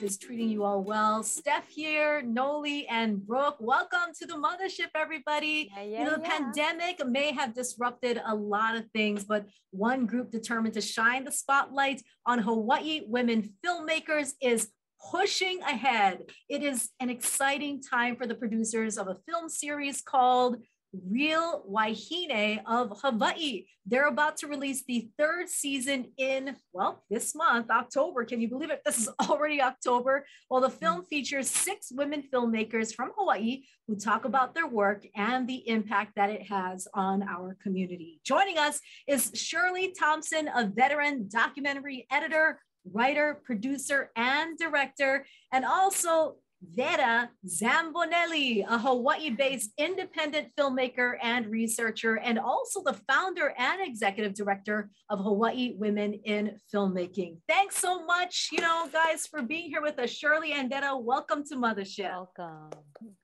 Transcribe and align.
Life 0.00 0.10
is 0.10 0.18
treating 0.18 0.48
you 0.48 0.64
all 0.64 0.82
well. 0.82 1.22
Steph 1.22 1.68
here, 1.68 2.22
Noli, 2.22 2.86
and 2.88 3.26
Brooke. 3.26 3.56
Welcome 3.60 4.14
to 4.18 4.26
the 4.26 4.34
mothership, 4.34 4.88
everybody. 4.94 5.70
Yeah, 5.76 5.82
you 5.82 6.04
know, 6.04 6.12
the 6.12 6.20
pandemic 6.20 7.04
may 7.06 7.32
have 7.32 7.54
disrupted 7.54 8.20
a 8.24 8.34
lot 8.34 8.76
of 8.76 8.86
things, 8.94 9.24
but 9.24 9.44
one 9.72 10.06
group 10.06 10.30
determined 10.30 10.74
to 10.74 10.80
shine 10.80 11.24
the 11.24 11.32
spotlight 11.32 12.02
on 12.24 12.38
Hawaii 12.38 13.02
women 13.06 13.50
filmmakers 13.64 14.32
is 14.40 14.70
pushing 15.10 15.60
ahead. 15.62 16.22
It 16.48 16.62
is 16.62 16.88
an 17.00 17.10
exciting 17.10 17.82
time 17.82 18.16
for 18.16 18.26
the 18.26 18.34
producers 18.34 18.96
of 18.96 19.08
a 19.08 19.16
film 19.28 19.48
series 19.48 20.00
called 20.00 20.56
Real 20.92 21.64
Wahine 21.68 22.60
of 22.66 23.00
Hawaii. 23.02 23.66
They're 23.86 24.08
about 24.08 24.36
to 24.38 24.48
release 24.48 24.84
the 24.84 25.08
third 25.18 25.48
season 25.48 26.12
in, 26.18 26.56
well, 26.72 27.04
this 27.08 27.34
month, 27.34 27.70
October. 27.70 28.24
Can 28.24 28.40
you 28.40 28.48
believe 28.48 28.70
it? 28.70 28.82
This 28.84 28.98
is 28.98 29.08
already 29.28 29.62
October. 29.62 30.26
Well, 30.48 30.60
the 30.60 30.70
film 30.70 31.04
features 31.04 31.48
six 31.48 31.88
women 31.92 32.24
filmmakers 32.32 32.94
from 32.94 33.12
Hawaii 33.16 33.62
who 33.86 33.96
talk 33.96 34.24
about 34.24 34.54
their 34.54 34.66
work 34.66 35.06
and 35.14 35.48
the 35.48 35.68
impact 35.68 36.12
that 36.16 36.30
it 36.30 36.48
has 36.48 36.88
on 36.94 37.22
our 37.22 37.56
community. 37.62 38.20
Joining 38.24 38.58
us 38.58 38.80
is 39.06 39.30
Shirley 39.34 39.94
Thompson, 39.98 40.48
a 40.54 40.66
veteran 40.66 41.28
documentary 41.28 42.06
editor, 42.10 42.60
writer, 42.92 43.40
producer, 43.44 44.10
and 44.16 44.58
director, 44.58 45.26
and 45.52 45.64
also 45.64 46.36
Vera 46.62 47.30
Zambonelli, 47.46 48.64
a 48.68 48.78
Hawaii 48.78 49.30
based 49.30 49.70
independent 49.78 50.48
filmmaker 50.58 51.14
and 51.22 51.46
researcher, 51.46 52.16
and 52.18 52.38
also 52.38 52.82
the 52.82 52.92
founder 53.08 53.54
and 53.56 53.80
executive 53.80 54.34
director 54.34 54.90
of 55.08 55.20
Hawaii 55.20 55.74
Women 55.78 56.14
in 56.24 56.58
Filmmaking. 56.72 57.38
Thanks 57.48 57.76
so 57.76 58.04
much, 58.04 58.50
you 58.52 58.60
know, 58.60 58.88
guys, 58.92 59.26
for 59.26 59.42
being 59.42 59.70
here 59.70 59.80
with 59.80 59.98
us. 59.98 60.10
Shirley 60.10 60.52
and 60.52 60.68
Vera, 60.68 60.96
welcome 60.96 61.44
to 61.48 61.56
Mothership. 61.56 62.10
Welcome. 62.10 62.70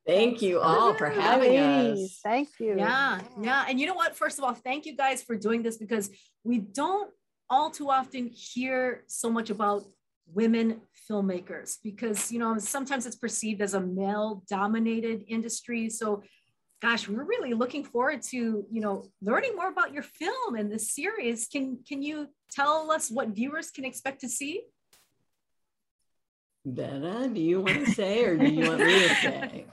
Thank 0.07 0.41
you 0.41 0.61
all 0.61 0.95
for 0.95 1.11
having 1.11 1.59
us. 1.59 2.21
Thank 2.23 2.49
you. 2.59 2.77
Yeah, 2.79 3.21
yeah. 3.43 3.67
And 3.69 3.79
you 3.79 3.87
know 3.87 3.95
what? 3.95 4.17
First 4.17 4.39
of 4.39 4.45
all, 4.45 4.55
thank 4.55 4.87
you 4.87 4.97
guys 4.97 5.23
for 5.23 5.37
doing 5.37 5.63
this 5.63 5.77
because 5.77 6.11
we 6.43 6.59
don't 6.59 7.11
all 7.51 7.71
too 7.71 7.91
often 7.91 8.29
hear 8.29 9.05
so 9.07 9.31
much 9.31 9.51
about 9.51 9.85
women 10.33 10.81
filmmakers 11.11 11.77
because 11.83 12.33
you 12.33 12.39
know 12.39 12.59
sometimes 12.59 13.07
it's 13.07 13.17
perceived 13.17 13.61
as 13.63 13.75
a 13.75 13.81
male 13.81 14.43
dominated 14.49 15.25
industry. 15.29 15.89
So 15.91 16.23
gosh 16.83 17.09
we're 17.09 17.25
really 17.25 17.55
looking 17.55 17.85
forward 17.85 18.23
to 18.23 18.37
you 18.71 18.81
know 18.81 19.05
learning 19.23 19.57
more 19.57 19.69
about 19.69 19.93
your 19.93 20.03
film 20.03 20.55
and 20.57 20.71
this 20.71 20.95
series. 20.95 21.49
Can 21.49 21.79
can 21.89 22.03
you 22.03 22.29
tell 22.51 22.91
us 22.91 23.11
what 23.11 23.29
viewers 23.29 23.71
can 23.71 23.85
expect 23.85 24.21
to 24.21 24.29
see? 24.29 24.63
Vera, 26.65 27.29
do 27.29 27.41
you 27.41 27.61
want 27.61 27.87
to 27.87 27.93
say 27.93 28.25
or 28.25 28.37
do 28.37 28.47
you 28.47 28.69
want 28.69 28.81
me 28.81 29.09
to 29.09 29.15
say? 29.15 29.67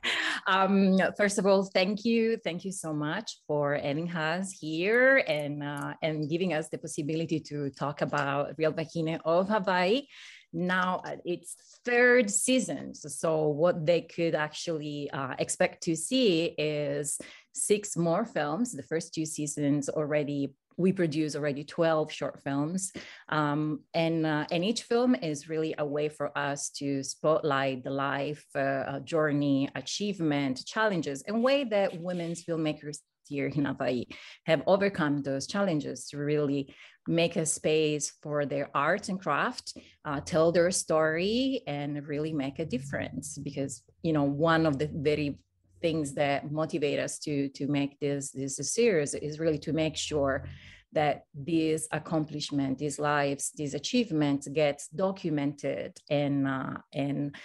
um, 0.48 0.98
first 1.16 1.38
of 1.38 1.46
all, 1.46 1.62
thank 1.62 2.06
you, 2.06 2.38
thank 2.38 2.64
you 2.64 2.72
so 2.72 2.94
much 2.94 3.36
for 3.46 3.74
having 3.74 4.10
us 4.10 4.50
here 4.50 5.18
and 5.28 5.62
uh, 5.62 5.92
and 6.02 6.28
giving 6.28 6.54
us 6.54 6.70
the 6.70 6.78
possibility 6.78 7.38
to 7.38 7.68
talk 7.70 8.00
about 8.00 8.54
Real 8.56 8.72
Wahine 8.72 9.20
of 9.26 9.48
Hawaii. 9.48 10.06
Now 10.54 11.02
its 11.26 11.54
third 11.84 12.30
season, 12.30 12.94
so, 12.94 13.10
so 13.10 13.48
what 13.48 13.84
they 13.84 14.00
could 14.00 14.34
actually 14.34 15.10
uh, 15.10 15.34
expect 15.38 15.82
to 15.82 15.94
see 15.94 16.54
is 16.56 17.18
six 17.52 17.94
more 17.98 18.24
films. 18.24 18.72
The 18.72 18.82
first 18.82 19.12
two 19.12 19.26
seasons 19.26 19.90
already 19.90 20.54
we 20.78 20.92
produce 20.92 21.34
already 21.36 21.64
12 21.64 22.10
short 22.10 22.40
films 22.42 22.92
um, 23.28 23.80
and 23.92 24.24
uh, 24.24 24.46
and 24.50 24.64
each 24.64 24.82
film 24.84 25.14
is 25.16 25.48
really 25.48 25.74
a 25.78 25.84
way 25.84 26.08
for 26.08 26.36
us 26.38 26.70
to 26.70 27.02
spotlight 27.02 27.84
the 27.84 27.90
life 27.90 28.44
uh, 28.54 29.00
journey 29.00 29.68
achievement 29.74 30.64
challenges 30.64 31.22
and 31.26 31.42
way 31.42 31.64
that 31.64 32.00
women's 32.00 32.44
filmmakers 32.44 32.98
here 33.28 33.48
in 33.48 33.66
hawaii 33.66 34.06
have 34.46 34.62
overcome 34.66 35.22
those 35.22 35.46
challenges 35.46 36.06
to 36.08 36.16
really 36.16 36.74
make 37.06 37.36
a 37.36 37.44
space 37.44 38.12
for 38.22 38.46
their 38.46 38.70
art 38.74 39.08
and 39.08 39.20
craft 39.20 39.76
uh, 40.04 40.20
tell 40.20 40.52
their 40.52 40.70
story 40.70 41.62
and 41.66 42.06
really 42.06 42.32
make 42.32 42.58
a 42.58 42.64
difference 42.64 43.36
because 43.38 43.82
you 44.02 44.12
know 44.12 44.24
one 44.24 44.64
of 44.64 44.78
the 44.78 44.88
very 44.92 45.38
things 45.80 46.14
that 46.14 46.50
motivate 46.50 46.98
us 46.98 47.18
to 47.20 47.48
to 47.50 47.66
make 47.66 47.98
this 48.00 48.30
this 48.30 48.56
series 48.72 49.14
is 49.14 49.38
really 49.38 49.58
to 49.58 49.72
make 49.72 49.96
sure 49.96 50.44
that 50.92 51.24
this 51.34 51.86
accomplishment, 51.92 52.78
these 52.78 52.98
lives, 52.98 53.52
these 53.54 53.74
achievements 53.74 54.48
gets 54.48 54.88
documented 54.88 55.96
and 56.10 56.48
uh, 56.48 56.74
and 56.92 57.36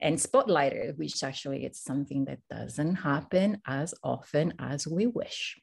and 0.00 0.16
spotlighted, 0.16 0.96
which 0.98 1.22
actually 1.22 1.64
it's 1.64 1.82
something 1.82 2.24
that 2.26 2.38
doesn't 2.50 2.96
happen 2.96 3.60
as 3.66 3.94
often 4.02 4.52
as 4.58 4.86
we 4.86 5.06
wish. 5.06 5.58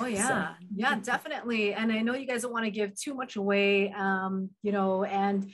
Oh 0.00 0.06
yeah, 0.06 0.28
so. 0.58 0.64
yeah, 0.74 0.98
definitely. 1.02 1.74
And 1.74 1.92
I 1.92 2.00
know 2.00 2.14
you 2.14 2.26
guys 2.26 2.42
don't 2.42 2.52
want 2.52 2.64
to 2.64 2.70
give 2.70 2.94
too 2.94 3.14
much 3.14 3.36
away, 3.36 3.92
um, 3.92 4.50
you 4.62 4.72
know, 4.72 5.04
and 5.04 5.52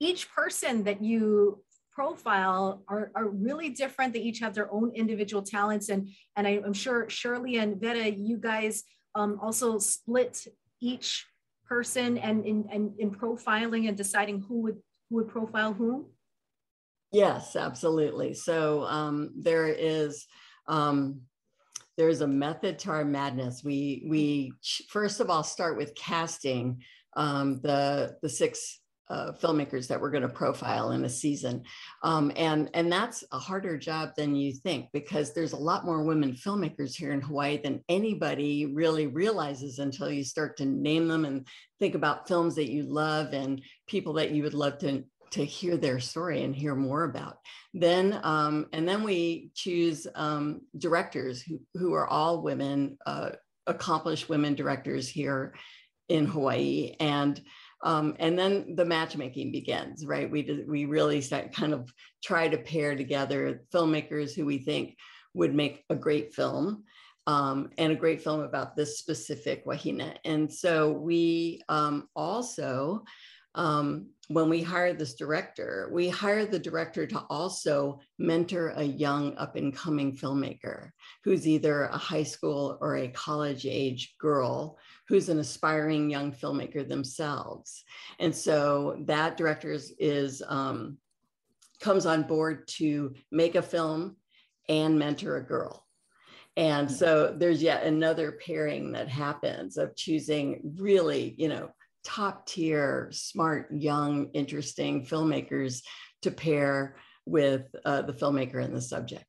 each 0.00 0.30
person 0.32 0.84
that 0.84 1.02
you 1.02 1.63
profile 1.94 2.82
are, 2.88 3.10
are 3.14 3.28
really 3.28 3.70
different. 3.70 4.12
They 4.12 4.20
each 4.20 4.40
have 4.40 4.54
their 4.54 4.72
own 4.72 4.90
individual 4.94 5.42
talents. 5.42 5.88
And, 5.88 6.08
and 6.36 6.46
I, 6.46 6.60
am 6.64 6.72
sure 6.72 7.08
Shirley 7.08 7.56
and 7.56 7.80
Vera, 7.80 8.08
you 8.08 8.36
guys 8.36 8.82
um, 9.14 9.38
also 9.40 9.78
split 9.78 10.46
each 10.80 11.26
person 11.66 12.18
and 12.18 12.44
in, 12.44 12.66
and 12.70 12.92
in 12.98 13.10
profiling 13.10 13.88
and 13.88 13.96
deciding 13.96 14.40
who 14.40 14.60
would 14.62 14.76
who 15.08 15.16
would 15.16 15.28
profile 15.28 15.72
whom? 15.72 16.06
Yes, 17.12 17.56
absolutely. 17.56 18.34
So 18.34 18.84
um, 18.84 19.30
there 19.36 19.68
is 19.68 20.26
um, 20.66 21.20
there's 21.96 22.22
a 22.22 22.26
method 22.26 22.78
to 22.80 22.90
our 22.90 23.04
madness. 23.04 23.62
We 23.62 24.04
we 24.08 24.52
first 24.88 25.20
of 25.20 25.30
all 25.30 25.44
start 25.44 25.76
with 25.76 25.94
casting 25.94 26.82
um, 27.16 27.60
the 27.62 28.16
the 28.22 28.28
six 28.28 28.80
uh, 29.08 29.32
filmmakers 29.32 29.88
that 29.88 30.00
we're 30.00 30.10
going 30.10 30.22
to 30.22 30.28
profile 30.28 30.92
in 30.92 31.04
a 31.04 31.08
season. 31.08 31.62
Um, 32.02 32.32
and 32.36 32.70
and 32.74 32.90
that's 32.90 33.24
a 33.32 33.38
harder 33.38 33.76
job 33.76 34.10
than 34.16 34.34
you 34.34 34.52
think 34.52 34.88
because 34.92 35.34
there's 35.34 35.52
a 35.52 35.58
lot 35.58 35.84
more 35.84 36.02
women 36.02 36.32
filmmakers 36.32 36.94
here 36.94 37.12
in 37.12 37.20
hawaii 37.20 37.60
than 37.62 37.84
anybody 37.88 38.66
really 38.66 39.06
realizes 39.06 39.78
until 39.78 40.10
you 40.10 40.24
start 40.24 40.56
to 40.56 40.64
name 40.64 41.08
them 41.08 41.24
and 41.24 41.46
think 41.78 41.94
about 41.94 42.28
films 42.28 42.54
that 42.54 42.70
you 42.70 42.84
love 42.84 43.32
and 43.32 43.62
people 43.86 44.14
that 44.14 44.30
you 44.30 44.42
would 44.42 44.54
love 44.54 44.78
to 44.78 45.04
to 45.32 45.44
hear 45.44 45.76
their 45.76 45.98
story 45.98 46.44
and 46.44 46.54
hear 46.54 46.76
more 46.76 47.04
about. 47.04 47.38
Then 47.74 48.18
um, 48.22 48.66
and 48.72 48.88
then 48.88 49.02
we 49.02 49.50
choose 49.54 50.06
um, 50.14 50.62
directors 50.78 51.42
who, 51.42 51.60
who 51.74 51.92
are 51.94 52.06
all 52.06 52.42
women 52.42 52.96
uh, 53.04 53.30
accomplished 53.66 54.28
women 54.28 54.54
directors 54.54 55.08
here 55.08 55.54
in 56.08 56.26
hawaii. 56.26 56.94
And 57.00 57.40
um, 57.84 58.16
and 58.18 58.36
then 58.38 58.74
the 58.76 58.84
matchmaking 58.84 59.52
begins, 59.52 60.06
right? 60.06 60.30
We 60.30 60.64
we 60.66 60.86
really 60.86 61.22
kind 61.22 61.74
of 61.74 61.92
try 62.24 62.48
to 62.48 62.56
pair 62.56 62.96
together 62.96 63.62
filmmakers 63.72 64.34
who 64.34 64.46
we 64.46 64.58
think 64.58 64.96
would 65.34 65.54
make 65.54 65.84
a 65.90 65.94
great 65.94 66.34
film 66.34 66.84
um, 67.26 67.70
and 67.76 67.92
a 67.92 67.96
great 67.96 68.22
film 68.22 68.40
about 68.40 68.74
this 68.74 68.98
specific 68.98 69.64
wahine. 69.66 70.14
And 70.24 70.52
so 70.52 70.92
we 70.92 71.62
um, 71.68 72.08
also, 72.16 73.04
um, 73.54 74.08
when 74.28 74.48
we 74.48 74.62
hired 74.62 74.98
this 74.98 75.14
director, 75.14 75.90
we 75.92 76.08
hired 76.08 76.50
the 76.50 76.58
director 76.58 77.06
to 77.06 77.22
also 77.28 78.00
mentor 78.18 78.70
a 78.76 78.82
young 78.82 79.36
up 79.36 79.56
and 79.56 79.76
coming 79.76 80.16
filmmaker 80.16 80.90
who's 81.22 81.46
either 81.46 81.84
a 81.84 81.98
high 81.98 82.22
school 82.22 82.78
or 82.80 82.96
a 82.96 83.08
college 83.08 83.66
age 83.66 84.14
girl 84.18 84.78
who's 85.08 85.28
an 85.28 85.38
aspiring 85.38 86.10
young 86.10 86.32
filmmaker 86.32 86.88
themselves. 86.88 87.84
And 88.18 88.34
so 88.34 89.02
that 89.06 89.36
director 89.36 89.72
is, 89.72 89.94
is 89.98 90.42
um, 90.46 90.98
comes 91.80 92.06
on 92.06 92.22
board 92.22 92.66
to 92.68 93.14
make 93.30 93.54
a 93.54 93.62
film 93.62 94.16
and 94.68 94.98
mentor 94.98 95.36
a 95.36 95.44
girl. 95.44 95.86
And 96.56 96.90
so 96.90 97.34
there's 97.36 97.62
yet 97.62 97.82
another 97.82 98.38
pairing 98.44 98.92
that 98.92 99.08
happens 99.08 99.76
of 99.76 99.96
choosing 99.96 100.74
really, 100.78 101.34
you 101.36 101.48
know, 101.48 101.70
top 102.04 102.46
tier, 102.46 103.08
smart, 103.10 103.68
young, 103.72 104.30
interesting 104.34 105.04
filmmakers 105.04 105.82
to 106.22 106.30
pair 106.30 106.96
with 107.26 107.74
uh, 107.84 108.02
the 108.02 108.12
filmmaker 108.12 108.62
and 108.62 108.74
the 108.74 108.80
subject. 108.80 109.24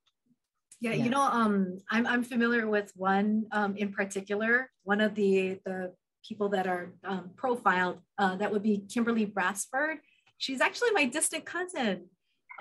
Yeah, 0.85 0.93
Yeah. 0.93 1.03
you 1.05 1.09
know, 1.15 1.25
um, 1.41 1.55
I'm 1.89 2.05
I'm 2.05 2.23
familiar 2.23 2.65
with 2.75 2.91
one 2.95 3.29
um, 3.51 3.71
in 3.83 3.89
particular. 3.99 4.53
One 4.91 5.01
of 5.01 5.11
the 5.19 5.35
the 5.65 5.79
people 6.27 6.49
that 6.55 6.67
are 6.73 6.85
um, 7.11 7.23
profiled 7.41 7.97
uh, 8.21 8.35
that 8.39 8.49
would 8.51 8.61
be 8.71 8.75
Kimberly 8.93 9.25
Bassford. 9.25 9.97
She's 10.37 10.61
actually 10.67 10.91
my 10.99 11.05
distant 11.17 11.43
cousin. 11.55 11.95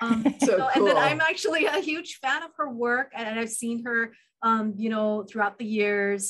Um, 0.01 0.19
So 0.47 0.53
so- 0.59 0.69
and 0.75 0.87
then. 0.87 0.97
I'm 0.97 1.21
actually 1.21 1.67
a 1.67 1.81
huge 1.91 2.11
fan 2.23 2.43
of 2.49 2.51
her 2.59 2.69
work, 2.87 3.09
and 3.15 3.39
I've 3.41 3.55
seen 3.63 3.85
her, 3.87 3.99
um, 4.49 4.65
you 4.83 4.89
know, 4.95 5.09
throughout 5.29 5.57
the 5.59 5.67
years, 5.81 6.23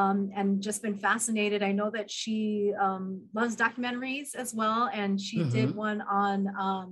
um, 0.00 0.18
and 0.38 0.46
just 0.68 0.82
been 0.86 0.98
fascinated. 1.08 1.60
I 1.70 1.72
know 1.78 1.90
that 1.98 2.08
she 2.18 2.72
um, 2.86 3.04
loves 3.34 3.56
documentaries 3.56 4.28
as 4.42 4.54
well, 4.60 4.82
and 5.00 5.20
she 5.26 5.38
did 5.56 5.74
one 5.74 6.00
on, 6.00 6.38
um, 6.66 6.86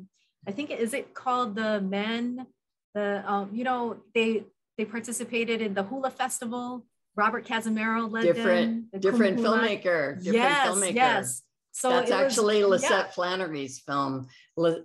I 0.49 0.53
think, 0.57 0.71
is 0.87 0.93
it 0.99 1.15
called 1.23 1.55
the 1.55 1.81
Men? 1.81 2.47
The 2.95 3.23
um, 3.31 3.51
you 3.53 3.65
know, 3.65 3.99
they 4.15 4.45
they 4.77 4.85
participated 4.85 5.61
in 5.61 5.75
the 5.75 5.83
Hula 5.83 6.11
Festival. 6.11 6.85
Robert 7.17 7.45
Cazimero 7.45 8.11
led 8.11 8.23
different 8.23 8.67
them. 8.73 8.89
the 8.93 8.99
different 9.01 9.39
filmmaker 9.41 10.17
different 10.23 10.35
yes, 10.35 10.69
filmmaker 10.69 10.95
yes. 10.95 11.43
So 11.73 11.91
that's 11.91 12.11
it 12.11 12.15
was- 12.15 12.23
actually 12.23 12.65
lisette 12.65 12.91
yeah, 12.91 13.05
Flanary's 13.11 13.81
film 13.81 14.29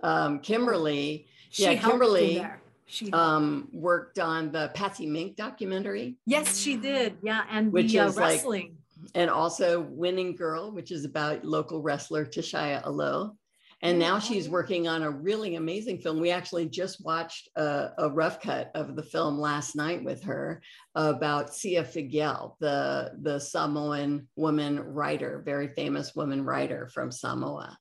um, 0.02 0.40
kimberly 0.40 1.26
she 1.50 1.62
yeah, 1.62 1.74
Kimberly. 1.76 2.44
She 2.86 3.10
um, 3.12 3.68
worked 3.72 4.18
on 4.18 4.52
the 4.52 4.70
patsy 4.74 5.06
mink 5.06 5.36
documentary 5.36 6.16
yes, 6.26 6.58
she 6.58 6.76
did. 6.76 7.16
Yeah, 7.22 7.44
and 7.48 7.72
Which 7.72 7.92
the 7.92 8.00
uh, 8.00 8.08
is 8.08 8.16
like- 8.16 8.72
and 9.14 9.30
also 9.30 9.80
winning 9.80 10.34
girl 10.34 10.72
which 10.72 10.90
is 10.90 11.04
about 11.04 11.44
local 11.44 11.82
wrestler 11.82 12.26
Teshya 12.26 12.84
Alo 12.84 13.36
and 13.84 13.98
now 13.98 14.18
she's 14.18 14.48
working 14.48 14.88
on 14.88 15.02
a 15.02 15.10
really 15.10 15.56
amazing 15.56 15.98
film. 15.98 16.18
We 16.18 16.30
actually 16.30 16.70
just 16.70 17.04
watched 17.04 17.50
a, 17.54 17.90
a 17.98 18.08
rough 18.08 18.40
cut 18.40 18.70
of 18.74 18.96
the 18.96 19.02
film 19.02 19.38
last 19.38 19.76
night 19.76 20.02
with 20.02 20.22
her 20.22 20.62
about 20.94 21.54
Sia 21.54 21.84
Figiel 21.84 22.56
the, 22.60 23.12
the 23.20 23.38
samoan 23.38 24.26
woman 24.36 24.80
writer 24.80 25.42
very 25.44 25.68
famous 25.68 26.16
woman 26.16 26.44
writer 26.44 26.88
from 26.88 27.12
samoa. 27.12 27.76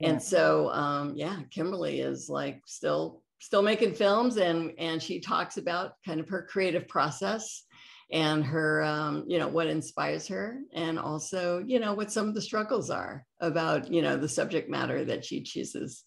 Yeah. 0.00 0.10
and 0.10 0.22
so 0.22 0.70
um, 0.70 1.12
yeah 1.14 1.38
kimberly 1.50 2.00
is 2.00 2.28
like 2.28 2.60
still 2.66 3.22
still 3.38 3.62
making 3.62 3.94
films 3.94 4.38
and 4.38 4.72
and 4.78 5.02
she 5.02 5.20
talks 5.20 5.58
about 5.58 5.92
kind 6.04 6.18
of 6.18 6.28
her 6.28 6.42
creative 6.42 6.88
process 6.88 7.62
and 8.10 8.44
her 8.44 8.82
um, 8.82 9.24
you 9.28 9.38
know 9.38 9.48
what 9.48 9.68
inspires 9.68 10.26
her 10.28 10.58
and 10.72 10.98
also 10.98 11.62
you 11.66 11.78
know 11.78 11.94
what 11.94 12.10
some 12.10 12.28
of 12.28 12.34
the 12.34 12.42
struggles 12.42 12.90
are 12.90 13.24
about 13.40 13.92
you 13.92 14.02
know 14.02 14.16
the 14.16 14.28
subject 14.28 14.68
matter 14.68 15.04
that 15.04 15.24
she 15.24 15.42
chooses 15.42 16.04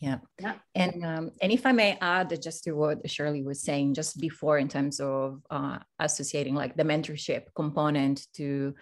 Yeah. 0.00 0.18
Yeah. 0.40 0.54
And 0.74 1.04
um, 1.04 1.30
and 1.40 1.52
if 1.52 1.64
I 1.66 1.72
may 1.72 1.96
add 2.00 2.42
just 2.42 2.64
to 2.64 2.72
what 2.72 3.08
Shirley 3.08 3.42
was 3.42 3.62
saying 3.62 3.94
just 3.94 4.20
before 4.20 4.58
in 4.58 4.68
terms 4.68 5.00
of 5.00 5.40
uh, 5.50 5.78
associating 5.98 6.54
like 6.54 6.76
the 6.76 6.82
mentorship 6.84 7.44
component 7.54 8.26
to 8.34 8.74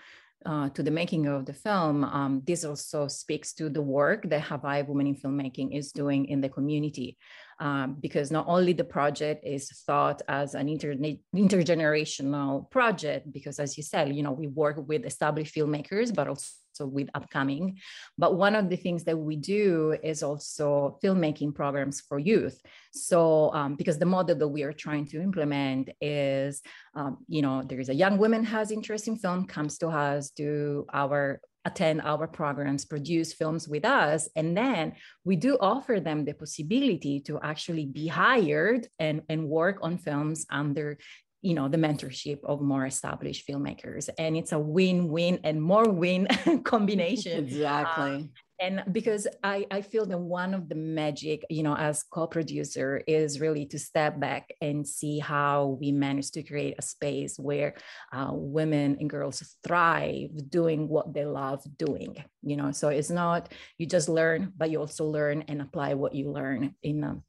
uh, 0.45 0.69
to 0.71 0.83
the 0.83 0.91
making 0.91 1.27
of 1.27 1.47
the 1.47 1.53
film, 1.53 2.03
um, 2.03 2.43
this 2.45 2.65
also 2.65 3.07
speaks 3.07 3.53
to 3.55 3.69
the 3.69 3.83
work 3.83 4.29
that 4.29 4.41
Hawaii 4.41 4.83
Women 4.83 5.07
in 5.07 5.15
Filmmaking 5.15 5.77
is 5.77 5.93
doing 5.93 6.27
in 6.27 6.41
the 6.41 6.49
community. 6.49 7.17
Um, 7.61 7.97
because 8.01 8.33
not 8.33 8.47
only 8.49 8.73
the 8.73 8.83
project 8.83 9.47
is 9.47 9.71
thought 9.87 10.21
as 10.27 10.57
an 10.57 10.69
interne- 10.69 11.21
intergenerational 11.37 12.69
project, 12.73 13.33
because 13.33 13.61
as 13.61 13.77
you 13.77 13.85
said, 13.85 14.13
you 14.17 14.25
know, 14.25 14.33
we 14.33 14.49
work 14.49 14.77
with 14.89 15.05
established 15.05 15.55
filmmakers, 15.55 16.13
but 16.13 16.27
also 16.27 16.49
with 16.81 17.09
upcoming. 17.15 17.79
But 18.19 18.37
one 18.37 18.55
of 18.55 18.69
the 18.69 18.77
things 18.77 19.05
that 19.05 19.19
we 19.19 19.37
do 19.37 19.97
is 20.03 20.23
also 20.23 20.99
filmmaking 21.03 21.55
programs 21.55 22.01
for 22.01 22.19
youth. 22.19 22.61
So, 22.93 23.53
um, 23.55 23.75
because 23.77 23.99
the 23.99 24.07
model 24.07 24.37
that 24.37 24.49
we 24.49 24.63
are 24.63 24.73
trying 24.73 25.07
to 25.07 25.21
implement 25.21 25.91
is, 26.01 26.63
um, 26.95 27.19
you 27.29 27.43
know, 27.43 27.63
there 27.63 27.81
is 27.81 27.89
a 27.89 27.95
young 27.95 28.19
woman 28.19 28.45
has 28.45 28.71
interest 28.71 29.09
in 29.09 29.17
film, 29.17 29.47
comes 29.47 29.79
to 29.79 29.89
us, 29.89 30.31
do 30.31 30.87
our 30.93 31.41
attend 31.65 32.01
our 32.03 32.27
programs, 32.27 32.85
produce 32.85 33.33
films 33.33 33.69
with 33.69 33.85
us, 33.85 34.29
and 34.35 34.57
then 34.57 34.95
we 35.25 35.37
do 35.37 35.57
offer 35.61 36.01
them 36.01 36.25
the 36.25 36.33
possibility 36.35 37.21
to 37.21 37.39
actually 37.41 37.87
be 37.87 38.09
hired 38.09 38.89
and, 38.99 39.23
and 39.29 39.49
work 39.49 39.79
on 39.81 39.97
films 39.97 40.45
under 40.51 40.99
you 41.43 41.55
know 41.55 41.69
the 41.69 41.77
mentorship 41.77 42.39
of 42.45 42.61
more 42.61 42.87
established 42.87 43.47
filmmakers. 43.47 44.09
And 44.17 44.37
it's 44.37 44.53
a 44.53 44.59
win-win 44.59 45.41
and 45.45 45.61
more 45.61 45.89
win 45.89 46.27
combination. 46.65 47.45
Exactly. 47.45 48.31
And 48.61 48.85
because 48.93 49.27
I, 49.43 49.67
I 49.73 49.83
feel 49.83 50.07
that 50.07 50.19
one 50.19 50.55
of 50.55 50.69
the 50.69 50.77
magic 50.77 51.45
you 51.51 51.65
know 51.65 51.75
as 51.77 52.05
co-producer 52.05 53.03
is 53.09 53.41
really 53.41 53.67
to 53.67 53.79
step 53.79 54.21
back 54.21 54.55
and 54.61 54.87
see 54.87 55.19
how 55.19 55.79
we 55.81 55.91
manage 55.91 56.31
to 56.33 56.45
create 56.45 56.77
a 56.79 56.83
space 56.83 57.39
where 57.39 57.75
uh, 58.13 58.31
women 58.31 58.99
and 59.01 59.11
girls 59.11 59.43
thrive 59.67 60.31
doing 60.49 60.89
what 60.89 61.13
they 61.13 61.25
love 61.25 61.63
doing 61.77 62.23
you 62.45 62.57
know? 62.57 62.73
So 62.73 62.89
it's 62.89 63.11
not 63.11 63.53
you 63.79 63.87
just 63.87 64.09
learn 64.09 64.53
but 64.57 64.71
you 64.71 64.79
also 64.79 65.07
learn 65.07 65.45
and 65.49 65.61
apply 65.61 65.95
what 65.95 66.15
you 66.15 66.31
learn 66.31 66.75
in 66.83 67.05
um, 67.05 67.23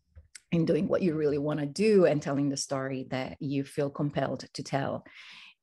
in 0.54 0.66
doing 0.66 0.88
what 0.88 1.02
you 1.02 1.16
really 1.16 1.38
want 1.38 1.60
to 1.60 1.66
do 1.66 2.06
and 2.06 2.22
telling 2.22 2.50
the 2.50 2.58
story 2.58 3.08
that 3.10 3.38
you 3.40 3.64
feel 3.64 3.90
compelled 3.90 4.46
to 4.54 4.64
tell. 4.64 5.06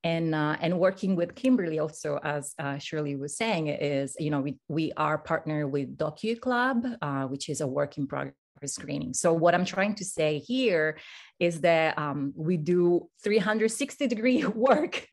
And 0.03 0.35
uh, 0.35 0.57
and 0.61 0.79
working 0.79 1.15
with 1.15 1.35
Kimberly 1.35 1.79
also, 1.79 2.19
as 2.23 2.55
uh, 2.59 2.79
Shirley 2.79 3.17
was 3.17 3.37
saying, 3.37 3.69
is 3.69 4.17
you 4.19 4.31
know 4.31 4.41
we 4.41 4.59
we 4.69 4.93
are 4.97 5.19
partner 5.19 5.69
with 5.69 5.99
Docu 5.99 6.41
Club, 6.41 6.87
uh, 7.03 7.25
which 7.25 7.51
is 7.51 7.61
a 7.61 7.67
work 7.67 7.99
in 7.99 8.07
progress 8.07 8.35
screening. 8.69 9.15
So 9.15 9.33
what 9.33 9.55
I'm 9.55 9.65
trying 9.65 9.95
to 9.97 10.05
say 10.05 10.39
here 10.39 10.99
is 11.39 11.63
that 11.63 11.99
um, 11.99 12.33
we 12.37 12.59
do 12.59 13.09
360 13.25 14.07
degree 14.07 14.45
work 14.55 15.07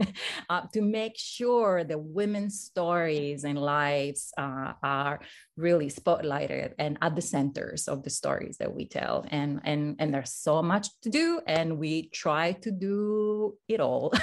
uh, 0.50 0.62
to 0.74 0.82
make 0.82 1.14
sure 1.18 1.84
that 1.84 1.98
women's 1.98 2.60
stories 2.60 3.46
and 3.46 3.58
lives 3.58 4.34
uh, 4.38 4.74
are 4.84 5.20
really 5.56 5.90
spotlighted 5.90 6.74
and 6.78 6.98
at 7.02 7.16
the 7.16 7.22
centers 7.22 7.88
of 7.88 8.04
the 8.04 8.10
stories 8.10 8.58
that 8.58 8.74
we 8.74 8.86
tell. 8.86 9.26
And 9.30 9.62
and 9.64 9.96
and 10.00 10.14
there's 10.14 10.34
so 10.34 10.62
much 10.62 10.88
to 11.04 11.10
do, 11.10 11.42
and 11.48 11.78
we 11.78 12.10
try 12.10 12.54
to 12.54 12.72
do 12.72 13.58
it 13.68 13.80
all. 13.80 14.14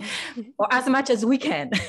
or 0.58 0.72
as 0.72 0.88
much 0.88 1.10
as 1.10 1.24
we 1.24 1.38
can. 1.38 1.70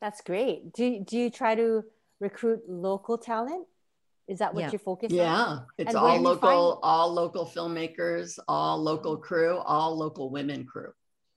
That's 0.00 0.20
great. 0.20 0.72
Do, 0.72 1.02
do 1.04 1.18
you 1.18 1.30
try 1.30 1.56
to 1.56 1.82
recruit 2.20 2.60
local 2.68 3.18
talent? 3.18 3.66
Is 4.28 4.38
that 4.40 4.52
what 4.54 4.60
Yeah. 4.62 4.70
you're 4.72 4.78
focused 4.92 5.12
on? 5.12 5.18
yeah 5.18 5.58
it's 5.78 5.88
And 5.88 5.96
all 5.96 6.20
local 6.20 6.76
find- 6.76 6.80
all 6.90 7.08
local 7.12 7.44
filmmakers 7.46 8.38
all 8.46 8.76
local 8.90 9.16
crew 9.16 9.56
all 9.74 9.96
local 9.96 10.30
women 10.30 10.64
crew 10.66 10.92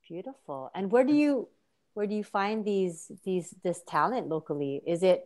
Beautiful. 0.08 0.70
And 0.76 0.92
where 0.92 1.06
do 1.06 1.14
you 1.16 1.48
where 1.96 2.06
do 2.06 2.16
you 2.16 2.24
find 2.40 2.66
these 2.66 2.98
these 3.24 3.48
this 3.64 3.80
talent 3.88 4.28
locally? 4.28 4.84
Is 4.86 5.04
it 5.04 5.22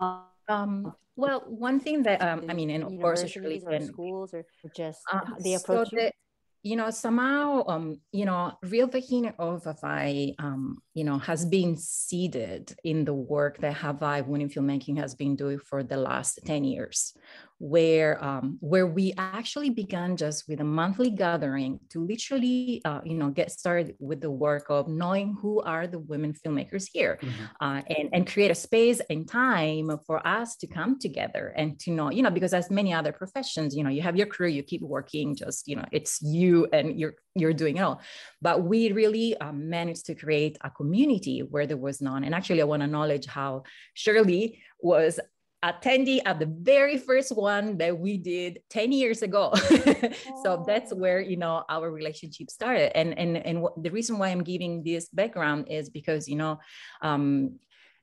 um, 0.00 0.24
Um, 0.48 0.94
well, 1.16 1.40
one 1.46 1.80
thing 1.80 2.02
that 2.04 2.22
um, 2.22 2.44
I 2.48 2.54
mean, 2.54 2.70
and 2.70 2.84
of 2.84 2.94
course, 3.00 3.26
Shirley 3.26 3.58
universities 3.58 3.90
or 3.90 3.92
schools 3.92 4.34
or 4.34 4.42
just 4.74 5.00
Uh, 5.12 5.20
they 5.42 5.54
approach 5.54 5.90
you? 5.92 5.98
that, 6.00 6.14
you 6.62 6.76
know, 6.76 6.90
somehow, 6.90 7.64
um, 7.68 8.00
you 8.12 8.24
know, 8.24 8.52
Real 8.62 8.88
Wahine 8.88 9.32
of 9.38 9.64
Hawaii, 9.64 10.34
um, 10.38 10.78
you 10.94 11.04
know, 11.04 11.18
has 11.18 11.44
been 11.44 11.76
seeded 11.76 12.74
in 12.82 13.04
the 13.04 13.14
work 13.14 13.58
that 13.58 13.74
Hawaii 13.74 14.22
Women 14.22 14.48
Filmmaking 14.48 14.98
has 14.98 15.14
been 15.14 15.36
doing 15.36 15.58
for 15.58 15.82
the 15.82 15.96
last 15.96 16.40
10 16.44 16.64
years, 16.64 17.14
where 17.58 18.22
um, 18.22 18.58
where 18.60 18.86
we 18.86 19.14
actually 19.16 19.70
began 19.70 20.16
just 20.16 20.48
with 20.48 20.60
a 20.60 20.64
monthly 20.64 21.10
gathering 21.10 21.80
to 21.90 22.04
literally, 22.04 22.82
uh, 22.84 23.00
you 23.04 23.14
know, 23.14 23.30
get 23.30 23.50
started 23.50 23.94
with 23.98 24.20
the 24.20 24.30
work 24.30 24.66
of 24.68 24.88
knowing 24.88 25.36
who 25.40 25.60
are 25.62 25.86
the 25.86 25.98
women 25.98 26.34
filmmakers 26.34 26.86
here 26.92 27.18
uh, 27.60 27.80
and, 27.88 28.10
and 28.12 28.26
create 28.26 28.50
a 28.50 28.54
space 28.54 29.00
and 29.08 29.28
time 29.28 29.90
for 30.06 30.26
us 30.26 30.56
to 30.56 30.66
come 30.66 30.98
together 30.98 31.54
and 31.56 31.78
to 31.80 31.90
know, 31.90 32.10
you 32.10 32.22
know, 32.22 32.30
because 32.30 32.52
as 32.52 32.70
many 32.70 32.92
other 32.92 33.12
professions, 33.12 33.74
you 33.74 33.82
know, 33.82 33.90
you 33.90 34.02
have 34.02 34.16
your 34.16 34.26
career, 34.26 34.50
you 34.50 34.62
keep 34.62 34.82
working, 34.82 35.34
just, 35.34 35.66
you 35.66 35.76
know, 35.76 35.84
it's 35.92 36.20
you 36.22 36.66
and 36.72 36.98
you're 36.98 37.14
you're 37.34 37.52
doing 37.52 37.76
it 37.76 37.80
all. 37.80 38.00
But 38.42 38.64
we 38.64 38.92
really 38.92 39.36
um, 39.38 39.68
managed 39.68 40.06
to 40.06 40.14
create 40.14 40.58
a 40.62 40.70
community 40.70 41.40
where 41.40 41.66
there 41.66 41.76
was 41.76 42.00
none. 42.00 42.24
And 42.24 42.34
actually, 42.34 42.60
I 42.60 42.64
want 42.64 42.80
to 42.80 42.84
acknowledge 42.86 43.26
how 43.26 43.64
Shirley 43.94 44.62
was 44.80 45.20
attendee 45.66 46.20
at 46.24 46.38
the 46.38 46.46
very 46.46 46.96
first 46.98 47.36
one 47.36 47.76
that 47.78 47.98
we 47.98 48.16
did 48.16 48.60
10 48.70 48.92
years 48.92 49.22
ago 49.22 49.52
so 50.42 50.64
that's 50.66 50.92
where 50.94 51.20
you 51.20 51.36
know 51.36 51.64
our 51.68 51.90
relationship 51.90 52.50
started 52.50 52.96
and 52.96 53.18
and 53.18 53.36
and 53.36 53.60
what, 53.62 53.82
the 53.82 53.90
reason 53.90 54.18
why 54.18 54.28
i'm 54.28 54.44
giving 54.44 54.82
this 54.82 55.08
background 55.08 55.66
is 55.68 55.90
because 55.90 56.28
you 56.28 56.36
know 56.36 56.58
um 57.02 57.58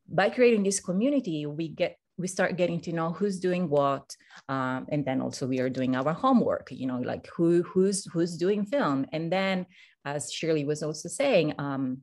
by 0.10 0.30
creating 0.30 0.64
this 0.64 0.80
community 0.80 1.46
we 1.46 1.70
get 1.70 1.98
we 2.18 2.28
start 2.28 2.58
getting 2.58 2.80
to 2.82 2.94
know 2.94 3.12
who's 3.12 3.40
doing 3.40 3.70
what, 3.70 4.16
um, 4.48 4.86
and 4.90 5.04
then 5.04 5.20
also 5.20 5.48
we 5.48 5.60
are 5.60 5.70
doing 5.70 5.96
our 5.96 6.14
homework. 6.14 6.68
You 6.72 6.86
know, 6.86 7.00
like 7.00 7.28
who 7.36 7.64
who's 7.64 8.06
who's 8.06 8.38
doing 8.38 8.66
film, 8.66 9.08
and 9.12 9.32
then 9.32 9.66
as 10.06 10.32
Shirley 10.32 10.66
was 10.66 10.84
also 10.84 11.10
saying. 11.10 11.56
Um, 11.58 12.02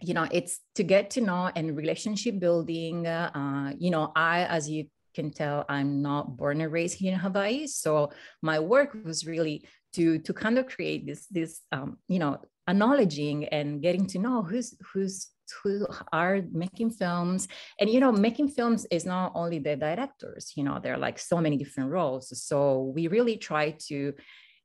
you 0.00 0.14
know, 0.14 0.26
it's 0.30 0.60
to 0.76 0.82
get 0.82 1.10
to 1.10 1.20
know 1.20 1.50
and 1.54 1.76
relationship 1.76 2.38
building. 2.38 3.06
Uh, 3.06 3.72
you 3.78 3.90
know, 3.90 4.12
I, 4.16 4.44
as 4.44 4.68
you 4.68 4.86
can 5.14 5.30
tell, 5.30 5.64
I'm 5.68 6.02
not 6.02 6.36
born 6.36 6.60
and 6.60 6.72
raised 6.72 6.98
here 6.98 7.12
in 7.12 7.18
Hawaii, 7.18 7.66
so 7.66 8.10
my 8.42 8.58
work 8.58 8.96
was 9.04 9.26
really 9.26 9.64
to 9.94 10.18
to 10.20 10.32
kind 10.32 10.58
of 10.58 10.66
create 10.66 11.06
this 11.06 11.26
this 11.26 11.60
um, 11.72 11.98
you 12.08 12.18
know 12.18 12.38
acknowledging 12.68 13.46
and 13.46 13.82
getting 13.82 14.06
to 14.06 14.18
know 14.18 14.42
who's 14.42 14.74
who's 14.92 15.28
who 15.62 15.84
are 16.12 16.42
making 16.52 16.90
films 16.90 17.48
and 17.80 17.90
you 17.90 17.98
know 17.98 18.12
making 18.12 18.48
films 18.48 18.86
is 18.92 19.04
not 19.04 19.32
only 19.34 19.58
the 19.58 19.74
directors 19.74 20.52
you 20.54 20.62
know 20.62 20.78
there 20.80 20.94
are 20.94 20.98
like 20.98 21.18
so 21.18 21.40
many 21.40 21.56
different 21.56 21.90
roles 21.90 22.30
so 22.40 22.92
we 22.94 23.08
really 23.08 23.36
try 23.36 23.74
to 23.78 24.12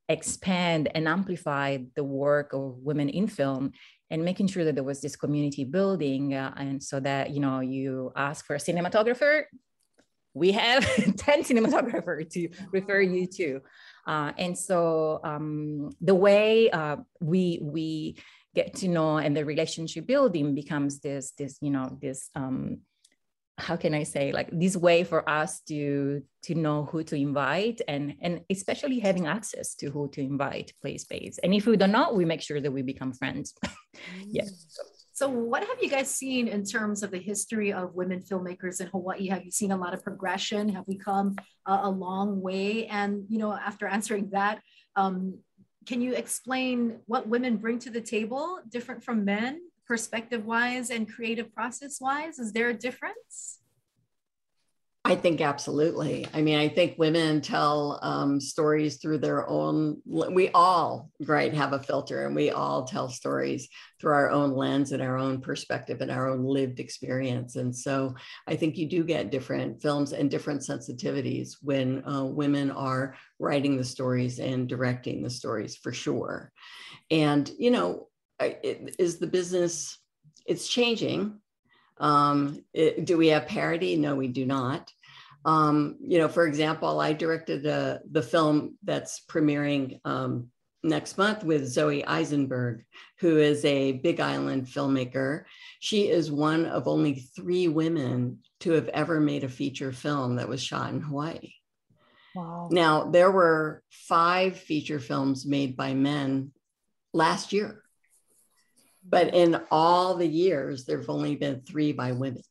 expand 0.09 0.87
and 0.93 1.07
amplify 1.07 1.79
the 1.95 2.03
work 2.03 2.53
of 2.53 2.77
women 2.83 3.09
in 3.09 3.25
film 3.27 3.71
and 4.15 4.23
making 4.23 4.47
sure 4.47 4.63
that 4.63 4.75
there 4.75 4.83
was 4.83 5.01
this 5.01 5.17
community 5.17 5.65
building 5.65 6.33
uh, 6.33 6.53
and 6.55 6.81
so 6.81 7.01
that 7.01 7.31
you 7.31 7.41
know 7.41 7.59
you 7.59 8.13
ask 8.15 8.45
for 8.45 8.55
a 8.55 8.59
cinematographer. 8.59 9.43
We 10.33 10.53
have 10.53 10.83
10 11.17 11.43
cinematographers 11.43 12.29
to 12.31 12.47
refer 12.71 13.01
you 13.01 13.27
to. 13.39 13.61
Uh, 14.07 14.31
and 14.37 14.57
so 14.57 15.19
um, 15.25 15.91
the 15.99 16.15
way 16.15 16.69
uh, 16.69 16.95
we 17.19 17.59
we 17.61 18.15
get 18.55 18.73
to 18.75 18.87
know 18.87 19.17
and 19.17 19.35
the 19.35 19.43
relationship 19.43 20.07
building 20.07 20.55
becomes 20.55 21.01
this 21.01 21.31
this 21.37 21.57
you 21.61 21.71
know 21.71 21.97
this 22.01 22.29
um, 22.35 22.77
how 23.57 23.77
can 23.77 23.93
I 23.93 24.03
say 24.03 24.33
like 24.33 24.49
this 24.51 24.75
way 24.75 25.03
for 25.03 25.27
us 25.29 25.61
to 25.61 26.21
to 26.43 26.55
know 26.55 26.83
who 26.85 27.03
to 27.05 27.15
invite 27.15 27.81
and 27.87 28.15
and 28.21 28.41
especially 28.49 28.99
having 28.99 29.27
access 29.27 29.75
to 29.75 29.89
who 29.89 30.09
to 30.09 30.21
invite 30.21 30.73
play 30.81 30.97
space. 30.97 31.39
And 31.41 31.53
if 31.53 31.65
we 31.65 31.77
don't 31.77 32.15
we 32.15 32.25
make 32.25 32.41
sure 32.41 32.59
that 32.59 32.71
we 32.71 32.81
become 32.81 33.13
friends. 33.13 33.53
yes. 34.27 34.49
Mm. 34.49 34.95
So, 35.15 35.29
what 35.29 35.65
have 35.65 35.77
you 35.81 35.89
guys 35.89 36.13
seen 36.13 36.49
in 36.49 36.65
terms 36.65 37.01
of 37.01 37.11
the 37.11 37.17
history 37.17 37.71
of 37.71 37.95
women 37.95 38.19
filmmakers 38.19 38.81
in 38.81 38.87
Hawaii? 38.87 39.29
Have 39.29 39.45
you 39.45 39.51
seen 39.51 39.71
a 39.71 39.77
lot 39.77 39.93
of 39.93 40.03
progression? 40.03 40.67
Have 40.67 40.83
we 40.87 40.97
come 40.97 41.37
uh, 41.65 41.79
a 41.83 41.89
long 41.89 42.41
way? 42.41 42.87
And 42.87 43.23
you 43.29 43.39
know, 43.39 43.53
after 43.53 43.87
answering 43.87 44.31
that, 44.31 44.59
um, 44.97 45.39
can 45.85 46.01
you 46.01 46.13
explain 46.13 46.99
what 47.05 47.29
women 47.29 47.55
bring 47.55 47.79
to 47.79 47.89
the 47.89 48.01
table, 48.01 48.59
different 48.67 49.05
from 49.05 49.23
men, 49.23 49.61
perspective-wise 49.87 50.89
and 50.89 51.11
creative 51.11 51.53
process-wise? 51.53 52.39
Is 52.39 52.51
there 52.51 52.69
a 52.69 52.73
difference? 52.73 53.59
I 55.07 55.13
think 55.13 55.39
absolutely. 55.39 56.25
I 56.33 56.41
mean, 56.41 56.57
I 56.57 56.67
think 56.67 56.97
women 56.97 57.39
tell 57.39 57.99
um, 58.01 58.41
stories 58.41 58.97
through 58.97 59.19
their 59.19 59.47
own. 59.47 60.01
We 60.07 60.49
all, 60.49 61.11
right, 61.19 61.53
have 61.53 61.73
a 61.73 61.83
filter, 61.83 62.25
and 62.25 62.35
we 62.35 62.49
all 62.49 62.85
tell 62.85 63.07
stories 63.09 63.69
through 64.01 64.13
our 64.13 64.31
own 64.31 64.55
lens 64.55 64.93
and 64.93 65.03
our 65.03 65.15
own 65.15 65.41
perspective 65.41 66.01
and 66.01 66.09
our 66.09 66.27
own 66.27 66.43
lived 66.43 66.79
experience. 66.79 67.55
And 67.55 67.73
so, 67.75 68.15
I 68.47 68.55
think 68.55 68.77
you 68.77 68.89
do 68.89 69.03
get 69.03 69.29
different 69.29 69.79
films 69.79 70.11
and 70.11 70.31
different 70.31 70.61
sensitivities 70.61 71.57
when 71.61 72.03
uh, 72.03 72.23
women 72.23 72.71
are 72.71 73.15
writing 73.37 73.77
the 73.77 73.83
stories 73.83 74.39
and 74.39 74.67
directing 74.67 75.21
the 75.21 75.29
stories, 75.29 75.75
for 75.75 75.93
sure. 75.93 76.51
And 77.11 77.47
you 77.59 77.69
know, 77.69 78.07
it, 78.39 78.95
is 78.99 79.17
the 79.19 79.27
business? 79.27 79.97
It's 80.45 80.67
changing 80.67 81.39
um, 81.97 82.63
it, 82.73 83.05
do 83.05 83.17
we 83.17 83.27
have 83.27 83.47
parity? 83.47 83.95
No, 83.95 84.15
we 84.15 84.27
do 84.27 84.45
not. 84.45 84.91
Um, 85.45 85.97
you 86.01 86.17
know, 86.17 86.27
for 86.27 86.47
example, 86.47 86.99
I 86.99 87.13
directed 87.13 87.63
the, 87.63 88.01
the 88.11 88.21
film 88.21 88.77
that's 88.83 89.21
premiering 89.29 89.99
um, 90.03 90.47
next 90.83 91.17
month 91.17 91.43
with 91.43 91.67
Zoe 91.67 92.05
Eisenberg, 92.05 92.83
who 93.19 93.37
is 93.37 93.63
a 93.63 93.93
Big 93.93 94.19
Island 94.19 94.65
filmmaker. 94.65 95.43
She 95.79 96.09
is 96.09 96.31
one 96.31 96.65
of 96.65 96.87
only 96.87 97.27
three 97.35 97.67
women 97.67 98.39
to 98.61 98.71
have 98.71 98.87
ever 98.89 99.19
made 99.19 99.43
a 99.43 99.49
feature 99.49 99.91
film 99.91 100.37
that 100.37 100.49
was 100.49 100.63
shot 100.63 100.91
in 100.91 101.01
Hawaii. 101.01 101.53
Wow. 102.33 102.69
Now, 102.71 103.05
there 103.05 103.31
were 103.31 103.83
five 103.89 104.57
feature 104.57 104.99
films 104.99 105.45
made 105.45 105.77
by 105.77 105.93
men 105.93 106.51
last 107.13 107.53
year. 107.53 107.84
But 109.07 109.33
in 109.33 109.61
all 109.71 110.15
the 110.15 110.27
years, 110.27 110.85
there've 110.85 111.09
only 111.09 111.35
been 111.35 111.61
three 111.61 111.91
by 111.91 112.11
women, 112.11 112.41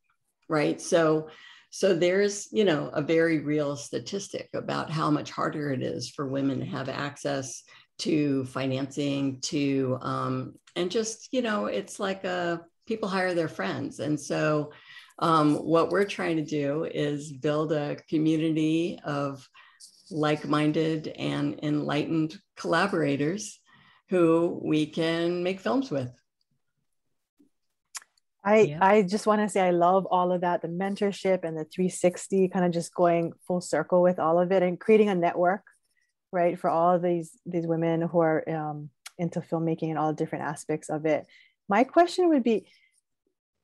right? 0.48 0.80
So, 0.80 1.28
so 1.70 1.94
there's, 1.94 2.48
you 2.52 2.64
know, 2.64 2.90
a 2.92 3.02
very 3.02 3.40
real 3.40 3.76
statistic 3.76 4.48
about 4.54 4.90
how 4.90 5.10
much 5.10 5.30
harder 5.30 5.72
it 5.72 5.82
is 5.82 6.08
for 6.10 6.28
women 6.28 6.60
to 6.60 6.66
have 6.66 6.88
access 6.88 7.64
to 7.98 8.44
financing, 8.44 9.40
to, 9.40 9.98
um, 10.00 10.54
and 10.76 10.90
just, 10.90 11.32
you 11.32 11.42
know, 11.42 11.66
it's 11.66 11.98
like 11.98 12.24
a, 12.24 12.60
people 12.86 13.08
hire 13.08 13.34
their 13.34 13.48
friends. 13.48 13.98
And 13.98 14.18
so, 14.18 14.72
um, 15.18 15.56
what 15.56 15.90
we're 15.90 16.04
trying 16.04 16.36
to 16.36 16.44
do 16.44 16.84
is 16.84 17.32
build 17.32 17.72
a 17.72 17.96
community 18.08 18.98
of 19.04 19.48
like 20.10 20.46
minded 20.46 21.08
and 21.08 21.58
enlightened 21.62 22.36
collaborators 22.56 23.58
who 24.10 24.60
we 24.62 24.86
can 24.86 25.42
make 25.42 25.60
films 25.60 25.90
with. 25.90 26.10
I 28.44 28.60
yeah. 28.60 28.78
I 28.80 29.02
just 29.02 29.26
want 29.26 29.40
to 29.40 29.48
say 29.48 29.60
I 29.60 29.70
love 29.70 30.06
all 30.10 30.30
of 30.30 30.42
that, 30.42 30.60
the 30.60 30.68
mentorship 30.68 31.44
and 31.44 31.56
the 31.56 31.64
360, 31.64 32.48
kind 32.48 32.64
of 32.64 32.72
just 32.72 32.94
going 32.94 33.32
full 33.46 33.62
circle 33.62 34.02
with 34.02 34.18
all 34.18 34.38
of 34.38 34.52
it 34.52 34.62
and 34.62 34.78
creating 34.78 35.08
a 35.08 35.14
network, 35.14 35.62
right, 36.30 36.58
for 36.58 36.68
all 36.68 36.94
of 36.94 37.02
these 37.02 37.30
these 37.46 37.66
women 37.66 38.02
who 38.02 38.20
are 38.20 38.48
um, 38.48 38.90
into 39.18 39.40
filmmaking 39.40 39.88
and 39.88 39.98
all 39.98 40.12
different 40.12 40.44
aspects 40.44 40.90
of 40.90 41.06
it. 41.06 41.26
My 41.68 41.84
question 41.84 42.28
would 42.28 42.42
be, 42.42 42.66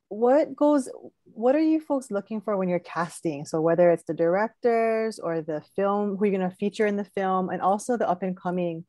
what 0.09 0.55
goes, 0.55 0.89
what 1.25 1.55
are 1.55 1.59
you 1.59 1.79
folks 1.79 2.09
looking 2.09 2.41
for 2.41 2.57
when 2.57 2.67
you're 2.67 2.79
casting? 2.79 3.45
So 3.45 3.61
whether 3.61 3.91
it's 3.91 4.03
the 4.03 4.15
directors 4.15 5.19
or 5.19 5.41
the 5.41 5.61
film 5.75 6.17
who 6.17 6.25
you're 6.25 6.37
going 6.37 6.49
to 6.49 6.55
feature 6.55 6.87
in 6.87 6.97
the 6.97 7.05
film, 7.05 7.49
and 7.49 7.61
also 7.61 7.97
the 7.97 8.09
up 8.09 8.23
and 8.23 8.35
coming 8.35 8.85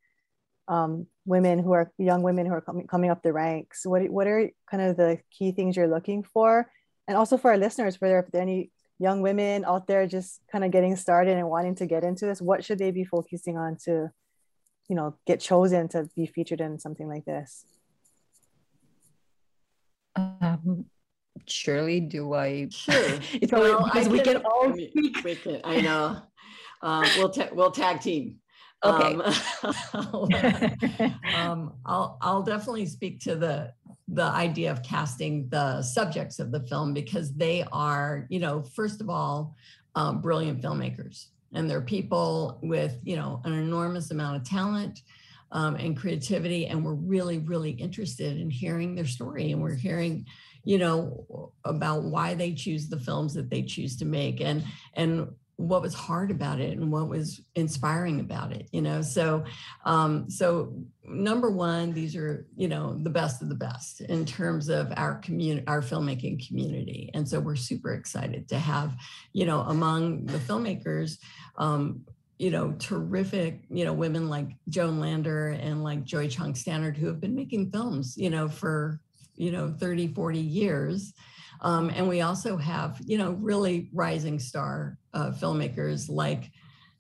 um, 0.68 1.06
women 1.24 1.58
who 1.58 1.72
are 1.72 1.92
young 1.98 2.22
women 2.22 2.46
who 2.46 2.52
are 2.52 2.60
coming 2.60 2.86
coming 2.86 3.10
up 3.10 3.22
the 3.22 3.32
ranks. 3.32 3.84
What 3.84 4.08
what 4.10 4.26
are 4.26 4.50
kind 4.70 4.82
of 4.82 4.96
the 4.96 5.18
key 5.30 5.52
things 5.52 5.76
you're 5.76 5.88
looking 5.88 6.22
for? 6.22 6.70
And 7.08 7.16
also 7.16 7.36
for 7.36 7.50
our 7.50 7.58
listeners 7.58 7.96
for 7.96 8.08
there 8.08 8.20
if 8.20 8.30
there 8.30 8.40
are 8.40 8.42
any 8.42 8.70
young 8.98 9.20
women 9.20 9.64
out 9.64 9.86
there 9.86 10.06
just 10.06 10.40
kind 10.50 10.64
of 10.64 10.70
getting 10.70 10.94
started 10.94 11.36
and 11.36 11.48
wanting 11.48 11.74
to 11.74 11.86
get 11.86 12.04
into 12.04 12.24
this 12.24 12.40
what 12.40 12.64
should 12.64 12.78
they 12.78 12.92
be 12.92 13.04
focusing 13.04 13.58
on 13.58 13.76
to 13.84 14.08
you 14.88 14.94
know 14.94 15.16
get 15.26 15.40
chosen 15.40 15.88
to 15.88 16.08
be 16.14 16.26
featured 16.26 16.60
in 16.60 16.78
something 16.78 17.08
like 17.08 17.24
this? 17.24 17.64
Um, 20.14 20.84
Shirley 21.46 22.00
do 22.00 22.34
i 22.34 22.68
sure. 22.70 22.94
It's 23.32 23.50
well, 23.50 23.84
because 23.84 24.08
we 24.08 24.20
can 24.20 24.36
all 24.44 24.68
we, 24.70 24.92
we 25.24 25.34
can, 25.34 25.60
i 25.64 25.80
know. 25.80 26.22
um, 26.82 27.04
we'll 27.16 27.30
ta- 27.30 27.48
we'll 27.52 27.70
tag 27.72 28.00
team 28.00 28.36
Okay. 28.84 29.14
Um, 29.14 29.22
um, 31.36 31.72
I'll, 31.86 32.18
I'll 32.20 32.42
definitely 32.42 32.86
speak 32.86 33.20
to 33.20 33.36
the 33.36 33.72
the 34.08 34.24
idea 34.24 34.70
of 34.70 34.82
casting 34.82 35.48
the 35.48 35.80
subjects 35.80 36.38
of 36.38 36.50
the 36.50 36.60
film 36.60 36.92
because 36.92 37.32
they 37.32 37.64
are, 37.72 38.26
you 38.28 38.40
know, 38.40 38.62
first 38.62 39.00
of 39.00 39.08
all, 39.08 39.56
um, 39.94 40.20
brilliant 40.20 40.60
filmmakers, 40.60 41.28
and 41.54 41.70
they're 41.70 41.80
people 41.80 42.58
with, 42.62 42.98
you 43.04 43.16
know, 43.16 43.40
an 43.44 43.54
enormous 43.54 44.10
amount 44.10 44.36
of 44.36 44.44
talent. 44.44 45.00
Um, 45.54 45.74
and 45.74 45.94
creativity, 45.94 46.66
and 46.68 46.82
we're 46.82 46.94
really, 46.94 47.36
really 47.36 47.72
interested 47.72 48.38
in 48.38 48.48
hearing 48.48 48.94
their 48.94 49.04
story, 49.04 49.52
and 49.52 49.60
we're 49.60 49.74
hearing, 49.74 50.24
you 50.64 50.78
know, 50.78 51.52
about 51.66 52.04
why 52.04 52.32
they 52.32 52.54
choose 52.54 52.88
the 52.88 52.98
films 52.98 53.34
that 53.34 53.50
they 53.50 53.60
choose 53.60 53.98
to 53.98 54.06
make, 54.06 54.40
and 54.40 54.64
and 54.94 55.28
what 55.68 55.82
was 55.82 55.94
hard 55.94 56.30
about 56.30 56.60
it 56.60 56.76
and 56.76 56.90
what 56.90 57.08
was 57.08 57.40
inspiring 57.54 58.20
about 58.20 58.52
it 58.52 58.68
you 58.72 58.82
know? 58.82 59.02
So 59.02 59.44
um 59.84 60.28
so 60.30 60.72
number 61.04 61.50
one 61.50 61.92
these 61.92 62.14
are 62.16 62.46
you 62.56 62.68
know 62.68 62.94
the 63.02 63.10
best 63.10 63.42
of 63.42 63.48
the 63.48 63.54
best 63.54 64.00
in 64.02 64.24
terms 64.24 64.68
of 64.68 64.92
our 64.96 65.16
community 65.16 65.66
our 65.66 65.82
filmmaking 65.82 66.46
community. 66.46 67.10
And 67.14 67.28
so 67.28 67.40
we're 67.40 67.56
super 67.56 67.94
excited 67.94 68.48
to 68.48 68.58
have 68.58 68.96
you 69.32 69.46
know 69.46 69.60
among 69.60 70.26
the 70.26 70.38
filmmakers 70.38 71.18
um 71.56 72.04
you 72.38 72.50
know 72.50 72.72
terrific 72.78 73.62
you 73.70 73.84
know 73.84 73.92
women 73.92 74.28
like 74.28 74.48
joan 74.68 74.98
lander 74.98 75.50
and 75.50 75.84
like 75.84 76.02
joy 76.02 76.28
Chong 76.28 76.54
stannard 76.54 76.96
who 76.96 77.06
have 77.06 77.20
been 77.20 77.36
making 77.36 77.70
films 77.70 78.16
you 78.16 78.30
know 78.30 78.48
for 78.48 78.98
you 79.36 79.52
know 79.52 79.72
30 79.78 80.08
40 80.08 80.40
years 80.40 81.14
um, 81.62 81.90
and 81.90 82.08
we 82.08 82.20
also 82.20 82.56
have, 82.56 83.00
you 83.06 83.16
know, 83.16 83.32
really 83.32 83.88
rising 83.92 84.38
star 84.38 84.98
uh, 85.14 85.30
filmmakers 85.30 86.10
like 86.10 86.50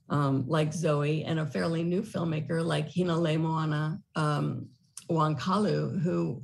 um, 0.08 0.44
like 0.46 0.72
Zoe 0.72 1.24
and 1.24 1.40
a 1.40 1.46
fairly 1.46 1.82
new 1.82 2.02
filmmaker 2.02 2.64
like 2.64 2.88
Hinaleimoana 2.88 4.00
um, 4.14 4.68
Wong-Kalu, 5.08 6.02
who 6.02 6.42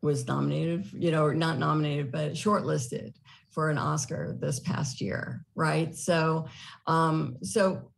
was 0.00 0.26
nominated, 0.26 0.86
you 0.92 1.10
know, 1.10 1.24
or 1.24 1.34
not 1.34 1.58
nominated, 1.58 2.12
but 2.12 2.32
shortlisted 2.32 3.14
for 3.50 3.68
an 3.68 3.78
Oscar 3.78 4.36
this 4.40 4.60
past 4.60 5.00
year, 5.00 5.44
right? 5.54 5.94
So, 5.94 6.46
um, 6.86 7.36
so 7.42 7.90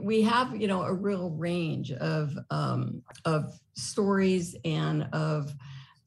we 0.00 0.22
have 0.22 0.58
you 0.58 0.66
know 0.66 0.82
a 0.82 0.92
real 0.92 1.30
range 1.30 1.92
of 1.92 2.36
um, 2.50 3.02
of 3.24 3.52
stories 3.74 4.56
and 4.64 5.06
of 5.12 5.52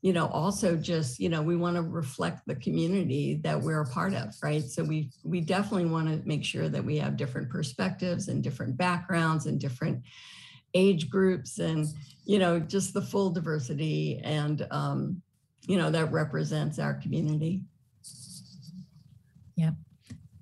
you 0.07 0.13
know 0.13 0.27
also 0.27 0.77
just 0.77 1.19
you 1.19 1.27
know 1.27 1.41
we 1.41 1.57
want 1.57 1.75
to 1.75 1.81
reflect 1.81 2.39
the 2.47 2.55
community 2.55 3.41
that 3.43 3.59
we're 3.59 3.81
a 3.81 3.85
part 3.87 4.13
of 4.13 4.33
right? 4.41 4.63
So 4.63 4.81
we 4.81 5.09
we 5.25 5.41
definitely 5.41 5.89
want 5.89 6.07
to 6.07 6.25
make 6.25 6.45
sure 6.45 6.69
that 6.69 6.81
we 6.81 6.97
have 6.99 7.17
different 7.17 7.49
perspectives 7.49 8.29
and 8.29 8.41
different 8.41 8.77
backgrounds 8.77 9.47
and 9.47 9.59
different 9.59 10.01
age 10.73 11.09
groups 11.09 11.59
and 11.59 11.87
you 12.23 12.39
know 12.39 12.57
just 12.57 12.93
the 12.93 13.01
full 13.01 13.31
diversity 13.31 14.21
and 14.23 14.65
um, 14.71 15.21
you 15.67 15.77
know 15.77 15.91
that 15.91 16.13
represents 16.13 16.79
our 16.79 16.93
community. 16.93 17.63
Yeah 19.57 19.71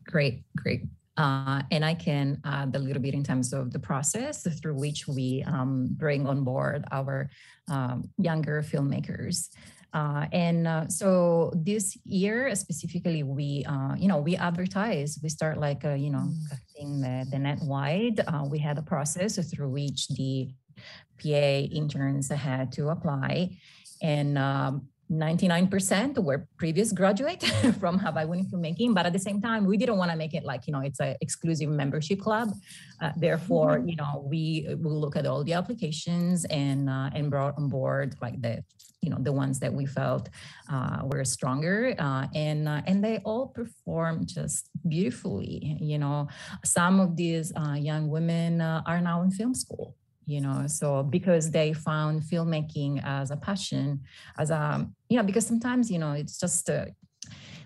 great 0.07 0.43
great 0.55 0.83
uh, 1.17 1.61
and 1.71 1.85
I 1.85 1.93
can 1.93 2.41
add 2.43 2.75
a 2.75 2.79
little 2.79 3.01
bit 3.01 3.13
in 3.13 3.23
terms 3.23 3.53
of 3.53 3.71
the 3.71 3.79
process 3.79 4.43
through 4.59 4.75
which 4.75 5.07
we 5.07 5.43
um, 5.47 5.87
bring 5.91 6.27
on 6.27 6.43
board 6.43 6.83
our 6.91 7.29
um, 7.69 8.09
younger 8.17 8.61
filmmakers. 8.61 9.49
Uh, 9.93 10.25
and 10.33 10.67
uh, 10.67 10.85
so 10.89 11.53
this 11.55 11.97
year 12.03 12.53
specifically, 12.53 13.23
we 13.23 13.63
uh, 13.65 13.95
you 13.95 14.09
know 14.09 14.17
we 14.17 14.35
advertise. 14.35 15.17
We 15.23 15.29
start 15.29 15.57
like 15.57 15.85
uh, 15.85 15.93
you 15.93 16.09
know 16.09 16.27
mm. 16.27 16.49
casting 16.49 16.99
the, 16.99 17.25
the 17.31 17.39
net 17.39 17.59
wide. 17.61 18.19
Uh, 18.27 18.43
we 18.49 18.59
had 18.59 18.77
a 18.77 18.81
process 18.81 19.39
through 19.49 19.69
which 19.69 20.09
the 20.09 20.49
PA 21.23 21.71
interns 21.71 22.29
had 22.29 22.73
to 22.73 22.89
apply, 22.89 23.57
and 24.01 24.37
um, 24.37 24.89
99% 25.11 26.17
were 26.23 26.47
previous 26.57 26.91
graduate 26.91 27.43
from 27.79 27.99
Hawaii 27.99 28.25
Women 28.25 28.45
Filmmaking, 28.45 28.95
but 28.95 29.05
at 29.05 29.13
the 29.13 29.19
same 29.19 29.39
time, 29.39 29.65
we 29.65 29.77
didn't 29.77 29.97
want 29.97 30.09
to 30.11 30.17
make 30.17 30.33
it 30.33 30.43
like, 30.43 30.65
you 30.65 30.73
know, 30.73 30.81
it's 30.81 30.99
an 30.99 31.15
exclusive 31.21 31.69
membership 31.69 32.19
club. 32.19 32.51
Uh, 33.01 33.11
therefore, 33.15 33.77
mm-hmm. 33.77 33.89
you 33.89 33.95
know, 33.97 34.25
we 34.27 34.67
will 34.79 34.99
look 34.99 35.15
at 35.15 35.25
all 35.27 35.43
the 35.43 35.53
applications 35.53 36.45
and 36.45 36.89
uh, 36.89 37.09
and 37.13 37.29
brought 37.29 37.55
on 37.57 37.69
board 37.69 38.15
like 38.21 38.41
the, 38.41 38.63
you 39.01 39.11
know, 39.11 39.17
the 39.19 39.31
ones 39.31 39.59
that 39.59 39.71
we 39.71 39.85
felt 39.85 40.29
uh, 40.71 41.01
were 41.03 41.23
stronger, 41.23 41.93
uh, 41.99 42.25
and 42.33 42.67
uh, 42.67 42.81
and 42.87 43.03
they 43.03 43.19
all 43.25 43.47
performed 43.47 44.27
just 44.27 44.69
beautifully. 44.87 45.77
You 45.79 45.99
know, 45.99 46.29
some 46.63 46.99
of 46.99 47.15
these 47.15 47.53
uh, 47.55 47.73
young 47.73 48.09
women 48.09 48.61
are 48.61 49.01
now 49.01 49.21
in 49.21 49.29
film 49.29 49.53
school 49.53 49.95
you 50.25 50.41
know 50.41 50.67
so 50.67 51.03
because 51.03 51.51
they 51.51 51.73
found 51.73 52.21
filmmaking 52.21 53.01
as 53.03 53.31
a 53.31 53.37
passion 53.37 54.01
as 54.37 54.49
a 54.49 54.87
you 55.09 55.17
know 55.17 55.23
because 55.23 55.45
sometimes 55.45 55.89
you 55.91 55.99
know 55.99 56.11
it's 56.11 56.39
just 56.39 56.69
uh, 56.69 56.85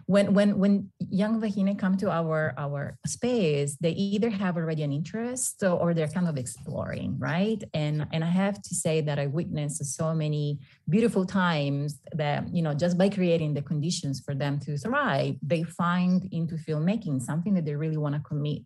when 0.09 0.33
when 0.33 0.57
when 0.57 0.89
young 1.11 1.39
vahine 1.39 1.77
come 1.77 1.95
to 1.95 2.09
our 2.09 2.55
our 2.57 2.97
space 3.05 3.77
they 3.79 3.91
either 3.91 4.31
have 4.31 4.57
already 4.57 4.81
an 4.81 4.91
interest 4.91 5.63
or 5.63 5.93
they're 5.93 6.07
kind 6.07 6.27
of 6.27 6.35
exploring 6.35 7.15
right? 7.19 7.63
And 7.75 8.07
and 8.11 8.23
i 8.23 8.31
have 8.43 8.59
to 8.67 8.73
say 8.73 9.01
that 9.01 9.19
i 9.19 9.27
witnessed 9.27 9.85
so 9.85 10.15
many 10.15 10.57
beautiful 10.89 11.25
times 11.27 11.99
that 12.13 12.41
you 12.51 12.63
know 12.63 12.73
just 12.73 12.97
by 12.97 13.07
creating 13.09 13.53
the 13.53 13.61
conditions 13.61 14.19
for 14.19 14.33
them 14.33 14.59
to 14.61 14.77
thrive 14.77 15.35
they 15.43 15.61
find 15.61 16.27
into 16.31 16.55
filmmaking 16.55 17.21
something 17.21 17.53
that 17.53 17.65
they 17.65 17.75
really 17.75 17.97
want 17.97 18.15
to 18.15 18.21
commit 18.21 18.63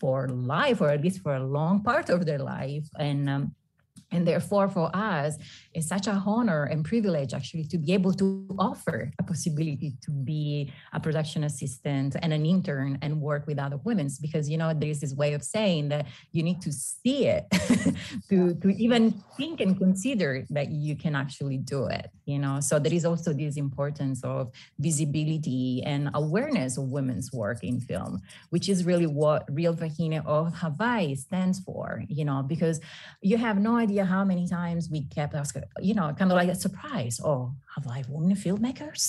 for 0.00 0.28
life 0.28 0.80
or 0.80 0.90
at 0.90 1.02
least 1.02 1.22
for 1.22 1.34
a 1.34 1.44
long 1.44 1.82
part 1.82 2.08
of 2.08 2.26
their 2.26 2.38
life. 2.38 2.88
And 2.98 3.28
um, 3.28 3.54
and 4.10 4.26
therefore, 4.26 4.68
for 4.68 4.90
us, 4.94 5.36
it's 5.74 5.88
such 5.88 6.06
a 6.06 6.22
honor 6.26 6.64
and 6.64 6.84
privilege 6.84 7.34
actually 7.34 7.64
to 7.64 7.78
be 7.78 7.92
able 7.92 8.12
to 8.14 8.46
offer 8.58 9.10
a 9.18 9.22
possibility 9.22 9.94
to 10.02 10.10
be 10.10 10.72
a 10.92 11.00
production 11.00 11.44
assistant 11.44 12.16
and 12.22 12.32
an 12.32 12.44
intern 12.44 12.98
and 13.02 13.20
work 13.20 13.46
with 13.46 13.58
other 13.58 13.78
women. 13.78 14.08
Because, 14.20 14.48
you 14.48 14.58
know, 14.58 14.72
there's 14.74 15.00
this 15.00 15.14
way 15.14 15.34
of 15.34 15.42
saying 15.42 15.88
that 15.88 16.06
you 16.32 16.42
need 16.42 16.60
to 16.62 16.72
see 16.72 17.26
it 17.26 17.46
to, 18.28 18.54
to 18.54 18.68
even 18.76 19.12
think 19.36 19.60
and 19.60 19.76
consider 19.78 20.44
that 20.50 20.70
you 20.70 20.96
can 20.96 21.14
actually 21.14 21.58
do 21.58 21.86
it, 21.86 22.10
you 22.26 22.38
know. 22.38 22.60
So 22.60 22.78
there 22.78 22.92
is 22.92 23.04
also 23.04 23.32
this 23.32 23.56
importance 23.56 24.22
of 24.24 24.50
visibility 24.78 25.82
and 25.84 26.10
awareness 26.14 26.76
of 26.78 26.84
women's 26.84 27.32
work 27.32 27.62
in 27.62 27.80
film, 27.80 28.20
which 28.50 28.68
is 28.68 28.84
really 28.84 29.06
what 29.06 29.44
Real 29.50 29.74
Wahine 29.74 30.22
of 30.24 30.54
Hawaii 30.54 31.14
stands 31.14 31.60
for, 31.60 32.02
you 32.08 32.24
know, 32.24 32.42
because 32.42 32.80
you 33.22 33.36
have 33.36 33.58
no 33.58 33.76
idea 33.76 33.87
idea 33.88 34.04
how 34.04 34.24
many 34.24 34.46
times 34.46 34.90
we 34.90 35.02
kept 35.04 35.34
asking, 35.34 35.64
you 35.80 35.94
know, 35.94 36.12
kind 36.18 36.30
of 36.30 36.36
like 36.36 36.48
a 36.48 36.54
surprise. 36.54 37.20
Oh, 37.24 37.52
have 37.78 37.86
I 37.96 38.04
women 38.08 38.36
filmmakers? 38.36 39.02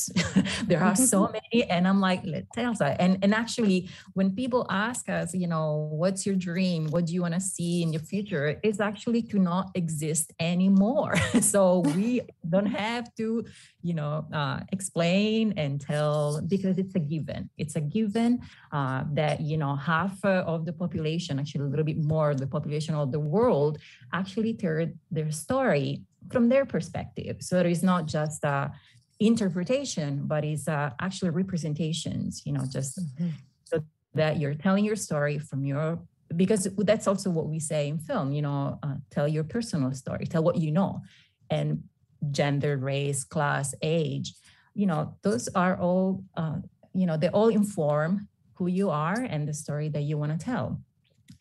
there 0.68 0.84
are 0.84 0.96
so 0.96 1.32
many. 1.38 1.64
And 1.70 1.88
I'm 1.88 2.00
like, 2.00 2.22
let's 2.24 2.48
tell 2.54 2.72
us. 2.72 2.82
And, 2.82 3.18
and 3.24 3.34
actually, 3.34 3.90
when 4.14 4.36
people 4.36 4.66
ask 4.70 5.10
us, 5.10 5.34
you 5.34 5.48
know, 5.48 5.90
what's 5.92 6.26
your 6.26 6.36
dream? 6.36 6.88
What 6.88 7.06
do 7.06 7.14
you 7.14 7.22
want 7.22 7.34
to 7.34 7.40
see 7.40 7.82
in 7.82 7.92
your 7.92 8.02
future? 8.02 8.60
It's 8.64 8.80
actually 8.80 9.22
to 9.24 9.40
not 9.40 9.72
exist 9.76 10.34
anymore. 10.40 11.16
so 11.42 11.80
we 11.96 12.22
don't 12.48 12.68
have 12.68 13.14
to, 13.16 13.46
you 13.82 13.94
know, 13.94 14.26
uh, 14.34 14.60
explain 14.72 15.54
and 15.58 15.82
tell 15.82 16.42
because 16.48 16.78
it's 16.78 16.96
a 16.96 17.00
given. 17.00 17.50
It's 17.58 17.76
a 17.76 17.82
given 17.82 18.40
uh, 18.72 19.04
that, 19.14 19.42
you 19.42 19.58
know, 19.58 19.76
half 19.76 20.24
uh, 20.24 20.44
of 20.46 20.66
the 20.66 20.74
population, 20.74 21.40
actually 21.40 21.66
a 21.66 21.70
little 21.70 21.86
bit 21.86 21.98
more 21.98 22.32
of 22.32 22.40
the 22.40 22.48
population 22.48 22.94
of 22.96 23.12
the 23.12 23.20
world, 23.20 23.80
actually 24.14 24.58
heard 24.62 24.98
their 25.12 25.32
story 25.32 26.02
from 26.32 26.50
their 26.50 26.66
perspective. 26.66 27.38
So 27.40 27.60
it 27.60 27.66
is 27.66 27.84
not 27.84 28.06
just 28.06 28.44
a 28.44 28.72
interpretation, 29.20 30.24
but 30.26 30.46
it's 30.46 30.68
uh, 30.68 30.92
actually 31.02 31.32
representations, 31.32 32.42
you 32.46 32.54
know, 32.54 32.64
just 32.72 33.00
mm-hmm. 33.00 33.30
so 33.66 33.84
that 34.14 34.40
you're 34.40 34.54
telling 34.54 34.86
your 34.86 34.96
story 34.96 35.38
from 35.38 35.66
your, 35.66 36.00
because 36.36 36.68
that's 36.78 37.08
also 37.08 37.30
what 37.30 37.48
we 37.48 37.60
say 37.60 37.90
in 37.90 37.98
film, 37.98 38.32
you 38.32 38.42
know, 38.42 38.80
uh, 38.82 38.96
tell 39.12 39.28
your 39.28 39.44
personal 39.44 39.94
story, 39.94 40.26
tell 40.26 40.44
what 40.44 40.58
you 40.58 40.72
know. 40.72 41.02
And 41.50 41.84
gender, 42.32 42.78
race, 42.78 43.24
class, 43.24 43.74
age, 43.82 44.34
you 44.74 44.86
know, 44.86 45.16
those 45.22 45.50
are 45.50 45.78
all, 45.78 46.24
uh, 46.38 46.58
you 46.94 47.06
know, 47.06 47.18
they 47.18 47.30
all 47.30 47.50
inform 47.50 48.28
who 48.54 48.68
you 48.68 48.90
are 48.90 49.20
and 49.20 49.48
the 49.48 49.54
story 49.54 49.90
that 49.90 50.02
you 50.02 50.18
want 50.18 50.38
to 50.38 50.46
tell. 50.46 50.80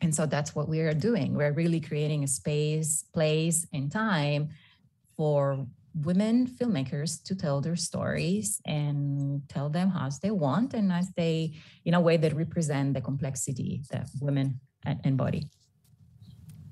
And 0.00 0.14
so 0.14 0.26
that's 0.26 0.54
what 0.54 0.68
we 0.68 0.80
are 0.80 0.94
doing. 0.94 1.34
We're 1.34 1.52
really 1.52 1.80
creating 1.80 2.24
a 2.24 2.28
space, 2.28 3.04
place, 3.12 3.66
and 3.72 3.90
time 3.90 4.50
for 5.18 5.66
women 5.94 6.46
filmmakers 6.46 7.22
to 7.24 7.34
tell 7.34 7.60
their 7.60 7.76
stories 7.76 8.60
and 8.64 9.42
tell 9.48 9.68
them 9.68 9.92
as 9.98 10.20
they 10.20 10.30
want 10.30 10.72
and 10.72 10.92
as 10.92 11.10
they 11.16 11.52
in 11.84 11.94
a 11.94 12.00
way 12.00 12.16
that 12.16 12.34
represent 12.34 12.94
the 12.94 13.00
complexity 13.00 13.82
that 13.90 14.08
women 14.20 14.60
embody 15.04 15.44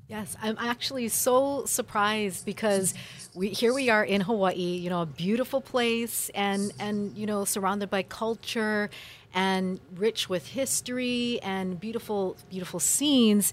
Yes, 0.09 0.37
I'm 0.41 0.57
actually 0.61 1.09
so 1.09 1.65
surprised 1.65 2.47
because 2.47 2.95
we 3.35 3.49
here 3.49 3.75
we 3.75 3.91
are 3.91 4.05
in 4.05 4.21
Hawaii, 4.21 4.55
you 4.55 4.89
know, 4.89 5.03
a 5.03 5.07
beautiful 5.07 5.61
place 5.61 6.31
and 6.33 6.73
and 6.79 7.19
you 7.19 7.27
know 7.27 7.45
surrounded 7.45 7.91
by 7.91 8.05
culture 8.05 8.89
and 9.35 9.81
rich 9.97 10.29
with 10.29 10.47
history 10.47 11.41
and 11.43 11.81
beautiful 11.81 12.37
beautiful 12.49 12.79
scenes 12.79 13.53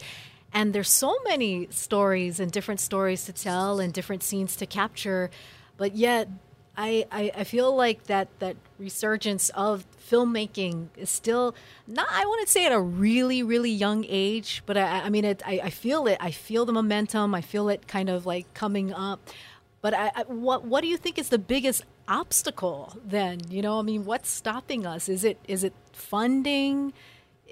and 0.54 0.74
there's 0.74 0.90
so 0.90 1.18
many 1.28 1.68
stories 1.72 2.40
and 2.40 2.52
different 2.52 2.80
stories 2.80 3.26
to 3.26 3.34
tell 3.34 3.80
and 3.80 3.92
different 3.94 4.24
scenes 4.24 4.56
to 4.58 4.66
capture, 4.66 5.32
but 5.78 5.96
yet 5.96 6.28
I, 6.76 7.06
I, 7.12 7.32
I 7.38 7.44
feel 7.44 7.76
like 7.76 8.06
that 8.06 8.28
that 8.40 8.56
resurgence 8.80 9.50
of 9.50 9.86
filmmaking 10.10 10.88
is 10.98 11.10
still 11.10 11.54
not 11.88 12.08
I 12.10 12.24
to 12.24 12.52
say 12.52 12.66
at 12.66 12.72
a 12.72 12.80
really 12.80 13.44
really 13.44 13.70
young 13.72 14.06
age, 14.08 14.64
but 14.66 14.78
I, 14.78 15.02
I 15.02 15.10
mean 15.10 15.26
it, 15.26 15.42
I, 15.46 15.62
I 15.66 15.70
feel 15.70 16.08
it. 16.08 16.18
I 16.20 16.32
feel 16.32 16.66
the 16.66 16.74
momentum. 16.74 17.36
I 17.36 17.42
feel 17.42 17.70
it 17.70 17.88
kind 17.88 18.10
of 18.10 18.26
like 18.26 18.54
coming 18.54 18.94
up. 18.94 19.30
But 19.82 19.94
I, 19.94 20.12
I, 20.16 20.24
what 20.24 20.66
what 20.66 20.82
do 20.82 20.88
you 20.88 20.98
think 20.98 21.18
is 21.18 21.30
the 21.30 21.38
biggest 21.40 21.84
obstacle 22.08 22.98
then? 23.06 23.40
You 23.50 23.62
know, 23.62 23.80
I 23.80 23.82
mean, 23.82 24.06
what's 24.06 24.30
stopping 24.30 24.86
us? 24.86 25.10
Is 25.10 25.24
it 25.24 25.38
is 25.48 25.64
it 25.64 25.74
funding? 25.92 26.94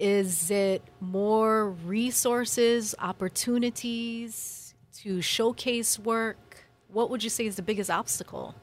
Is 0.02 0.50
it 0.50 0.82
more 1.00 1.70
resources, 1.70 2.96
opportunities 2.98 4.74
to 5.02 5.22
showcase 5.22 6.00
work? 6.00 6.66
What 6.88 7.12
would 7.12 7.24
you 7.24 7.30
say 7.30 7.46
is 7.46 7.56
the 7.56 7.62
biggest 7.62 7.92
obstacle? 7.92 8.56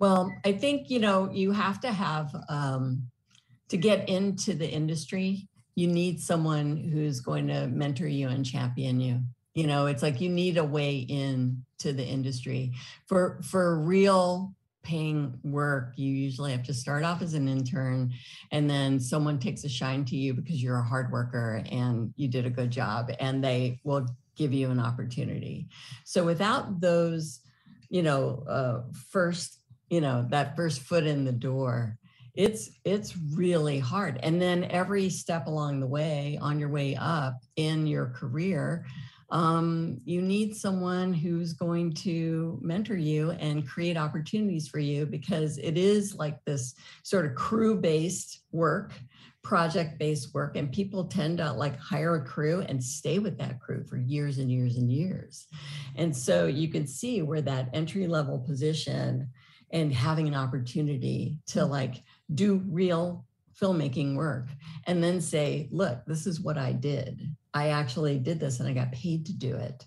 Well, 0.00 0.34
I 0.44 0.50
think, 0.50 0.90
you 0.90 0.98
know, 0.98 1.30
you 1.30 1.52
have 1.52 1.80
to 1.82 1.92
have, 1.92 2.34
um, 2.48 3.08
to 3.68 3.76
get 3.76 4.08
into 4.08 4.52
the 4.52 4.68
industry, 4.68 5.46
you 5.76 5.86
need 5.86 6.20
someone 6.20 6.76
who's 6.76 7.20
going 7.20 7.46
to 7.46 7.68
mentor 7.68 8.08
you 8.08 8.30
and 8.30 8.44
champion 8.44 8.98
you. 8.98 9.20
You 9.54 9.68
know, 9.68 9.86
it's 9.86 10.02
like 10.02 10.20
you 10.20 10.28
need 10.28 10.58
a 10.58 10.64
way 10.64 10.96
in 10.96 11.64
to 11.78 11.92
the 11.92 12.04
industry 12.04 12.72
for 13.06 13.40
for 13.44 13.78
real 13.78 14.56
paying 14.82 15.38
work, 15.44 15.92
you 15.96 16.12
usually 16.12 16.52
have 16.52 16.62
to 16.64 16.74
start 16.74 17.04
off 17.04 17.22
as 17.22 17.34
an 17.34 17.48
intern 17.48 18.12
and 18.50 18.68
then 18.68 18.98
someone 18.98 19.38
takes 19.38 19.64
a 19.64 19.68
shine 19.68 20.04
to 20.06 20.16
you 20.16 20.34
because 20.34 20.62
you're 20.62 20.78
a 20.78 20.82
hard 20.82 21.12
worker 21.12 21.62
and 21.70 22.12
you 22.16 22.28
did 22.28 22.46
a 22.46 22.50
good 22.50 22.70
job 22.70 23.10
and 23.20 23.42
they 23.42 23.80
will 23.84 24.06
give 24.36 24.52
you 24.52 24.70
an 24.70 24.80
opportunity. 24.80 25.68
So 26.04 26.24
without 26.24 26.80
those, 26.80 27.40
you 27.88 28.02
know, 28.02 28.42
uh, 28.48 28.82
first, 29.10 29.58
you 29.90 30.00
know, 30.00 30.26
that 30.30 30.56
first 30.56 30.80
foot 30.80 31.06
in 31.06 31.24
the 31.24 31.32
door, 31.32 31.98
it's 32.34 32.70
it's 32.84 33.16
really 33.34 33.80
hard 33.80 34.20
and 34.22 34.40
then 34.40 34.64
every 34.70 35.10
step 35.10 35.48
along 35.48 35.80
the 35.80 35.86
way 35.86 36.38
on 36.40 36.60
your 36.60 36.68
way 36.68 36.96
up 36.96 37.34
in 37.56 37.88
your 37.88 38.06
career 38.06 38.86
um, 39.30 40.00
you 40.04 40.20
need 40.20 40.56
someone 40.56 41.12
who's 41.12 41.52
going 41.52 41.92
to 41.92 42.58
mentor 42.60 42.96
you 42.96 43.30
and 43.32 43.68
create 43.68 43.96
opportunities 43.96 44.68
for 44.68 44.80
you 44.80 45.06
because 45.06 45.58
it 45.58 45.78
is 45.78 46.16
like 46.16 46.44
this 46.44 46.74
sort 47.04 47.26
of 47.26 47.34
crew 47.34 47.76
based 47.76 48.42
work 48.50 48.92
project 49.42 49.98
based 49.98 50.34
work 50.34 50.56
and 50.56 50.70
people 50.72 51.04
tend 51.04 51.38
to 51.38 51.52
like 51.52 51.78
hire 51.78 52.16
a 52.16 52.24
crew 52.24 52.60
and 52.68 52.82
stay 52.82 53.18
with 53.18 53.38
that 53.38 53.60
crew 53.60 53.84
for 53.84 53.96
years 53.96 54.38
and 54.38 54.50
years 54.50 54.76
and 54.76 54.90
years. 54.92 55.46
And 55.96 56.14
so 56.14 56.46
you 56.46 56.68
can 56.68 56.86
see 56.86 57.22
where 57.22 57.40
that 57.42 57.70
entry 57.72 58.06
level 58.06 58.38
position 58.38 59.30
and 59.72 59.92
having 59.92 60.26
an 60.26 60.34
opportunity 60.34 61.38
to 61.46 61.64
like 61.64 62.02
do 62.34 62.62
real 62.66 63.24
filmmaking 63.60 64.14
work 64.16 64.48
and 64.86 65.02
then 65.02 65.20
say 65.20 65.68
look 65.70 66.02
this 66.06 66.26
is 66.26 66.40
what 66.40 66.56
i 66.56 66.72
did 66.72 67.20
i 67.54 67.68
actually 67.68 68.18
did 68.18 68.38
this 68.40 68.60
and 68.60 68.68
i 68.68 68.72
got 68.72 68.92
paid 68.92 69.26
to 69.26 69.32
do 69.32 69.54
it 69.56 69.84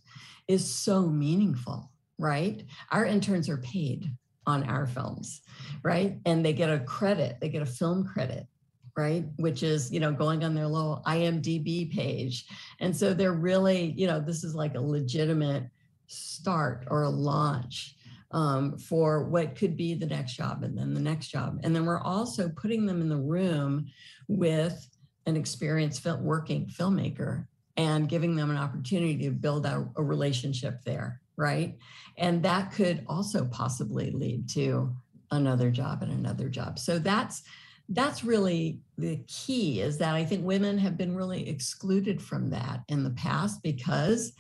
is 0.48 0.66
so 0.66 1.08
meaningful 1.08 1.90
right? 2.20 2.64
Our 2.92 3.06
interns 3.06 3.50
are 3.50 3.58
paid 3.58 4.06
on 4.46 4.64
our 4.64 4.86
films 4.86 5.42
right? 5.84 6.18
And 6.26 6.46
they 6.46 6.54
get 6.54 6.70
a 6.70 6.80
credit 6.80 7.38
they 7.40 7.50
get 7.50 7.62
a 7.62 7.68
film 7.68 8.06
credit 8.06 8.48
right? 8.96 9.26
Which 9.38 9.64
is 9.64 9.92
you 9.92 10.00
know 10.00 10.12
going 10.12 10.44
on 10.44 10.54
their 10.54 10.68
little 10.68 11.02
imdb 11.08 11.92
page. 11.92 12.46
And 12.80 12.96
so 12.96 13.14
they're 13.14 13.34
really 13.34 13.94
you 13.98 14.08
know 14.08 14.20
this 14.20 14.44
is 14.44 14.56
like 14.56 14.76
a 14.76 14.82
legitimate 14.82 15.70
start 16.08 16.86
or 16.90 17.04
a 17.04 17.10
launch 17.10 17.96
um, 18.32 18.78
for 18.78 19.24
what 19.26 19.56
could 19.56 19.78
be 19.78 19.94
the 19.94 20.06
next 20.06 20.36
job 20.36 20.64
and 20.64 20.78
then 20.78 20.94
the 20.94 21.00
next 21.00 21.30
job. 21.30 21.60
And 21.64 21.76
then 21.76 21.86
we're 21.86 22.02
also 22.02 22.50
putting 22.50 22.86
them 22.86 23.00
in 23.00 23.10
the 23.10 23.16
room 23.16 23.86
with 24.28 24.88
an 25.26 25.38
experienced 25.38 26.06
working 26.06 26.68
filmmaker 26.68 27.46
and 27.78 28.10
giving 28.10 28.36
them 28.36 28.52
an 28.52 28.58
opportunity 28.58 29.18
to 29.18 29.32
build 29.32 29.66
out 29.66 29.90
a 29.96 30.04
relationship 30.04 30.84
there 30.84 31.22
right? 31.38 31.78
And 32.18 32.44
that 32.44 32.72
could 32.72 33.04
also 33.08 33.46
possibly 33.46 34.12
lead 34.12 34.50
to 34.50 34.94
another 35.32 35.72
job 35.72 36.04
and 36.04 36.12
another 36.12 36.50
job. 36.50 36.80
So 36.80 37.00
that's 37.00 37.44
that's 37.90 38.24
really 38.24 38.80
the 38.98 39.22
key 39.28 39.82
is 39.82 39.98
that 39.98 40.16
I 40.16 40.24
think 40.24 40.46
women 40.46 40.78
have 40.78 40.98
been 40.98 41.16
really 41.16 41.50
excluded 41.50 42.22
from 42.22 42.50
that 42.52 42.82
in 42.88 43.04
the 43.04 43.10
past 43.12 43.62
because 43.62 44.32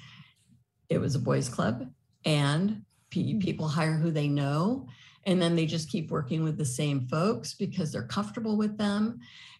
it 0.87 0.97
was 0.97 1.15
a 1.15 1.19
boys 1.19 1.49
club 1.49 1.89
and 2.25 2.83
people 3.09 3.67
hire 3.67 3.97
who 3.97 4.11
they 4.11 4.27
know 4.27 4.87
and 5.25 5.41
then 5.41 5.55
they 5.55 5.65
just 5.65 5.91
keep 5.91 6.09
working 6.09 6.43
with 6.43 6.57
the 6.57 6.65
same 6.65 7.05
folks 7.07 7.53
because 7.53 7.91
they're 7.91 8.07
comfortable 8.07 8.57
with 8.57 8.77
them. 8.77 9.19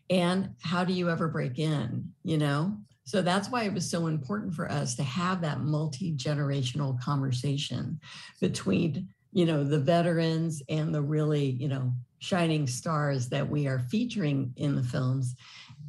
And 0.10 0.52
how 0.62 0.84
do 0.84 0.94
you 0.94 1.10
ever 1.10 1.28
break 1.28 1.60
in 1.60 2.14
you 2.24 2.38
know 2.38 2.78
so 3.06 3.22
that's 3.22 3.50
why 3.50 3.64
it 3.64 3.74
was 3.74 3.90
so 3.90 4.08
important 4.08 4.54
for 4.54 4.72
us 4.72 4.96
to 4.96 5.04
have 5.04 5.42
that 5.42 5.62
multi-generational 5.62 7.00
conversation 7.02 8.00
between 8.40 9.08
you 9.32 9.46
know 9.46 9.64
the 9.64 9.80
veterans 9.80 10.62
and 10.70 10.94
the 10.94 11.02
really 11.02 11.46
you 11.46 11.68
know 11.68 11.92
shining 12.24 12.66
stars 12.66 13.28
that 13.28 13.50
we 13.50 13.68
are 13.68 13.80
featuring 13.80 14.54
in 14.56 14.76
the 14.76 14.84
films, 14.84 15.36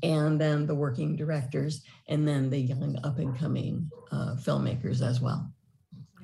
and 0.02 0.40
then 0.40 0.66
the 0.66 0.74
working 0.74 1.14
directors, 1.14 1.82
and 2.08 2.26
then 2.26 2.50
the 2.50 2.58
young 2.58 2.98
up 3.04 3.18
and 3.18 3.38
coming 3.38 3.88
uh, 4.10 4.34
filmmakers 4.34 5.00
as 5.00 5.20
well. 5.20 5.48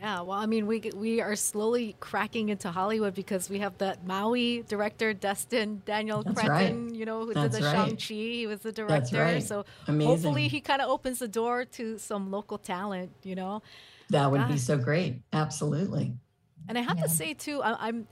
Yeah, 0.00 0.22
well, 0.22 0.38
I 0.38 0.46
mean, 0.46 0.66
we 0.66 0.90
we 0.94 1.20
are 1.20 1.36
slowly 1.36 1.94
cracking 2.00 2.48
into 2.48 2.70
Hollywood 2.70 3.14
because 3.14 3.50
we 3.50 3.58
have 3.58 3.76
that 3.78 4.06
Maui 4.06 4.64
director, 4.66 5.12
Destin 5.12 5.82
Daniel 5.84 6.22
That's 6.22 6.40
Cretton, 6.40 6.86
right. 6.86 6.94
you 6.94 7.04
know, 7.04 7.26
who 7.26 7.34
That's 7.34 7.54
did 7.54 7.62
the 7.62 7.66
right. 7.66 7.88
Shang-Chi. 7.88 8.14
He 8.14 8.46
was 8.46 8.60
the 8.60 8.72
director. 8.72 9.22
Right. 9.22 9.42
So 9.42 9.66
Amazing. 9.88 10.08
hopefully 10.08 10.48
he 10.48 10.62
kind 10.62 10.80
of 10.80 10.88
opens 10.88 11.18
the 11.18 11.28
door 11.28 11.66
to 11.66 11.98
some 11.98 12.30
local 12.30 12.56
talent, 12.56 13.12
you 13.22 13.34
know. 13.34 13.62
That 14.08 14.30
would 14.30 14.48
be 14.48 14.56
so 14.56 14.78
great. 14.78 15.20
Absolutely. 15.34 16.14
And 16.66 16.78
I 16.78 16.80
have 16.80 16.96
yeah. 16.96 17.04
to 17.04 17.08
say 17.10 17.34
too, 17.34 17.62
I, 17.62 17.88
I'm 17.88 18.08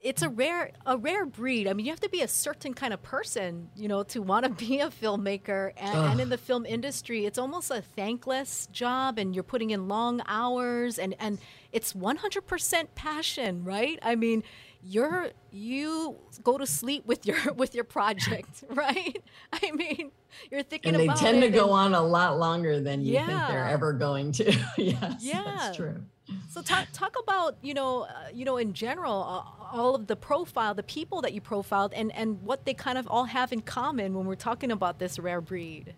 it's 0.00 0.22
a 0.22 0.28
rare 0.28 0.70
a 0.86 0.96
rare 0.96 1.26
breed. 1.26 1.68
I 1.68 1.74
mean, 1.74 1.84
you 1.84 1.92
have 1.92 2.00
to 2.00 2.08
be 2.08 2.22
a 2.22 2.28
certain 2.28 2.72
kind 2.72 2.94
of 2.94 3.02
person, 3.02 3.68
you 3.76 3.86
know, 3.86 4.02
to 4.04 4.22
want 4.22 4.44
to 4.46 4.50
be 4.50 4.80
a 4.80 4.88
filmmaker. 4.88 5.72
And, 5.76 5.98
and, 5.98 6.20
in 6.20 6.28
the 6.30 6.38
film 6.38 6.64
industry, 6.64 7.26
it's 7.26 7.38
almost 7.38 7.70
a 7.70 7.82
thankless 7.82 8.66
job, 8.72 9.18
and 9.18 9.34
you're 9.34 9.44
putting 9.44 9.70
in 9.70 9.88
long 9.88 10.22
hours, 10.26 10.98
and 10.98 11.14
and 11.20 11.38
it's 11.72 11.92
100% 11.92 12.86
passion, 12.94 13.64
right? 13.64 13.98
I 14.02 14.16
mean, 14.16 14.42
you're 14.82 15.30
you 15.50 16.16
go 16.42 16.56
to 16.56 16.66
sleep 16.66 17.04
with 17.06 17.26
your 17.26 17.36
with 17.56 17.74
your 17.74 17.84
project, 17.84 18.64
right? 18.70 19.22
I 19.52 19.70
mean, 19.72 20.12
you're 20.50 20.62
thinking 20.62 20.94
and 20.94 21.00
they 21.00 21.12
tend 21.14 21.42
to 21.42 21.50
go 21.50 21.70
on 21.70 21.94
a 21.94 22.02
lot 22.02 22.38
longer 22.38 22.80
than 22.80 23.02
you 23.02 23.14
yeah. 23.14 23.26
think 23.26 23.48
they're 23.48 23.68
ever 23.68 23.92
going 23.92 24.32
to. 24.32 24.44
yes, 24.78 25.16
yeah. 25.20 25.42
that's 25.44 25.76
true. 25.76 26.02
So 26.50 26.62
talk 26.62 26.88
talk 26.92 27.16
about 27.22 27.56
you 27.62 27.74
know 27.74 28.02
uh, 28.02 28.28
you 28.32 28.44
know 28.44 28.56
in 28.56 28.72
general 28.72 29.22
uh, 29.22 29.76
all 29.76 29.94
of 29.94 30.06
the 30.06 30.16
profile, 30.16 30.74
the 30.74 30.82
people 30.82 31.22
that 31.22 31.32
you 31.32 31.40
profiled, 31.40 31.92
and 31.94 32.12
and 32.14 32.42
what 32.42 32.64
they 32.64 32.74
kind 32.74 32.98
of 32.98 33.06
all 33.08 33.24
have 33.24 33.52
in 33.52 33.62
common 33.62 34.14
when 34.14 34.26
we're 34.26 34.34
talking 34.34 34.70
about 34.72 34.98
this 34.98 35.18
rare 35.18 35.40
breed. 35.40 35.94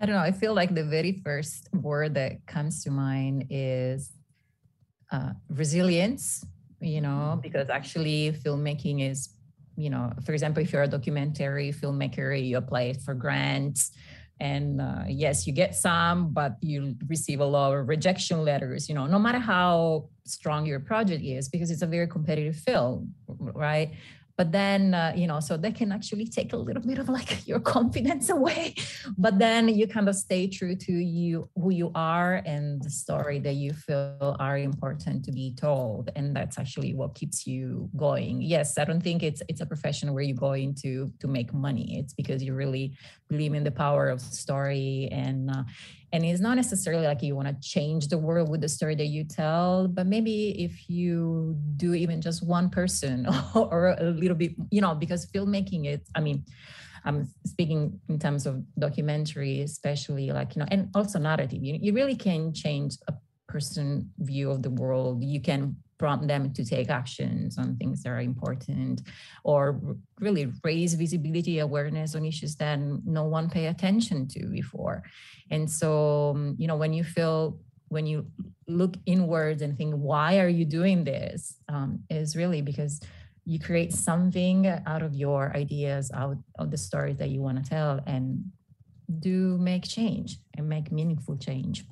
I 0.00 0.06
don't 0.06 0.14
know. 0.14 0.22
I 0.22 0.32
feel 0.32 0.54
like 0.54 0.74
the 0.74 0.84
very 0.84 1.12
first 1.12 1.68
word 1.74 2.14
that 2.14 2.46
comes 2.46 2.82
to 2.84 2.90
mind 2.90 3.46
is 3.50 4.10
uh, 5.12 5.32
resilience. 5.48 6.44
You 6.80 7.02
know, 7.02 7.36
mm-hmm. 7.36 7.40
because 7.40 7.68
actually 7.68 8.32
filmmaking 8.32 9.08
is, 9.10 9.28
you 9.76 9.90
know, 9.90 10.12
for 10.24 10.32
example, 10.32 10.62
if 10.62 10.72
you're 10.72 10.82
a 10.82 10.88
documentary 10.88 11.72
filmmaker, 11.72 12.32
you 12.42 12.56
apply 12.56 12.94
for 12.94 13.12
grants 13.12 13.92
and 14.40 14.80
uh, 14.80 15.04
yes 15.06 15.46
you 15.46 15.52
get 15.52 15.74
some 15.74 16.30
but 16.32 16.56
you 16.60 16.96
receive 17.06 17.40
a 17.40 17.44
lot 17.44 17.72
of 17.74 17.88
rejection 17.88 18.42
letters 18.42 18.88
you 18.88 18.94
know 18.94 19.06
no 19.06 19.18
matter 19.18 19.38
how 19.38 20.08
strong 20.24 20.64
your 20.66 20.80
project 20.80 21.22
is 21.22 21.48
because 21.48 21.70
it's 21.70 21.82
a 21.82 21.86
very 21.86 22.06
competitive 22.06 22.56
field 22.56 23.06
right 23.28 23.92
but 24.40 24.52
then 24.52 24.94
uh, 24.94 25.12
you 25.14 25.26
know 25.26 25.38
so 25.38 25.58
they 25.58 25.70
can 25.70 25.92
actually 25.92 26.26
take 26.26 26.54
a 26.54 26.56
little 26.56 26.82
bit 26.90 26.98
of 26.98 27.10
like 27.10 27.46
your 27.50 27.60
confidence 27.60 28.30
away. 28.30 28.74
But 29.18 29.38
then 29.38 29.68
you 29.68 29.86
kind 29.86 30.08
of 30.08 30.14
stay 30.14 30.46
true 30.46 30.76
to 30.86 30.92
you 30.92 31.50
who 31.60 31.70
you 31.80 31.88
are 31.94 32.36
and 32.46 32.82
the 32.82 32.88
story 32.88 33.38
that 33.40 33.56
you 33.62 33.74
feel 33.74 34.36
are 34.46 34.56
important 34.56 35.26
to 35.26 35.30
be 35.40 35.54
told. 35.66 36.08
And 36.16 36.34
that's 36.34 36.56
actually 36.58 36.94
what 36.94 37.14
keeps 37.14 37.46
you 37.46 37.90
going. 38.06 38.40
Yes 38.40 38.78
i 38.78 38.84
don't 38.88 39.04
think 39.08 39.22
it's 39.28 39.42
it's 39.50 39.62
a 39.66 39.68
profession 39.74 40.06
where 40.14 40.26
you 40.30 40.36
go 40.46 40.52
into 40.66 40.92
to 41.20 41.26
make 41.28 41.50
money. 41.52 41.86
It's 42.00 42.14
because 42.20 42.42
you 42.46 42.52
really 42.62 42.86
believe 43.28 43.52
in 43.58 43.64
the 43.68 43.76
power 43.84 44.04
of 44.14 44.20
story 44.22 45.10
and 45.24 45.50
uh, 45.50 45.64
and 46.12 46.24
it's 46.24 46.40
not 46.40 46.56
necessarily 46.56 47.06
like 47.06 47.22
you 47.22 47.36
want 47.36 47.48
to 47.48 47.68
change 47.68 48.08
the 48.08 48.18
world 48.18 48.48
with 48.48 48.60
the 48.60 48.68
story 48.68 48.94
that 48.94 49.06
you 49.06 49.24
tell 49.24 49.88
but 49.88 50.06
maybe 50.06 50.62
if 50.62 50.88
you 50.88 51.56
do 51.76 51.94
even 51.94 52.20
just 52.20 52.44
one 52.46 52.68
person 52.70 53.26
or 53.54 53.96
a 53.98 54.10
little 54.10 54.36
bit 54.36 54.52
you 54.70 54.80
know 54.80 54.94
because 54.94 55.26
filmmaking 55.26 55.86
it 55.86 56.02
i 56.14 56.20
mean 56.20 56.44
i'm 57.04 57.28
speaking 57.46 57.98
in 58.08 58.18
terms 58.18 58.46
of 58.46 58.62
documentary 58.78 59.62
especially 59.62 60.30
like 60.32 60.54
you 60.54 60.60
know 60.60 60.66
and 60.70 60.88
also 60.94 61.18
narrative. 61.18 61.62
You, 61.62 61.78
you 61.80 61.92
really 61.92 62.16
can 62.16 62.52
change 62.52 62.96
a 63.08 63.14
person 63.48 64.10
view 64.18 64.50
of 64.50 64.62
the 64.62 64.70
world. 64.70 65.22
You 65.22 65.40
can 65.40 65.76
prompt 66.00 66.26
them 66.26 66.52
to 66.56 66.62
take 66.64 66.88
actions 66.88 67.58
on 67.58 67.76
things 67.76 68.02
that 68.02 68.10
are 68.10 68.24
important 68.32 69.02
or 69.44 69.60
really 70.18 70.44
raise 70.64 70.94
visibility 70.94 71.58
awareness 71.58 72.14
on 72.14 72.24
issues 72.24 72.56
that 72.56 72.78
no 73.18 73.24
one 73.24 73.50
pay 73.56 73.66
attention 73.66 74.26
to 74.26 74.40
before. 74.60 75.02
And 75.50 75.64
so 75.70 75.90
um, 76.34 76.56
you 76.58 76.66
know 76.68 76.78
when 76.82 76.92
you 76.98 77.04
feel 77.04 77.38
when 77.88 78.06
you 78.06 78.18
look 78.80 78.94
inwards 79.04 79.60
and 79.62 79.76
think 79.76 79.92
why 80.10 80.38
are 80.42 80.52
you 80.58 80.64
doing 80.64 81.04
this? 81.04 81.40
um, 81.74 81.90
is 82.08 82.36
really 82.40 82.62
because 82.70 82.94
you 83.44 83.58
create 83.58 83.92
something 83.92 84.58
out 84.92 85.02
of 85.02 85.12
your 85.24 85.42
ideas 85.64 86.10
out 86.22 86.38
of 86.62 86.70
the 86.70 86.80
stories 86.88 87.18
that 87.18 87.30
you 87.34 87.40
want 87.46 87.56
to 87.62 87.70
tell 87.76 88.00
and 88.06 88.24
do 89.28 89.36
make 89.70 89.84
change 89.98 90.38
and 90.56 90.68
make 90.68 90.86
meaningful 90.92 91.36
change 91.36 91.84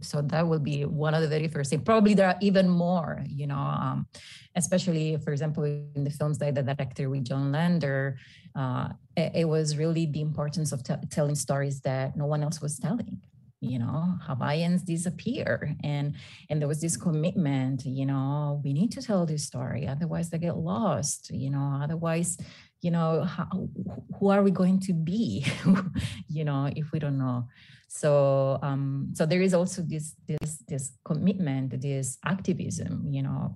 so 0.00 0.22
that 0.22 0.46
will 0.46 0.58
be 0.58 0.84
one 0.84 1.14
of 1.14 1.20
the 1.20 1.28
very 1.28 1.48
first 1.48 1.70
things 1.70 1.82
probably 1.84 2.14
there 2.14 2.28
are 2.28 2.38
even 2.40 2.68
more 2.68 3.22
you 3.28 3.46
know 3.46 3.56
um, 3.56 4.06
especially 4.56 5.16
for 5.18 5.32
example 5.32 5.64
in 5.64 6.04
the 6.04 6.10
films 6.10 6.38
that 6.38 6.54
the 6.54 6.62
director 6.62 7.10
with 7.10 7.24
Joan 7.24 7.52
Lander 7.52 8.16
uh, 8.54 8.88
it, 9.16 9.32
it, 9.34 9.44
was 9.46 9.76
really 9.76 10.06
the 10.06 10.20
importance 10.20 10.72
of 10.72 10.82
t- 10.82 10.94
telling 11.10 11.34
stories 11.34 11.80
that 11.80 12.16
no 12.16 12.26
one 12.26 12.42
else 12.42 12.60
was 12.60 12.78
telling. 12.78 13.20
You 13.60 13.78
know 13.78 14.18
hawaiians 14.22 14.82
disappear 14.82 15.76
and 15.84 16.16
and 16.50 16.60
there 16.60 16.66
was 16.66 16.80
this 16.80 16.96
commitment 16.96 17.86
you 17.86 18.06
know 18.06 18.60
we 18.64 18.72
need 18.72 18.90
to 18.92 19.00
tell 19.00 19.24
this 19.24 19.44
story 19.44 19.86
otherwise 19.86 20.30
they 20.30 20.38
get 20.38 20.56
lost 20.56 21.30
you 21.30 21.48
know 21.48 21.78
otherwise 21.80 22.38
you 22.82 22.90
know 22.90 23.22
how, 23.22 23.68
who 24.18 24.28
are 24.28 24.42
we 24.42 24.50
going 24.50 24.80
to 24.80 24.92
be? 24.92 25.46
You 26.28 26.44
know 26.44 26.70
if 26.74 26.92
we 26.92 26.98
don't 26.98 27.18
know 27.18 27.48
so 27.94 28.58
um, 28.62 29.10
so 29.12 29.26
there 29.26 29.42
is 29.42 29.52
also 29.52 29.82
this 29.82 30.16
this 30.26 30.64
this 30.66 30.92
commitment, 31.04 31.78
this 31.82 32.16
activism, 32.24 33.06
you 33.10 33.22
know, 33.22 33.54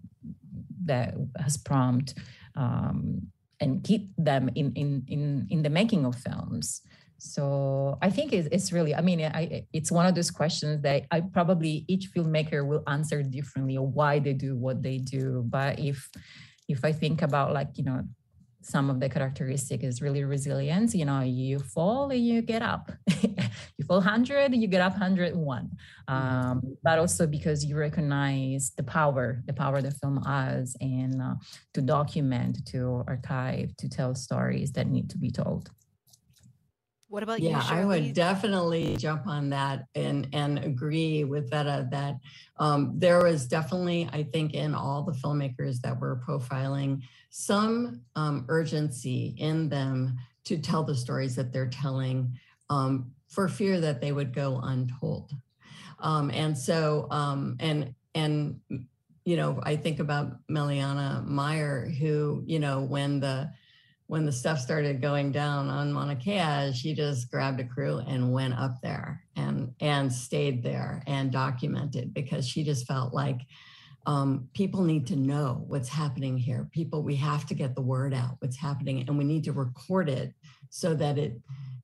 that 0.85 1.15
has 1.39 1.57
prompted 1.57 2.19
um, 2.55 3.33
and 3.61 3.83
keep 3.83 4.11
them 4.19 4.51
in, 4.55 4.75
in, 4.75 5.05
in, 5.09 5.47
in 5.49 5.63
the 5.63 5.71
making 5.71 6.05
of 6.05 6.15
films. 6.17 6.83
So 7.17 7.97
I 8.03 8.11
think 8.11 8.35
it's, 8.35 8.47
it's 8.53 8.73
really, 8.73 8.95
I 8.95 9.01
mean, 9.01 9.23
I, 9.23 9.65
it's 9.73 9.91
one 9.91 10.05
of 10.05 10.15
those 10.15 10.31
questions 10.31 10.83
that 10.83 11.07
I 11.11 11.23
probably 11.23 11.87
each 11.89 12.11
filmmaker 12.13 12.67
will 12.67 12.83
answer 12.87 13.23
differently 13.23 13.79
or 13.79 13.87
why 13.87 14.19
they 14.19 14.35
do 14.35 14.55
what 14.55 14.83
they 14.83 14.99
do. 14.99 15.45
But 15.47 15.79
if, 15.79 16.11
if 16.69 16.85
I 16.85 16.93
think 16.93 17.23
about 17.23 17.55
like, 17.55 17.69
you 17.77 17.85
know, 17.85 18.03
some 18.67 18.91
of 18.91 18.99
the 18.99 19.09
characteristic 19.09 19.85
is 19.85 20.03
really 20.03 20.25
resilience. 20.25 20.95
You 20.95 21.05
know, 21.05 21.21
you 21.21 21.61
fall 21.61 22.11
and 22.11 22.25
you 22.25 22.43
get 22.43 22.63
up. 22.63 22.91
you 23.77 23.85
fall 23.85 23.99
100, 23.99 24.55
you 24.55 24.67
get 24.67 24.81
up 24.81 24.93
101. 24.93 25.71
Um, 26.09 26.77
but 26.83 26.99
also 26.99 27.27
because 27.27 27.65
you 27.65 27.77
recognize 27.77 28.73
the 28.77 28.83
power, 28.83 29.43
the 29.47 29.53
power 29.53 29.83
the 29.83 29.91
film 29.91 30.23
has, 30.25 30.77
and 30.81 31.21
uh, 31.21 31.35
to 31.75 31.83
document, 31.83 32.67
to 32.67 33.05
archive, 33.07 33.77
to 33.79 33.89
tell 33.89 34.15
stories 34.15 34.73
that 34.73 34.87
need 34.87 35.11
to 35.11 35.19
be 35.19 35.31
told. 35.31 35.71
What 37.09 37.23
about 37.23 37.41
yeah, 37.41 37.51
you? 37.51 37.57
Yeah, 37.57 37.83
I 37.83 37.85
would 37.85 38.15
definitely 38.15 38.97
jump 38.97 39.29
on 39.29 39.51
that 39.51 39.85
and 39.95 40.29
and 40.33 40.59
agree 40.59 41.23
with 41.23 41.51
Vera 41.51 41.87
that 41.93 42.17
um, 42.59 42.95
there 42.97 43.23
was 43.23 43.47
definitely, 43.47 44.09
I 44.13 44.25
think, 44.25 44.55
in 44.55 44.75
all 44.75 45.03
the 45.03 45.13
filmmakers 45.13 45.81
that 45.83 46.01
were 46.01 46.21
profiling, 46.27 47.03
some 47.31 48.03
um, 48.17 48.45
urgency 48.49 49.37
in 49.39 49.69
them 49.69 50.17
to 50.47 50.59
tell 50.59 50.83
the 50.83 50.95
stories 50.95 51.37
that 51.37 51.53
they're 51.53 51.69
telling 51.69 52.37
um, 52.71 53.13
for 53.37 53.49
fear 53.49 53.79
that 53.83 54.01
they 54.01 54.13
would 54.13 54.35
go 54.35 54.59
untold. 54.63 55.31
Um, 55.99 56.31
and 56.31 56.57
so, 56.57 57.07
um, 57.11 57.57
and 57.61 57.95
and 58.15 58.61
you 59.27 59.37
know, 59.37 59.61
I 59.63 59.77
think 59.77 60.01
about 60.01 60.39
Meleanna 60.49 61.23
Meyer, 61.27 61.87
who 61.87 62.43
you 62.47 62.59
know, 62.59 62.81
when 62.81 63.21
the 63.21 63.51
when 64.07 64.25
the 64.25 64.33
stuff 64.33 64.59
started 64.59 65.03
going 65.03 65.33
down 65.33 65.69
on 65.69 65.93
Mauna 65.93 66.17
Kea, 66.17 66.73
she 66.73 66.95
just 66.95 67.31
grabbed 67.31 67.61
a 67.61 67.65
crew 67.65 67.99
and 68.07 68.33
went 68.33 68.55
up 68.55 68.81
there 68.83 69.23
and 69.37 69.75
and 69.81 70.11
stayed 70.11 70.63
there 70.63 71.03
and 71.07 71.31
documented 71.31 72.15
because 72.15 72.49
she 72.49 72.65
just 72.65 72.87
felt 72.87 73.13
like 73.13 73.43
um, 74.07 74.49
people 74.55 74.83
need 74.83 75.07
to 75.09 75.17
know 75.17 75.63
what's 75.67 75.91
happening 75.91 76.39
here. 76.39 76.69
People, 76.73 77.03
we 77.03 77.17
have 77.17 77.45
to 77.47 77.55
get 77.55 77.75
the 77.75 77.83
word 77.83 78.15
out, 78.15 78.37
what's 78.39 78.57
happening, 78.57 79.05
and 79.07 79.19
we 79.19 79.25
need 79.25 79.45
to 79.45 79.53
record 79.53 80.09
it 80.09 80.33
so 80.71 80.95
that 80.95 81.19
it 81.19 81.39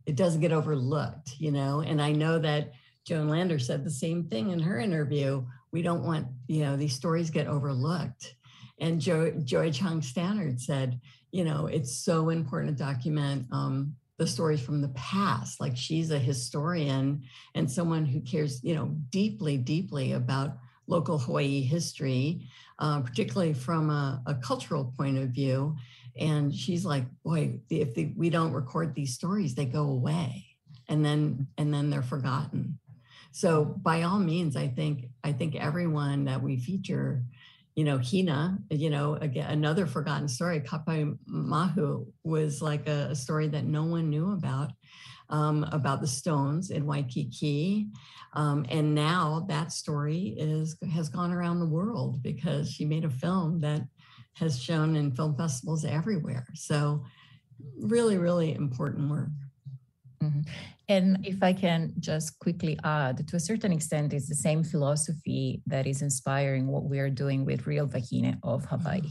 it 0.07 0.17
doesn't 0.17 0.41
get 0.41 0.53
overlooked, 0.53 1.35
you 1.39 1.51
know. 1.51 1.81
And 1.81 2.01
I 2.01 2.13
know 2.13 2.39
that 2.39 2.73
Joan 3.05 3.29
Lander 3.29 3.59
said 3.59 3.85
the 3.85 3.91
same 3.91 4.25
thing 4.25 4.51
in 4.51 4.61
her 4.61 4.79
interview. 4.79 5.45
We 5.73 5.83
don't 5.83 6.05
want, 6.05 6.27
you 6.49 6.61
know, 6.61 6.77
these 6.77 6.95
stories 6.95 7.31
get 7.31 7.47
overlooked. 7.47 8.35
And 8.79 9.01
jo- 9.01 9.33
Joy 9.45 9.71
Chong 9.71 10.01
Stannard 10.01 10.61
said, 10.61 11.01
you 11.31 11.45
know, 11.45 11.67
it's 11.67 11.97
so 11.97 12.29
important 12.29 12.77
to 12.77 12.85
document 12.85 13.47
um, 13.53 13.95
the 14.19 14.27
stories 14.27 14.61
from 14.61 14.81
the 14.81 14.89
past. 14.91 15.61
Like 15.61 15.77
she's 15.77 16.11
a 16.11 16.19
historian 16.19 17.23
and 17.55 17.71
someone 17.71 18.05
who 18.05 18.21
cares, 18.21 18.63
you 18.63 18.75
know, 18.75 18.95
deeply, 19.11 19.57
deeply 19.57 20.13
about 20.13 20.59
local 20.87 21.19
Hawaii 21.19 21.63
history, 21.63 22.47
uh, 22.79 23.01
particularly 23.01 23.55
from 23.55 23.91
a, 23.91 24.23
a, 24.27 24.35
cultural 24.35 24.93
point 24.97 25.17
of 25.19 25.31
view. 25.31 25.77
And 26.19 26.55
she's 26.55 26.85
like, 26.85 27.05
boy, 27.25 27.61
if 27.71 27.97
we 28.17 28.31
don't 28.31 28.53
record 28.53 28.95
these 28.95 29.15
stories, 29.15 29.55
they 29.55 29.65
go 29.65 29.85
away, 29.85 30.45
and 30.89 31.05
then 31.05 31.47
and 31.57 31.73
then 31.73 31.91
they're 31.91 32.03
forgotten. 32.03 32.79
So 33.31 33.65
by 33.65 34.03
all 34.03 34.19
means, 34.19 34.57
I 34.57 34.69
think 34.69 35.07
I 35.25 35.33
think 35.33 35.57
everyone 35.57 36.25
that 36.27 36.43
we 36.43 36.59
feature 36.59 37.25
you 37.75 37.85
know, 37.85 37.99
Hina, 37.99 38.59
you 38.71 38.91
know, 38.91 39.15
again, 39.15 39.51
another 39.51 39.87
forgotten 39.87 40.29
story. 40.29 40.61
Kapai 40.61 41.17
Mahu 41.27 42.07
was 42.23 42.61
like 42.61 42.87
a, 42.87 43.09
a, 43.11 43.15
story 43.15 43.49
that 43.49 43.65
no 43.65 43.85
one 43.85 44.11
knew 44.11 44.33
about, 44.33 44.73
um, 45.31 45.65
about 45.73 46.03
the 46.03 46.07
stones 46.07 46.71
in 46.71 46.85
Waikiki. 46.85 47.89
Um, 48.35 48.67
and 48.69 48.95
now 48.95 49.47
that 49.49 49.73
story 49.73 50.35
is 50.37 50.77
has 50.93 51.09
gone 51.09 51.33
around 51.33 51.61
the 51.61 51.67
world 51.67 52.23
because 52.23 52.71
she 52.71 52.85
made 52.85 53.05
a 53.05 53.11
film 53.11 53.61
that 53.61 53.83
has 54.35 54.61
shown 54.61 54.97
in 54.97 55.13
film 55.13 55.37
festivals 55.37 55.85
everywhere. 55.85 56.47
So 56.55 57.05
really, 57.79 58.19
really 58.19 58.55
important 58.55 59.11
work. 59.11 59.29
Mm-hmm. 60.23 60.41
And 60.89 61.25
if 61.25 61.43
I 61.43 61.53
can 61.53 61.95
just 62.01 62.39
quickly 62.39 62.79
add, 62.85 63.27
to 63.29 63.37
a 63.37 63.41
certain 63.41 63.73
extent, 63.73 64.13
it's 64.13 64.29
the 64.29 64.35
same 64.35 64.63
philosophy 64.63 65.63
that 65.67 65.87
is 65.87 66.03
inspiring 66.03 66.67
what 66.67 66.85
we 66.85 66.99
are 66.99 67.11
doing 67.11 67.45
with 67.45 67.67
Real 67.67 67.87
Wahine 67.87 68.39
of 68.43 68.65
Hawaii. 68.67 69.03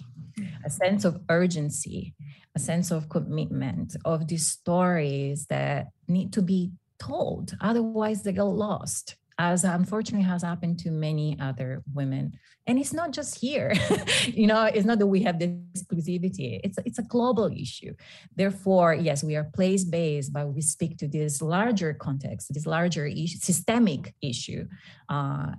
A 0.65 0.69
sense 0.69 1.05
of 1.05 1.21
urgency, 1.29 2.13
a 2.55 2.59
sense 2.59 2.91
of 2.91 3.09
commitment, 3.09 3.95
of 4.05 4.27
these 4.27 4.47
stories 4.47 5.45
that 5.47 5.87
need 6.07 6.33
to 6.33 6.41
be 6.41 6.71
told, 6.99 7.55
otherwise 7.61 8.23
they 8.23 8.31
get 8.31 8.43
lost 8.43 9.15
as 9.41 9.63
unfortunately 9.63 10.27
has 10.27 10.43
happened 10.43 10.77
to 10.77 10.91
many 10.91 11.35
other 11.39 11.81
women. 11.95 12.31
And 12.67 12.77
it's 12.77 12.93
not 12.93 13.09
just 13.09 13.39
here, 13.39 13.73
you 14.27 14.45
know, 14.45 14.65
it's 14.65 14.85
not 14.85 14.99
that 14.99 15.07
we 15.07 15.23
have 15.23 15.39
this 15.39 15.49
exclusivity, 15.75 16.59
it's, 16.63 16.77
it's 16.85 16.99
a 16.99 17.07
global 17.15 17.47
issue. 17.51 17.93
Therefore, 18.35 18.93
yes, 18.93 19.23
we 19.23 19.35
are 19.35 19.45
place 19.45 19.83
based, 19.83 20.31
but 20.31 20.53
we 20.53 20.61
speak 20.61 20.99
to 20.99 21.07
this 21.07 21.41
larger 21.41 21.91
context, 21.91 22.53
this 22.53 22.67
larger 22.67 23.07
issue, 23.07 23.39
systemic 23.39 24.13
issue. 24.21 24.67
Uh, 25.09 25.53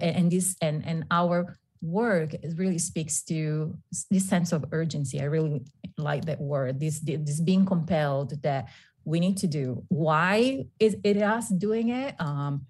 and 0.00 0.30
this 0.30 0.56
and, 0.62 0.82
and 0.86 1.04
our 1.10 1.58
work 1.82 2.34
really 2.56 2.78
speaks 2.78 3.22
to 3.24 3.76
this 4.10 4.26
sense 4.26 4.50
of 4.52 4.64
urgency. 4.72 5.20
I 5.20 5.24
really 5.24 5.60
like 5.98 6.24
that 6.24 6.40
word, 6.40 6.80
this, 6.80 7.00
this 7.00 7.40
being 7.40 7.66
compelled 7.66 8.42
that 8.42 8.70
we 9.04 9.20
need 9.20 9.36
to 9.38 9.46
do. 9.46 9.84
Why 9.88 10.64
is 10.80 10.96
it 11.04 11.20
us 11.20 11.50
doing 11.50 11.90
it? 11.90 12.14
Um, 12.18 12.66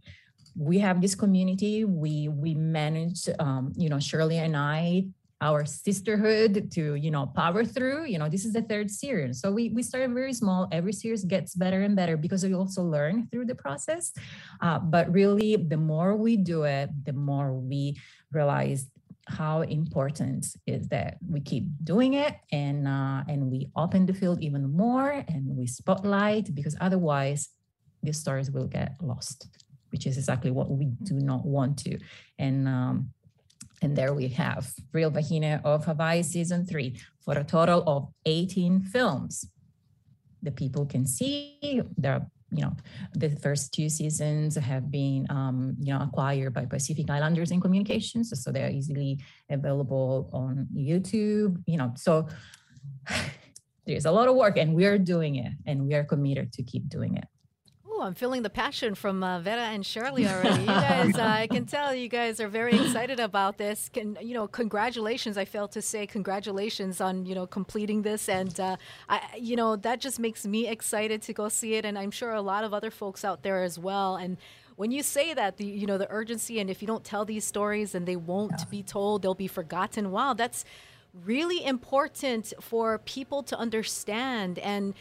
we 0.57 0.79
have 0.79 1.01
this 1.01 1.14
community. 1.14 1.85
We 1.85 2.29
we 2.29 2.55
manage, 2.55 3.29
um, 3.38 3.73
you 3.77 3.88
know, 3.88 4.01
Shirley 4.01 4.38
and 4.38 4.57
I, 4.57 5.07
our 5.40 5.66
sisterhood 5.66 6.71
to 6.73 6.95
you 6.95 7.11
know 7.11 7.27
power 7.27 7.64
through. 7.64 8.07
You 8.07 8.19
know, 8.19 8.29
this 8.29 8.45
is 8.45 8.53
the 8.55 8.62
third 8.62 8.90
series, 8.90 9.40
so 9.40 9.53
we 9.53 9.69
we 9.71 9.83
started 9.83 10.14
very 10.14 10.33
small. 10.33 10.69
Every 10.73 10.92
series 10.92 11.25
gets 11.25 11.55
better 11.55 11.83
and 11.83 11.95
better 11.95 12.16
because 12.16 12.45
we 12.45 12.55
also 12.55 12.83
learn 12.83 13.29
through 13.31 13.47
the 13.47 13.55
process. 13.55 14.12
Uh, 14.61 14.79
but 14.79 15.12
really, 15.12 15.57
the 15.57 15.77
more 15.77 16.16
we 16.16 16.37
do 16.37 16.64
it, 16.64 16.88
the 17.05 17.12
more 17.12 17.53
we 17.53 18.01
realize 18.33 18.88
how 19.29 19.62
important 19.62 20.47
is 20.66 20.88
that 20.88 21.19
we 21.29 21.40
keep 21.40 21.64
doing 21.83 22.14
it 22.14 22.35
and 22.53 22.87
uh, 22.88 23.23
and 23.29 23.51
we 23.51 23.69
open 23.77 24.07
the 24.07 24.14
field 24.14 24.40
even 24.40 24.71
more 24.73 25.25
and 25.29 25.45
we 25.45 25.66
spotlight 25.66 26.55
because 26.55 26.77
otherwise 26.81 27.51
these 28.03 28.19
stories 28.19 28.51
will 28.51 28.69
get 28.69 28.95
lost 29.03 29.49
which 29.96 30.06
is 30.06 30.18
exactly 30.18 30.50
what 30.50 30.70
we 30.70 30.85
do 31.11 31.14
not 31.14 31.46
want 31.46 31.78
to. 31.78 31.98
And 32.38 32.68
um, 32.68 33.09
and 33.80 33.96
there 33.96 34.12
we 34.12 34.28
have 34.28 34.70
Real 34.92 35.11
Wahine 35.11 35.59
of 35.64 35.87
Hawaii 35.87 36.22
season 36.22 36.66
three 36.66 37.00
for 37.24 37.32
a 37.38 37.44
total 37.44 37.82
of 37.87 38.09
18 38.26 38.82
films. 38.92 39.48
The 40.42 40.50
people 40.50 40.85
can 40.85 41.06
see 41.06 41.80
there 41.96 42.12
are 42.12 42.26
you 42.52 42.62
know 42.62 42.76
the 43.14 43.30
first 43.30 43.72
two 43.72 43.88
seasons 43.88 44.56
have 44.56 44.90
been 44.90 45.26
um, 45.30 45.74
you 45.80 45.94
know 45.94 46.02
acquired 46.02 46.52
by 46.52 46.66
pacific 46.66 47.09
islanders 47.09 47.50
in 47.50 47.61
communications 47.61 48.30
so 48.40 48.52
they're 48.52 48.70
easily 48.70 49.18
available 49.50 50.30
on 50.32 50.68
youtube 50.72 51.61
you 51.66 51.76
know 51.76 51.92
so 51.96 52.28
there's 53.87 54.06
a 54.06 54.12
lot 54.12 54.28
of 54.28 54.37
work 54.37 54.56
and 54.59 54.72
we're 54.78 54.96
doing 54.96 55.35
it 55.44 55.52
and 55.66 55.85
we 55.85 55.92
are 55.94 56.04
committed 56.04 56.52
to 56.52 56.62
keep 56.62 56.88
doing 56.88 57.16
it 57.16 57.26
Oh, 57.98 58.02
I'm 58.02 58.14
feeling 58.14 58.42
the 58.42 58.50
passion 58.50 58.94
from 58.94 59.24
uh, 59.24 59.40
Vera 59.40 59.62
and 59.62 59.85
Shirley 59.85 60.28
already. 60.28 60.61
You 60.61 60.66
guys, 60.66 61.16
uh, 61.16 61.22
I 61.22 61.46
can 61.46 61.64
tell 61.76 61.94
you 61.94 62.09
guys 62.09 62.40
are 62.40 62.48
very 62.48 62.74
excited 62.74 63.18
about 63.18 63.56
this. 63.56 63.88
Can 63.88 64.18
you 64.20 64.35
know? 64.35 64.46
Congratulations! 64.46 65.38
I 65.38 65.46
failed 65.46 65.72
to 65.72 65.80
say 65.80 66.06
congratulations 66.06 67.00
on 67.00 67.24
you 67.24 67.35
know 67.35 67.46
completing 67.46 68.02
this, 68.02 68.28
and 68.28 68.59
uh, 68.61 68.76
I, 69.09 69.22
you 69.38 69.56
know 69.56 69.76
that 69.76 70.00
just 70.00 70.18
makes 70.20 70.46
me 70.46 70.68
excited 70.68 71.22
to 71.22 71.32
go 71.32 71.48
see 71.48 71.74
it, 71.74 71.87
and 71.87 71.98
I'm 71.98 72.11
sure 72.11 72.35
a 72.35 72.42
lot 72.42 72.64
of 72.64 72.74
other 72.74 72.90
folks 72.90 73.24
out 73.24 73.42
there 73.42 73.62
as 73.62 73.78
well. 73.78 74.16
And 74.16 74.37
when 74.76 74.90
you 74.90 75.02
say 75.02 75.32
that, 75.32 75.56
the 75.56 75.64
you 75.64 75.87
know 75.87 75.96
the 75.96 76.11
urgency, 76.11 76.61
and 76.61 76.68
if 76.68 76.82
you 76.82 76.87
don't 76.87 77.02
tell 77.02 77.24
these 77.24 77.46
stories, 77.46 77.94
and 77.94 78.04
they 78.04 78.16
won't 78.16 78.52
yeah. 78.59 78.64
be 78.70 78.82
told, 78.82 79.22
they'll 79.22 79.35
be 79.35 79.48
forgotten. 79.48 80.11
Wow, 80.11 80.35
that's 80.35 80.66
really 81.24 81.64
important 81.64 82.52
for 82.61 82.98
people 82.98 83.42
to 83.44 83.56
understand 83.56 84.59
and 84.59 84.92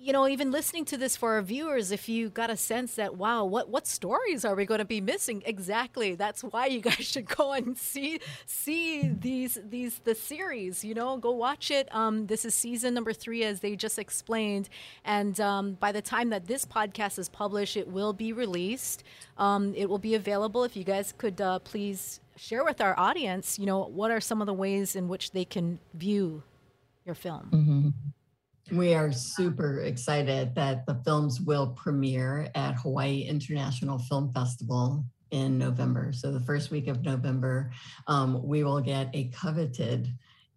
you 0.00 0.14
know, 0.14 0.26
even 0.26 0.50
listening 0.50 0.86
to 0.86 0.96
this 0.96 1.14
for 1.14 1.34
our 1.34 1.42
viewers, 1.42 1.92
if 1.92 2.08
you 2.08 2.30
got 2.30 2.48
a 2.48 2.56
sense 2.56 2.94
that, 2.94 3.16
wow, 3.16 3.44
what, 3.44 3.68
what 3.68 3.86
stories 3.86 4.44
are 4.46 4.54
we 4.54 4.64
going 4.64 4.78
to 4.78 4.84
be 4.86 5.00
missing? 5.00 5.42
Exactly. 5.44 6.14
That's 6.14 6.42
why 6.42 6.66
you 6.66 6.80
guys 6.80 7.04
should 7.04 7.26
go 7.28 7.52
and 7.52 7.76
see 7.76 8.20
see 8.46 9.08
these 9.08 9.58
these 9.68 9.98
the 10.04 10.14
series. 10.14 10.82
You 10.84 10.94
know, 10.94 11.18
go 11.18 11.32
watch 11.32 11.70
it. 11.70 11.94
Um, 11.94 12.26
this 12.26 12.44
is 12.46 12.54
season 12.54 12.94
number 12.94 13.12
three, 13.12 13.44
as 13.44 13.60
they 13.60 13.76
just 13.76 13.98
explained, 13.98 14.70
and 15.04 15.38
um, 15.40 15.74
by 15.74 15.92
the 15.92 16.02
time 16.02 16.30
that 16.30 16.46
this 16.46 16.64
podcast 16.64 17.18
is 17.18 17.28
published, 17.28 17.76
it 17.76 17.86
will 17.88 18.12
be 18.14 18.32
released. 18.32 19.04
Um, 19.36 19.74
it 19.74 19.88
will 19.90 19.98
be 19.98 20.14
available. 20.14 20.64
If 20.64 20.76
you 20.76 20.84
guys 20.84 21.12
could 21.18 21.40
uh, 21.40 21.58
please 21.58 22.20
share 22.36 22.64
with 22.64 22.80
our 22.80 22.98
audience, 22.98 23.58
you 23.58 23.66
know, 23.66 23.84
what 23.84 24.10
are 24.10 24.20
some 24.20 24.40
of 24.40 24.46
the 24.46 24.54
ways 24.54 24.96
in 24.96 25.08
which 25.08 25.32
they 25.32 25.44
can 25.44 25.78
view 25.92 26.42
your 27.04 27.14
film? 27.14 27.50
Mhm. 27.52 27.92
We 28.72 28.94
are 28.94 29.10
super 29.10 29.80
excited 29.80 30.54
that 30.54 30.86
the 30.86 30.94
films 31.04 31.40
will 31.40 31.68
premiere 31.68 32.50
at 32.54 32.76
Hawaii 32.76 33.22
International 33.22 33.98
Film 33.98 34.32
Festival 34.32 35.04
in 35.32 35.58
November. 35.58 36.12
So 36.12 36.30
the 36.30 36.40
first 36.40 36.70
week 36.70 36.86
of 36.86 37.02
November, 37.02 37.72
um, 38.06 38.46
we 38.46 38.62
will 38.62 38.80
get 38.80 39.10
a 39.12 39.24
coveted 39.28 40.08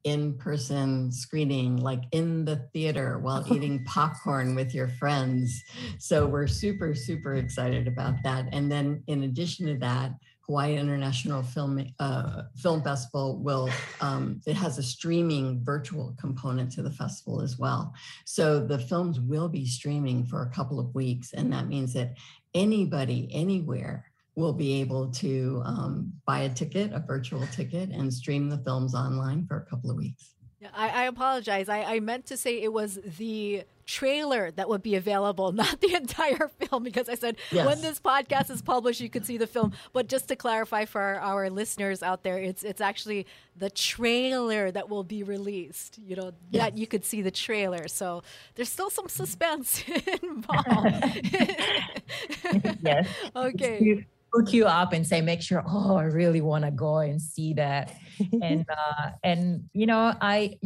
in-person 0.04 1.12
screening 1.12 1.78
like 1.78 2.04
in 2.12 2.45
the 2.45 2.58
theater 2.73 3.17
while 3.19 3.45
eating 3.54 3.84
popcorn 3.86 4.54
with 4.54 4.76
your 4.76 4.89
friends 4.89 5.63
so 5.97 6.26
we're 6.26 6.45
super 6.45 6.93
super 6.93 7.36
excited 7.36 7.88
about 7.88 8.15
that 8.21 8.45
and 8.52 8.69
then 8.69 9.02
in 9.08 9.23
addition 9.23 9.65
to 9.65 9.78
that 9.78 10.12
hawaii 10.46 10.78
international 10.78 11.42
film 11.42 11.86
uh, 12.00 12.44
film 12.56 12.82
festival 12.82 13.38
will 13.38 13.70
um, 14.02 14.42
it 14.46 14.56
has 14.56 14.78
a 14.78 14.84
streaming 14.84 15.64
virtual 15.64 16.16
component 16.20 16.72
to 16.72 16.82
the 16.82 16.92
festival 16.92 17.42
as 17.42 17.58
well 17.58 17.94
so 18.26 18.60
the 18.60 18.80
films 18.80 19.20
will 19.20 19.50
be 19.50 19.66
streaming 19.66 20.26
for 20.26 20.44
a 20.44 20.50
couple 20.50 20.80
of 20.80 20.94
weeks 20.94 21.34
and 21.34 21.52
that 21.52 21.68
means 21.68 21.94
that 21.94 22.16
anybody 22.54 23.30
anywhere 23.32 24.06
will 24.36 24.54
be 24.54 24.82
able 24.82 25.12
to 25.12 25.62
um, 25.64 26.12
buy 26.26 26.42
a 26.42 26.50
ticket, 26.50 26.92
a 26.92 27.00
virtual 27.00 27.46
ticket, 27.48 27.90
and 27.90 28.12
stream 28.12 28.50
the 28.50 28.58
films 28.60 28.96
online 28.96 29.46
for 29.46 29.58
a 29.58 29.66
couple 29.66 29.92
of 29.92 29.98
weeks. 29.98 30.33
I, 30.76 30.89
I 30.89 31.04
apologize. 31.06 31.69
I, 31.69 31.84
I 31.84 31.99
meant 31.99 32.26
to 32.28 32.38
say 32.38 32.62
it 32.62 32.71
was 32.73 32.99
the 33.17 33.63
trailer 33.86 34.49
that 34.52 34.69
would 34.69 34.82
be 34.82 34.95
available, 34.95 35.52
not 35.63 35.82
the 35.82 35.93
entire 35.95 36.49
film, 36.60 36.84
because 36.84 37.10
I 37.10 37.15
said 37.15 37.36
Yes. 37.52 37.65
when 37.65 37.82
this 37.82 37.99
podcast 37.99 38.49
is 38.49 38.62
published, 38.62 39.02
you 39.02 39.10
could 39.10 39.26
see 39.26 39.38
the 39.38 39.47
film. 39.47 39.73
But 39.91 40.08
just 40.08 40.28
to 40.30 40.36
clarify 40.36 40.86
for 40.86 41.02
our, 41.02 41.19
our 41.19 41.49
listeners 41.49 42.02
out 42.02 42.23
there, 42.23 42.38
it's 42.38 42.63
it's 42.63 42.82
actually 42.82 43.28
the 43.58 43.69
trailer 43.69 44.71
that 44.71 44.89
will 44.89 45.04
be 45.04 45.23
released. 45.23 45.99
You 46.06 46.15
know 46.15 46.32
that 46.54 46.78
you 46.78 46.88
could 46.88 47.04
see 47.04 47.21
the 47.21 47.32
trailer. 47.32 47.88
So 47.88 48.23
there's 48.56 48.69
still 48.69 48.89
some 48.89 49.10
suspense 49.10 49.84
involved. 50.23 51.30
yes. 52.82 53.08
okay. 53.36 54.06
Hook 54.34 54.52
you 54.52 54.65
up 54.65 54.93
and 54.93 55.06
say, 55.06 55.22
make 55.22 55.41
sure, 55.41 55.63
oh, 55.67 55.96
I 55.96 56.06
really 56.06 56.41
want 56.41 56.65
to 56.65 56.72
go 56.72 56.98
and 56.98 57.22
see 57.22 57.54
that. 57.54 57.93
and 58.41 58.65
uh, 58.69 59.12
and 59.24 59.69
you 59.74 59.86
know, 59.86 60.13
I 60.22 60.58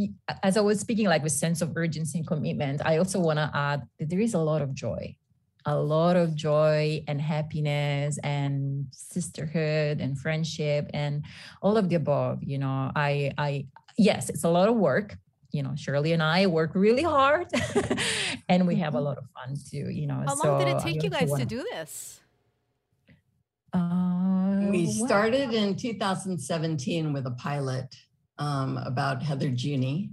as 0.44 0.58
I 0.58 0.62
was 0.62 0.80
speaking 0.80 1.08
like 1.08 1.24
with 1.24 1.34
sense 1.34 1.62
of 1.62 1.76
urgency 1.76 2.20
and 2.20 2.28
commitment, 2.28 2.82
I 2.86 2.98
also 2.98 3.20
want 3.20 3.40
to 3.40 3.52
add 3.54 3.84
that 4.00 4.10
there 4.10 4.20
is 4.20 4.34
a 4.34 4.40
lot 4.40 4.62
of 4.62 4.74
joy. 4.74 5.16
A 5.66 5.76
lot 5.76 6.16
of 6.16 6.34
joy 6.34 7.04
and 7.10 7.20
happiness 7.20 8.18
and 8.24 8.86
sisterhood 8.92 10.00
and 10.00 10.18
friendship 10.18 10.90
and 10.94 11.26
all 11.62 11.76
of 11.76 11.90
the 11.90 11.96
above. 11.96 12.42
You 12.42 12.60
know, 12.60 12.92
I 12.96 13.34
I 13.38 13.68
yes, 13.98 14.30
it's 14.30 14.46
a 14.46 14.50
lot 14.50 14.70
of 14.70 14.76
work. 14.76 15.18
You 15.52 15.64
know, 15.64 15.74
Shirley 15.76 16.14
and 16.14 16.24
I 16.24 16.46
work 16.46 16.72
really 16.74 17.04
hard 17.04 17.48
and 18.50 18.68
we 18.68 18.76
have 18.78 18.96
a 18.96 19.02
lot 19.02 19.18
of 19.18 19.26
fun 19.32 19.58
too, 19.70 19.90
you 19.90 20.08
know. 20.08 20.24
How 20.26 20.36
long 20.36 20.60
did 20.64 20.70
it 20.70 20.80
take 20.80 21.04
you 21.04 21.10
guys 21.10 21.34
to 21.34 21.46
do 21.46 21.66
this? 21.72 22.22
Uh, 23.74 24.70
We 24.72 24.88
started 24.88 25.54
in 25.54 25.76
2017 25.76 27.14
with 27.14 27.26
a 27.28 27.32
pilot 27.32 27.96
um, 28.38 28.78
about 28.78 29.22
Heather 29.22 29.50
Giugni, 29.50 30.12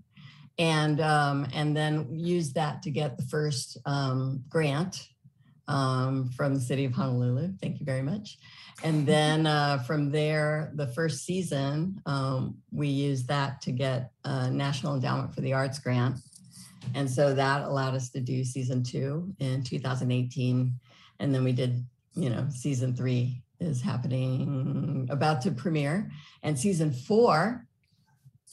and 0.58 1.00
um, 1.00 1.46
and 1.52 1.76
then 1.76 2.08
used 2.10 2.54
that 2.54 2.82
to 2.82 2.90
get 2.90 3.16
the 3.16 3.24
first 3.24 3.78
um, 3.86 4.42
grant 4.48 5.08
um, 5.68 6.30
from 6.36 6.54
the 6.54 6.60
city 6.60 6.84
of 6.84 6.92
Honolulu. 6.92 7.54
Thank 7.60 7.80
you 7.80 7.86
very 7.86 8.02
much. 8.02 8.38
And 8.82 9.06
then 9.14 9.46
uh, 9.46 9.78
from 9.78 10.10
there, 10.10 10.72
the 10.74 10.88
first 10.88 11.24
season, 11.24 12.00
um, 12.06 12.56
we 12.72 12.88
used 12.88 13.28
that 13.28 13.60
to 13.62 13.72
get 13.72 14.10
a 14.24 14.50
National 14.50 14.94
Endowment 14.94 15.34
for 15.34 15.40
the 15.40 15.52
Arts 15.52 15.78
grant. 15.78 16.16
And 16.94 17.10
so 17.10 17.34
that 17.34 17.62
allowed 17.62 17.94
us 17.94 18.10
to 18.10 18.20
do 18.20 18.44
season 18.44 18.82
two 18.82 19.34
in 19.38 19.62
2018. 19.62 20.72
And 21.20 21.34
then 21.34 21.44
we 21.44 21.52
did, 21.52 21.82
you 22.14 22.30
know, 22.30 22.46
season 22.50 22.94
three 22.94 23.42
is 23.60 23.80
happening, 23.80 25.06
about 25.10 25.40
to 25.42 25.50
premiere. 25.50 26.10
And 26.42 26.58
season 26.58 26.92
four 26.92 27.66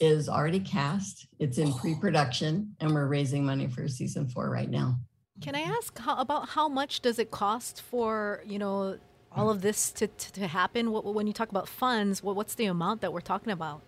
is 0.00 0.28
already 0.28 0.60
cast, 0.60 1.28
it's 1.38 1.58
in 1.58 1.68
oh. 1.68 1.78
pre 1.80 1.94
production, 1.94 2.74
and 2.80 2.92
we're 2.92 3.06
raising 3.06 3.44
money 3.44 3.68
for 3.68 3.86
season 3.88 4.28
four 4.28 4.50
right 4.50 4.70
now. 4.70 4.98
Can 5.40 5.54
I 5.54 5.60
ask 5.60 5.98
how, 5.98 6.16
about 6.16 6.50
how 6.50 6.68
much 6.68 7.00
does 7.00 7.18
it 7.18 7.30
cost 7.30 7.82
for 7.82 8.42
you 8.46 8.58
know 8.58 8.98
all 9.34 9.50
of 9.50 9.62
this 9.62 9.90
to, 9.92 10.06
to, 10.06 10.32
to 10.32 10.46
happen? 10.46 10.90
What, 10.90 11.04
when 11.04 11.26
you 11.26 11.32
talk 11.32 11.50
about 11.50 11.68
funds, 11.68 12.22
what, 12.22 12.36
what's 12.36 12.54
the 12.54 12.66
amount 12.66 13.00
that 13.00 13.12
we're 13.12 13.20
talking 13.20 13.52
about? 13.52 13.82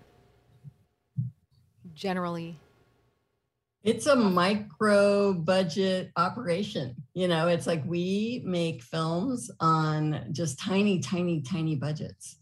Generally, 1.94 2.58
It's 3.84 4.06
a 4.06 4.16
micro 4.16 5.34
budget 5.34 6.10
operation. 6.16 6.96
You 7.12 7.28
know, 7.28 7.48
it's 7.48 7.66
like 7.66 7.84
we 7.84 8.42
make 8.46 8.82
films 8.82 9.50
on 9.60 10.24
just 10.32 10.58
tiny, 10.58 11.00
tiny, 11.00 11.42
tiny 11.42 11.76
budgets. 11.76 12.38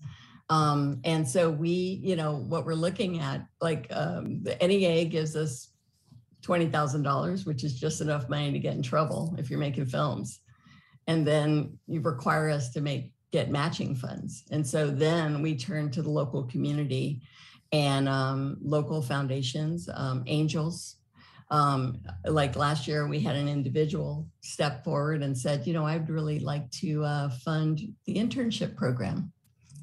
Um, 0.51 1.01
and 1.03 1.29
so 1.29 1.51
we, 1.51 2.01
you 2.01 2.15
know, 2.15 2.37
what 2.37 2.65
we're 2.65 2.75
looking 2.75 3.19
at, 3.19 3.45
like 3.61 3.89
um, 3.91 4.41
the 4.45 4.57
NEA 4.65 5.07
gives 5.07 5.35
us 5.35 5.71
$20,000, 6.43 7.45
which 7.45 7.65
is 7.65 7.75
just 7.75 8.01
enough 8.01 8.29
money 8.29 8.53
to 8.53 8.61
get 8.61 8.77
in 8.77 8.83
trouble 8.83 9.35
if 9.37 9.51
you're 9.51 9.59
making 9.59 9.87
films. 9.87 10.39
And 11.09 11.27
then 11.27 11.77
you 11.89 12.03
require 12.03 12.51
us 12.51 12.71
to 12.71 12.81
make 12.81 13.11
get 13.33 13.51
matching 13.51 13.97
funds. 13.97 14.45
And 14.53 14.65
so 14.65 14.91
then 14.93 15.43
we 15.43 15.57
turn 15.57 15.91
to 15.91 16.03
the 16.03 16.11
local 16.11 16.45
community 16.45 17.23
and 17.73 18.09
um, 18.09 18.59
local 18.63 19.03
foundations, 19.03 19.89
um, 19.93 20.23
angels, 20.27 20.99
um, 21.53 22.01
like 22.25 22.57
last 22.57 22.89
year, 22.89 23.07
we 23.07 23.21
had 23.21 23.37
an 23.37 23.47
individual 23.47 24.27
step 24.41 24.83
forward 24.83 25.23
and 25.23 25.37
said, 25.37 25.67
you 25.67 25.75
know, 25.75 25.87
I'd 25.87 26.09
really 26.09 26.41
like 26.41 26.69
to 26.81 27.05
uh, 27.05 27.29
fund 27.29 27.81
the 28.07 28.15
internship 28.15 28.75
program. 28.75 29.31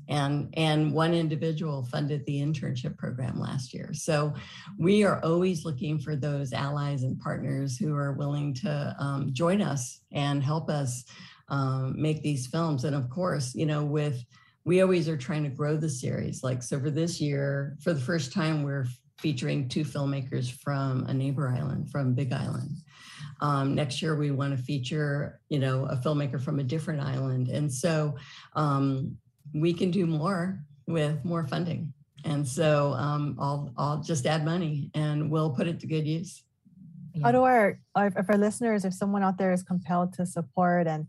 And, 0.08 0.52
and 0.58 0.92
one 0.92 1.14
individual 1.14 1.84
funded 1.84 2.26
the 2.26 2.42
internship 2.42 2.98
program 2.98 3.40
last 3.40 3.76
year. 3.76 3.92
So 3.94 4.34
we 4.80 5.04
are 5.04 5.24
always 5.24 5.64
looking 5.64 6.00
for 6.00 6.16
those 6.16 6.54
allies 6.54 7.04
and 7.04 7.20
partners 7.20 7.78
who 7.78 7.96
are 7.96 8.14
willing 8.14 8.56
to 8.56 8.96
um, 8.98 9.30
join 9.32 9.62
us 9.62 10.02
and 10.12 10.44
help 10.44 10.72
us 10.72 11.06
um, 11.50 11.94
make 12.02 12.24
these 12.24 12.48
films. 12.48 12.84
And 12.84 12.96
of 12.96 13.12
course, 13.12 13.54
you 13.54 13.68
know, 13.68 13.86
with 13.86 14.26
we 14.66 14.82
always 14.82 15.08
are 15.08 15.18
trying 15.18 15.44
to 15.44 15.50
grow 15.50 15.78
the 15.78 15.90
series. 15.90 16.44
Like, 16.44 16.64
so 16.64 16.80
for 16.80 16.90
this 16.90 17.22
year, 17.22 17.78
for 17.80 17.94
the 17.94 18.02
first 18.02 18.34
time, 18.34 18.64
we're 18.64 18.88
featuring 19.20 19.68
two 19.68 19.84
filmmakers 19.84 20.52
from 20.52 21.06
a 21.06 21.14
neighbor 21.14 21.50
island, 21.50 21.92
from 21.92 22.14
Big 22.14 22.32
Island. 22.32 22.78
Um, 23.42 23.76
next 23.76 24.02
year, 24.02 24.16
we 24.16 24.32
want 24.32 24.58
to 24.58 24.64
feature, 24.64 25.40
you 25.50 25.60
know, 25.60 25.86
a 25.86 25.98
filmmaker 25.98 26.42
from 26.42 26.60
a 26.60 26.64
different 26.64 27.02
island, 27.02 27.50
and 27.50 27.72
so 27.72 28.16
um, 28.56 29.18
we 29.54 29.74
can 29.74 29.92
do 29.92 30.06
more 30.06 30.60
with 30.88 31.24
more 31.24 31.46
funding. 31.48 31.94
And 32.26 32.48
so 32.48 32.94
um, 32.94 33.38
I'll 33.40 33.74
I'll 33.78 34.02
just 34.02 34.26
add 34.26 34.44
money, 34.46 34.90
and 34.94 35.30
we'll 35.30 35.52
put 35.52 35.68
it 35.68 35.80
to 35.82 35.88
good 35.88 36.08
use. 36.08 36.44
How 37.24 37.32
do 37.32 37.44
our, 37.44 37.80
our 37.96 38.08
if 38.08 38.30
our 38.30 38.38
listeners, 38.38 38.86
if 38.86 38.94
someone 38.94 39.24
out 39.24 39.38
there 39.38 39.52
is 39.52 39.64
compelled 39.64 40.14
to 40.14 40.26
support 40.26 40.88
and 40.88 41.08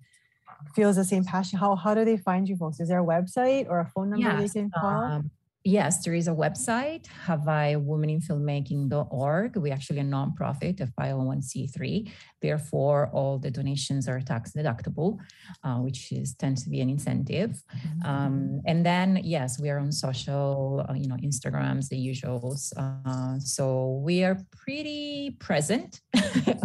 feels 0.75 0.97
the 0.97 1.05
same 1.05 1.25
passion, 1.25 1.59
how 1.59 1.75
how 1.77 1.95
do 1.95 2.05
they 2.05 2.17
find 2.17 2.49
you 2.49 2.57
folks? 2.57 2.81
Is 2.81 2.89
there 2.89 3.01
a 3.01 3.05
website 3.05 3.69
or 3.69 3.81
a 3.81 3.87
phone 3.87 4.11
number 4.11 4.29
Yes, 4.29 4.53
they 4.53 4.61
can 4.61 4.71
call? 4.71 5.23
Um, 5.61 5.73
yes, 5.73 6.05
there 6.05 6.15
is 6.15 6.29
a 6.29 6.33
website, 6.33 7.07
hawaiiwomeninfilmmaking.org. 7.27 9.57
We're 9.57 9.75
actually 9.75 10.01
a 10.01 10.05
nonprofit, 10.05 10.81
a 10.81 10.87
501c3. 10.87 12.11
Therefore, 12.41 13.11
all 13.13 13.39
the 13.39 13.51
donations 13.51 14.09
are 14.09 14.19
tax 14.21 14.53
deductible, 14.53 15.19
uh, 15.63 15.77
which 15.77 16.13
is 16.13 16.35
tends 16.35 16.65
to 16.65 16.71
be 16.71 16.81
an 16.81 16.89
incentive. 16.89 17.63
Um, 18.05 18.63
and 18.67 18.87
then, 18.87 19.21
yes, 19.23 19.61
we 19.61 19.69
are 19.69 19.79
on 19.79 19.93
social, 19.93 20.87
uh, 20.89 20.95
you 20.95 21.09
know, 21.09 21.17
Instagrams, 21.17 21.89
the 21.89 21.97
usuals. 21.97 22.73
Uh, 22.77 23.39
so 23.39 24.01
we 24.03 24.25
are 24.25 24.39
pretty 24.51 25.37
present. 25.39 26.01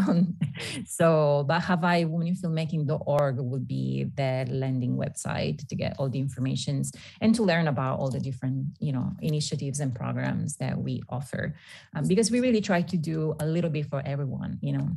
on, 0.07 0.37
so, 0.85 1.43
but 1.47 1.61
hawaiiwomeninfilmmaking.org 1.61 3.39
would 3.39 3.67
be 3.67 4.05
the 4.15 4.45
landing 4.49 4.95
website 4.95 5.67
to 5.67 5.75
get 5.75 5.95
all 5.99 6.09
the 6.09 6.19
informations 6.19 6.93
and 7.21 7.35
to 7.35 7.43
learn 7.43 7.67
about 7.67 7.99
all 7.99 8.09
the 8.09 8.19
different, 8.19 8.65
you 8.85 8.93
know, 8.93 9.07
initiatives 9.21 9.79
and 9.79 9.93
programs 9.93 10.55
that 10.57 10.75
we 10.77 11.01
offer. 11.09 11.55
Um, 11.95 12.07
because 12.07 12.29
we 12.31 12.39
really 12.39 12.61
try 12.61 12.81
to 12.81 12.97
do 12.97 13.35
a 13.39 13.45
little 13.45 13.69
bit 13.69 13.85
for 13.89 14.01
everyone, 14.05 14.59
you 14.61 14.73
know 14.73 14.89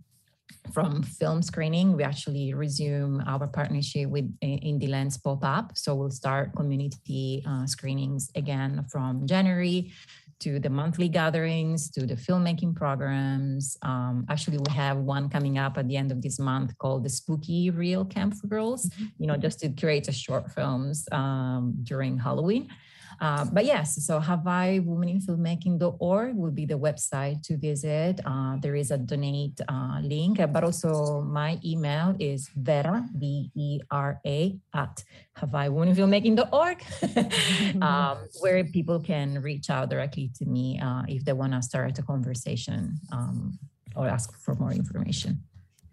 from 0.73 1.03
film 1.03 1.43
screening, 1.43 1.97
we 1.97 2.03
actually 2.03 2.55
resume 2.55 3.23
our 3.27 3.47
partnership 3.47 4.09
with 4.09 4.25
uh, 4.43 4.47
Indie 4.47 4.89
Lens 4.89 5.17
Pop 5.17 5.43
Up. 5.43 5.77
So 5.77 5.95
we'll 5.95 6.11
start 6.11 6.55
community 6.57 7.43
uh, 7.49 7.67
screenings 7.67 8.31
again 8.35 8.85
from 8.91 9.27
January 9.27 9.93
to 10.41 10.61
the 10.61 10.71
monthly 10.71 11.09
gatherings 11.09 11.91
to 11.91 12.07
the 12.07 12.15
filmmaking 12.15 12.77
programs. 12.77 13.77
Um, 13.83 14.25
actually, 14.29 14.59
we 14.59 14.73
have 14.73 14.99
one 14.99 15.29
coming 15.29 15.59
up 15.59 15.79
at 15.79 15.89
the 15.89 15.97
end 15.97 16.13
of 16.13 16.23
this 16.23 16.39
month 16.39 16.77
called 16.79 17.03
the 17.05 17.09
Spooky 17.09 17.71
Real 17.71 18.05
Camp 18.05 18.35
for 18.35 18.47
Girls, 18.47 18.89
you 19.19 19.27
know, 19.27 19.37
just 19.37 19.59
to 19.61 19.69
create 19.71 20.07
a 20.07 20.13
short 20.13 20.53
films 20.53 21.09
um, 21.11 21.75
during 21.83 22.19
Halloween. 22.19 22.69
Uh, 23.21 23.45
but 23.53 23.65
yes, 23.65 24.05
so 24.07 24.21
Hawaii 24.21 24.79
Women 24.79 25.09
in 25.09 25.21
Filmmaking.org 25.21 26.37
will 26.37 26.53
be 26.53 26.67
the 26.67 26.79
website 26.79 27.43
to 27.43 27.57
visit. 27.57 28.21
Uh, 28.25 28.57
there 28.61 28.77
is 28.77 28.91
a 28.91 28.99
donate 28.99 29.61
uh, 29.69 29.99
link, 30.03 30.39
but 30.53 30.63
also 30.63 31.23
my 31.23 31.59
email 31.65 32.15
is 32.21 32.49
Vera, 32.55 33.05
V 33.17 33.51
E 33.55 33.81
R 33.91 34.21
A, 34.25 34.57
at 34.75 35.03
Hawaii 35.37 35.69
Women 35.69 35.89
in 35.89 35.97
Filmmaking.org, 35.97 36.83
um, 37.83 38.19
where 38.41 38.63
people 38.65 39.01
can 39.01 39.43
reach 39.43 39.69
out 39.69 39.91
directly 39.91 40.31
to 40.37 40.47
me 40.47 40.79
uh, 40.81 41.03
if 41.09 41.25
they 41.25 41.33
want 41.33 41.53
to 41.53 41.63
start 41.63 41.99
a 41.99 42.03
conversation 42.03 42.95
um, 43.13 43.59
or 43.97 44.07
ask 44.07 44.39
for 44.39 44.55
more 44.55 44.73
information. 44.73 45.43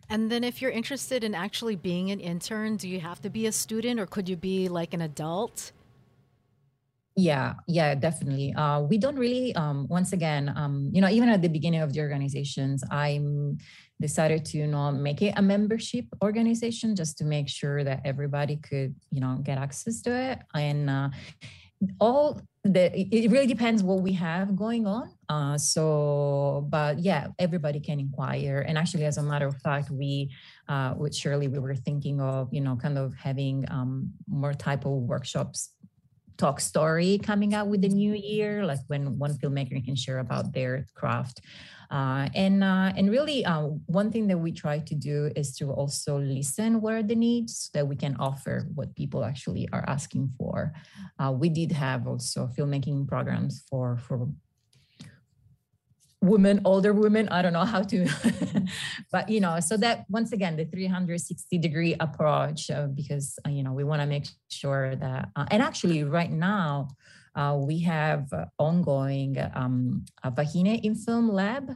And 0.10 0.32
then, 0.32 0.44
if 0.44 0.62
you're 0.62 0.70
interested 0.70 1.24
in 1.24 1.34
actually 1.34 1.76
being 1.76 2.12
an 2.12 2.20
intern, 2.20 2.78
do 2.78 2.88
you 2.88 3.00
have 3.00 3.20
to 3.24 3.32
be 3.32 3.48
a 3.48 3.52
student 3.52 4.00
or 4.00 4.06
could 4.06 4.30
you 4.30 4.36
be 4.36 4.70
like 4.70 4.94
an 4.94 5.02
adult? 5.02 5.72
Yeah, 7.18 7.54
yeah, 7.66 7.96
definitely. 7.96 8.54
Uh, 8.54 8.82
we 8.82 8.98
don't 8.98 9.16
really, 9.16 9.56
um, 9.56 9.88
once 9.90 10.12
again, 10.12 10.52
um, 10.54 10.90
you 10.94 11.00
know, 11.00 11.08
even 11.08 11.30
at 11.30 11.42
the 11.42 11.48
beginning 11.48 11.80
of 11.80 11.94
the 11.94 12.02
organizations, 12.02 12.84
I 12.92 13.22
decided 14.02 14.44
to, 14.48 14.58
you 14.58 14.68
know, 14.68 14.92
make 14.92 15.22
it 15.22 15.34
a 15.38 15.42
membership 15.42 16.06
organization 16.22 16.94
just 16.94 17.18
to 17.20 17.24
make 17.24 17.48
sure 17.48 17.86
that 17.86 18.02
everybody 18.04 18.58
could, 18.58 18.96
you 19.12 19.22
know, 19.22 19.40
get 19.44 19.58
access 19.58 20.02
to 20.02 20.12
it. 20.12 20.40
And 20.54 20.90
uh, 20.90 21.10
all 22.02 22.42
the, 22.66 22.92
it 22.98 23.32
really 23.32 23.48
depends 23.48 23.82
what 23.82 24.02
we 24.02 24.12
have 24.14 24.54
going 24.56 24.86
on. 24.86 25.12
Uh, 25.30 25.58
so, 25.58 26.68
but 26.70 27.00
yeah, 27.00 27.28
everybody 27.40 27.80
can 27.80 28.00
inquire. 28.00 28.66
And 28.68 28.78
actually, 28.78 29.06
as 29.06 29.18
a 29.18 29.24
matter 29.24 29.48
of 29.48 29.56
fact, 29.62 29.90
we, 29.90 30.32
uh, 30.68 30.96
with 30.98 31.16
Shirley, 31.16 31.48
we 31.48 31.60
were 31.60 31.76
thinking 31.76 32.20
of, 32.20 32.54
you 32.54 32.60
know, 32.60 32.76
kind 32.76 32.98
of 32.98 33.14
having 33.14 33.66
um, 33.72 34.12
more 34.28 34.54
type 34.54 34.86
of 34.86 34.92
workshops 34.92 35.70
talk 36.38 36.60
story 36.60 37.18
coming 37.18 37.54
out 37.54 37.68
with 37.68 37.82
the 37.82 37.90
new 37.90 38.14
year, 38.14 38.66
like 38.66 38.80
when 38.88 39.18
one 39.18 39.34
filmmaker 39.34 39.84
can 39.84 39.96
share 39.96 40.20
about 40.20 40.54
their 40.54 40.88
craft. 40.96 41.42
Uh, 41.92 42.28
and 42.34 42.64
uh, 42.64 42.92
and 42.98 43.12
really, 43.12 43.46
uh, 43.46 43.68
one 43.86 44.12
thing 44.12 44.28
that 44.28 44.38
we 44.38 44.52
try 44.52 44.80
to 44.80 44.96
do 44.96 45.32
is 45.36 45.56
to 45.56 45.72
also 45.72 46.18
listen 46.18 46.82
where 46.82 47.04
the 47.04 47.16
needs 47.16 47.58
so 47.58 47.70
that 47.74 47.88
we 47.88 47.96
can 47.96 48.16
offer 48.18 48.68
what 48.74 48.96
people 48.96 49.24
actually 49.24 49.70
are 49.72 49.86
asking 49.88 50.30
for. 50.38 50.74
Uh, 51.20 51.32
we 51.32 51.48
did 51.48 51.72
have 51.72 52.08
also 52.08 52.48
filmmaking 52.58 53.08
programs 53.08 53.64
for 53.70 53.98
for 53.98 54.28
women 56.26 56.62
older 56.66 56.94
women 56.94 57.28
i 57.30 57.42
don't 57.42 57.54
know 57.54 57.66
how 57.66 57.82
to 57.82 58.08
but 59.12 59.30
you 59.30 59.40
know 59.40 59.60
so 59.60 59.78
that 59.78 60.06
once 60.10 60.32
again 60.32 60.56
the 60.56 60.66
360 60.66 61.58
degree 61.58 61.96
approach 62.00 62.70
uh, 62.70 62.88
because 62.88 63.38
uh, 63.46 63.50
you 63.50 63.64
know 63.64 63.74
we 63.74 63.84
want 63.84 64.02
to 64.02 64.08
make 64.08 64.28
sure 64.50 64.96
that 64.96 65.30
uh, 65.36 65.46
and 65.52 65.62
actually 65.62 66.04
right 66.04 66.32
now 66.32 66.88
uh, 67.36 67.56
we 67.58 67.80
have 67.80 68.32
ongoing 68.58 69.38
um, 69.56 70.06
a 70.24 70.32
Wahine 70.32 70.80
in 70.84 70.96
Film 70.96 71.30
Lab 71.30 71.70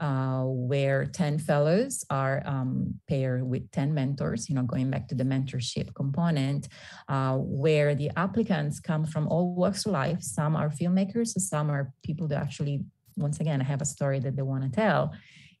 uh, 0.00 0.44
where 0.44 1.04
10 1.04 1.38
fellows 1.38 2.04
are 2.10 2.42
um, 2.46 2.94
paired 3.08 3.42
with 3.42 3.70
10 3.72 3.92
mentors, 3.92 4.48
you 4.48 4.54
know, 4.54 4.62
going 4.62 4.90
back 4.90 5.06
to 5.08 5.14
the 5.14 5.24
mentorship 5.24 5.94
component, 5.94 6.68
uh, 7.08 7.36
where 7.36 7.94
the 7.94 8.10
applicants 8.16 8.80
come 8.80 9.04
from 9.04 9.28
all 9.28 9.54
walks 9.54 9.84
of 9.84 9.92
life. 9.92 10.22
Some 10.22 10.56
are 10.56 10.70
filmmakers, 10.70 11.38
some 11.38 11.70
are 11.70 11.92
people 12.02 12.28
that 12.28 12.40
actually 12.40 12.84
once 13.20 13.40
again, 13.40 13.60
I 13.60 13.64
have 13.64 13.82
a 13.82 13.86
story 13.86 14.18
that 14.20 14.36
they 14.36 14.42
want 14.42 14.64
to 14.64 14.70
tell. 14.70 15.12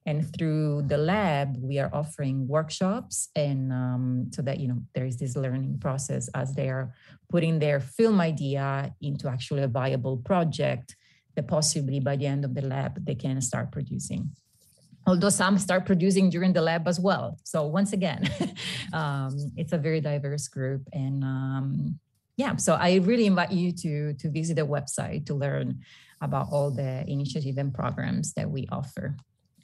And 0.06 0.34
through 0.34 0.82
the 0.86 0.96
lab, 0.96 1.56
we 1.60 1.78
are 1.78 1.90
offering 1.92 2.48
workshops, 2.48 3.28
and 3.36 3.70
um, 3.70 4.30
so 4.32 4.40
that 4.42 4.58
you 4.58 4.66
know 4.66 4.78
there 4.94 5.04
is 5.04 5.18
this 5.18 5.36
learning 5.36 5.78
process 5.78 6.28
as 6.34 6.54
they 6.54 6.70
are 6.70 6.94
putting 7.28 7.58
their 7.58 7.80
film 7.80 8.18
idea 8.20 8.94
into 9.02 9.28
actually 9.28 9.62
a 9.62 9.68
viable 9.68 10.16
project 10.16 10.96
that 11.36 11.46
possibly 11.46 12.00
by 12.00 12.16
the 12.16 12.26
end 12.26 12.44
of 12.46 12.54
the 12.54 12.62
lab 12.62 13.04
they 13.04 13.14
can 13.14 13.40
start 13.40 13.70
producing 13.70 14.30
although 15.06 15.30
some 15.30 15.58
start 15.58 15.86
producing 15.86 16.30
during 16.30 16.52
the 16.52 16.60
lab 16.60 16.86
as 16.86 17.00
well. 17.00 17.38
So 17.44 17.66
once 17.66 17.92
again, 17.92 18.30
um, 18.92 19.34
it's 19.56 19.72
a 19.72 19.78
very 19.78 20.00
diverse 20.00 20.48
group, 20.48 20.82
and 20.92 21.24
um, 21.24 21.98
yeah, 22.36 22.56
so 22.56 22.74
I 22.74 22.96
really 22.96 23.26
invite 23.26 23.52
you 23.52 23.72
to 23.72 24.14
to 24.14 24.30
visit 24.30 24.56
the 24.56 24.66
website 24.66 25.26
to 25.26 25.34
learn 25.34 25.80
about 26.20 26.48
all 26.50 26.70
the 26.70 27.04
initiative 27.08 27.58
and 27.58 27.72
programs 27.72 28.32
that 28.34 28.50
we 28.50 28.66
offer. 28.70 29.16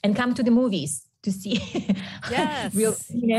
And 0.02 0.14
come 0.14 0.34
to 0.34 0.42
the 0.42 0.50
movies 0.50 1.06
to 1.22 1.32
see 1.32 1.60
yes. 2.30 2.74
real 2.74 2.96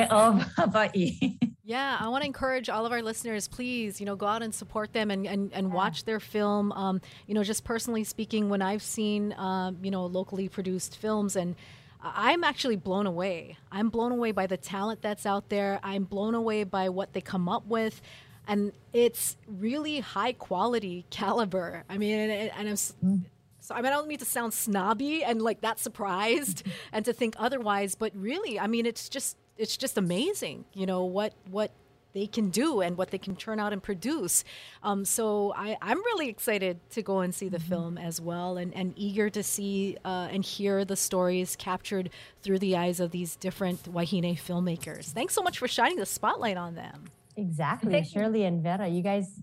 of 0.09 0.41
Hawaii. 0.55 1.37
Yeah, 1.67 1.97
I 1.99 2.07
want 2.07 2.21
to 2.21 2.25
encourage 2.25 2.69
all 2.69 2.85
of 2.85 2.93
our 2.93 3.01
listeners, 3.01 3.49
please, 3.49 3.99
you 3.99 4.05
know, 4.05 4.15
go 4.15 4.25
out 4.25 4.41
and 4.41 4.55
support 4.55 4.93
them 4.93 5.11
and, 5.11 5.27
and, 5.27 5.51
and 5.51 5.67
yeah. 5.67 5.73
watch 5.73 6.05
their 6.05 6.21
film. 6.21 6.71
Um, 6.71 7.01
you 7.25 7.33
know, 7.33 7.43
just 7.43 7.65
personally 7.65 8.05
speaking, 8.05 8.47
when 8.47 8.61
I've 8.61 8.81
seen, 8.81 9.33
um, 9.33 9.77
you 9.83 9.91
know, 9.91 10.05
locally 10.05 10.47
produced 10.47 10.95
films 10.95 11.35
and 11.35 11.57
I'm 12.01 12.45
actually 12.45 12.77
blown 12.77 13.05
away. 13.05 13.57
I'm 13.69 13.89
blown 13.89 14.13
away 14.13 14.31
by 14.31 14.47
the 14.47 14.55
talent 14.55 15.01
that's 15.01 15.25
out 15.25 15.49
there. 15.49 15.81
I'm 15.83 16.05
blown 16.05 16.35
away 16.35 16.63
by 16.63 16.87
what 16.87 17.11
they 17.11 17.19
come 17.19 17.49
up 17.49 17.65
with 17.65 18.01
and 18.47 18.71
it's 18.93 19.37
really 19.47 19.99
high 19.99 20.33
quality 20.33 21.05
caliber. 21.09 21.83
I 21.89 21.97
mean, 21.97 22.17
and, 22.17 22.31
and 22.31 22.69
I'm. 22.69 22.75
Mm. 22.75 23.25
So 23.59 23.75
I, 23.75 23.79
mean, 23.79 23.87
I 23.87 23.89
don't 23.97 24.07
mean 24.07 24.19
to 24.19 24.25
sound 24.25 24.53
snobby 24.53 25.25
and 25.25 25.41
like 25.41 25.59
that 25.59 25.77
surprised 25.77 26.63
and 26.93 27.03
to 27.03 27.11
think 27.11 27.35
otherwise, 27.37 27.95
but 27.95 28.13
really, 28.15 28.57
I 28.57 28.67
mean, 28.67 28.85
it's 28.85 29.09
just 29.09 29.35
it's 29.57 29.75
just 29.75 29.97
amazing, 29.97 30.65
you 30.73 30.85
know 30.85 31.03
what 31.03 31.33
what 31.51 31.71
they 32.13 32.25
can 32.25 32.49
do 32.49 32.81
and 32.81 32.97
what 32.97 33.11
they 33.11 33.17
can 33.17 33.35
turn 33.35 33.59
out 33.59 33.73
and 33.73 33.83
produce. 33.83 34.43
Um, 34.81 35.05
so 35.05 35.53
I, 35.55 35.77
am 35.81 35.97
really 35.97 36.29
excited 36.29 36.79
to 36.91 37.03
go 37.03 37.19
and 37.19 37.35
see 37.35 37.47
the 37.47 37.57
mm-hmm. 37.57 37.69
film 37.69 37.97
as 37.97 38.19
well, 38.19 38.57
and, 38.57 38.73
and 38.73 38.93
eager 38.95 39.29
to 39.29 39.43
see 39.43 39.97
uh, 40.03 40.27
and 40.31 40.43
hear 40.43 40.83
the 40.83 40.95
stories 40.95 41.55
captured 41.55 42.09
through 42.41 42.59
the 42.59 42.75
eyes 42.75 42.99
of 42.99 43.11
these 43.11 43.35
different 43.35 43.83
Wahine 43.93 44.35
filmmakers. 44.35 45.11
Thanks 45.11 45.35
so 45.35 45.43
much 45.43 45.59
for 45.59 45.67
shining 45.67 45.97
the 45.97 46.05
spotlight 46.05 46.57
on 46.57 46.75
them. 46.75 47.11
Exactly. 47.37 48.03
Shirley 48.03 48.45
and 48.45 48.63
Vera, 48.63 48.87
you 48.87 49.03
guys 49.03 49.39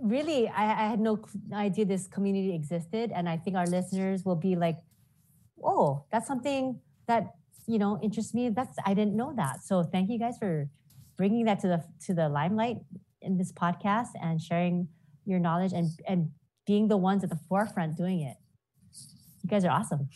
really, 0.00 0.48
I, 0.48 0.86
I, 0.86 0.88
had 0.90 1.00
no 1.00 1.24
idea 1.52 1.84
this 1.84 2.06
community 2.06 2.54
existed. 2.54 3.10
And 3.12 3.28
I 3.28 3.36
think 3.36 3.56
our 3.56 3.66
listeners 3.66 4.24
will 4.24 4.36
be 4.36 4.54
like, 4.54 4.78
oh, 5.62 6.04
that's 6.12 6.28
something 6.28 6.80
that, 7.08 7.34
you 7.66 7.80
know, 7.80 7.98
interests 8.00 8.32
me. 8.32 8.48
That's, 8.48 8.76
I 8.86 8.94
didn't 8.94 9.16
know 9.16 9.32
that. 9.36 9.64
So 9.64 9.82
thank 9.82 10.08
you 10.08 10.20
guys 10.20 10.38
for 10.38 10.70
bringing 11.16 11.44
that 11.46 11.58
to 11.60 11.68
the, 11.68 11.84
to 12.06 12.14
the 12.14 12.28
limelight 12.28 12.76
in 13.20 13.36
this 13.36 13.50
podcast 13.52 14.10
and 14.22 14.40
sharing 14.40 14.86
your 15.24 15.40
knowledge 15.40 15.72
and, 15.72 15.90
and 16.06 16.30
being 16.64 16.86
the 16.86 16.96
ones 16.96 17.24
at 17.24 17.30
the 17.30 17.40
forefront 17.48 17.96
doing 17.96 18.20
it 18.20 18.36
you 19.42 19.48
guys 19.48 19.64
are 19.64 19.70
awesome. 19.70 20.08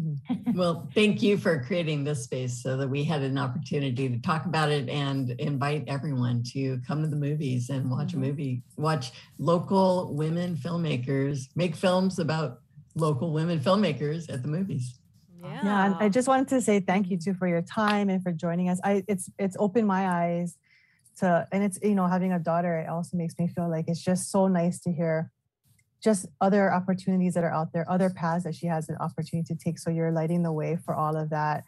well, 0.54 0.88
thank 0.94 1.20
you 1.22 1.36
for 1.36 1.62
creating 1.64 2.04
this 2.04 2.24
space 2.24 2.62
so 2.62 2.76
that 2.76 2.88
we 2.88 3.02
had 3.02 3.22
an 3.22 3.36
opportunity 3.36 4.08
to 4.08 4.18
talk 4.20 4.46
about 4.46 4.70
it 4.70 4.88
and 4.88 5.30
invite 5.30 5.84
everyone 5.88 6.42
to 6.52 6.80
come 6.86 7.02
to 7.02 7.08
the 7.08 7.16
movies 7.16 7.70
and 7.70 7.90
watch 7.90 8.08
mm-hmm. 8.08 8.22
a 8.22 8.26
movie, 8.26 8.62
watch 8.76 9.12
local 9.38 10.14
women 10.14 10.56
filmmakers 10.56 11.48
make 11.56 11.74
films 11.74 12.18
about 12.18 12.60
local 12.94 13.32
women 13.32 13.58
filmmakers 13.58 14.32
at 14.32 14.42
the 14.42 14.48
movies. 14.48 14.98
Yeah. 15.42 15.60
yeah 15.64 15.86
and 15.86 15.94
I 15.96 16.08
just 16.08 16.28
wanted 16.28 16.48
to 16.48 16.60
say 16.60 16.80
thank 16.80 17.10
you 17.10 17.18
too 17.18 17.34
for 17.34 17.48
your 17.48 17.62
time 17.62 18.10
and 18.10 18.22
for 18.22 18.32
joining 18.32 18.68
us. 18.68 18.80
I 18.84 19.04
it's 19.08 19.30
it's 19.38 19.56
opened 19.58 19.88
my 19.88 20.08
eyes 20.08 20.56
to 21.18 21.46
and 21.52 21.64
it's 21.64 21.78
you 21.82 21.94
know 21.94 22.06
having 22.06 22.32
a 22.32 22.38
daughter 22.38 22.78
it 22.78 22.88
also 22.88 23.16
makes 23.16 23.38
me 23.38 23.48
feel 23.48 23.68
like 23.68 23.86
it's 23.88 24.02
just 24.02 24.30
so 24.30 24.46
nice 24.48 24.80
to 24.80 24.92
hear 24.92 25.30
just 26.02 26.26
other 26.40 26.72
opportunities 26.72 27.34
that 27.34 27.44
are 27.44 27.52
out 27.52 27.72
there, 27.72 27.90
other 27.90 28.10
paths 28.10 28.44
that 28.44 28.54
she 28.54 28.66
has 28.66 28.88
an 28.88 28.96
opportunity 28.96 29.52
to 29.52 29.58
take. 29.58 29.78
So 29.78 29.90
you're 29.90 30.12
lighting 30.12 30.42
the 30.42 30.52
way 30.52 30.76
for 30.84 30.94
all 30.94 31.16
of 31.16 31.30
that. 31.30 31.64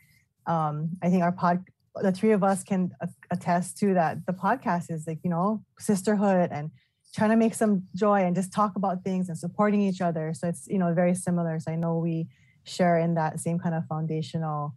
Um, 0.47 0.91
I 1.03 1.11
think 1.11 1.22
our 1.22 1.33
pod, 1.33 1.64
the 1.97 2.12
three 2.12 2.33
of 2.33 2.45
us 2.45 2.62
can 2.62 2.93
attest 3.31 3.78
to 3.78 3.95
that. 3.95 4.26
The 4.26 4.33
podcast 4.33 4.91
is 4.91 5.07
like, 5.07 5.18
you 5.24 5.31
know, 5.31 5.64
sisterhood 5.78 6.51
and 6.53 6.70
trying 7.12 7.31
to 7.31 7.37
make 7.37 7.55
some 7.55 7.83
joy 7.95 8.20
and 8.24 8.37
just 8.37 8.53
talk 8.53 8.76
about 8.76 9.03
things 9.03 9.28
and 9.28 9.37
supporting 9.37 9.81
each 9.81 10.01
other. 10.01 10.33
So 10.33 10.47
it's, 10.47 10.68
you 10.68 10.78
know, 10.78 10.95
very 10.95 11.14
similar. 11.14 11.59
So 11.59 11.72
I 11.72 11.76
know 11.76 11.99
we 11.99 12.28
share 12.64 12.99
in 12.99 13.14
that 13.14 13.41
same 13.41 13.59
kind 13.59 13.74
of 13.74 13.85
foundational 13.87 14.74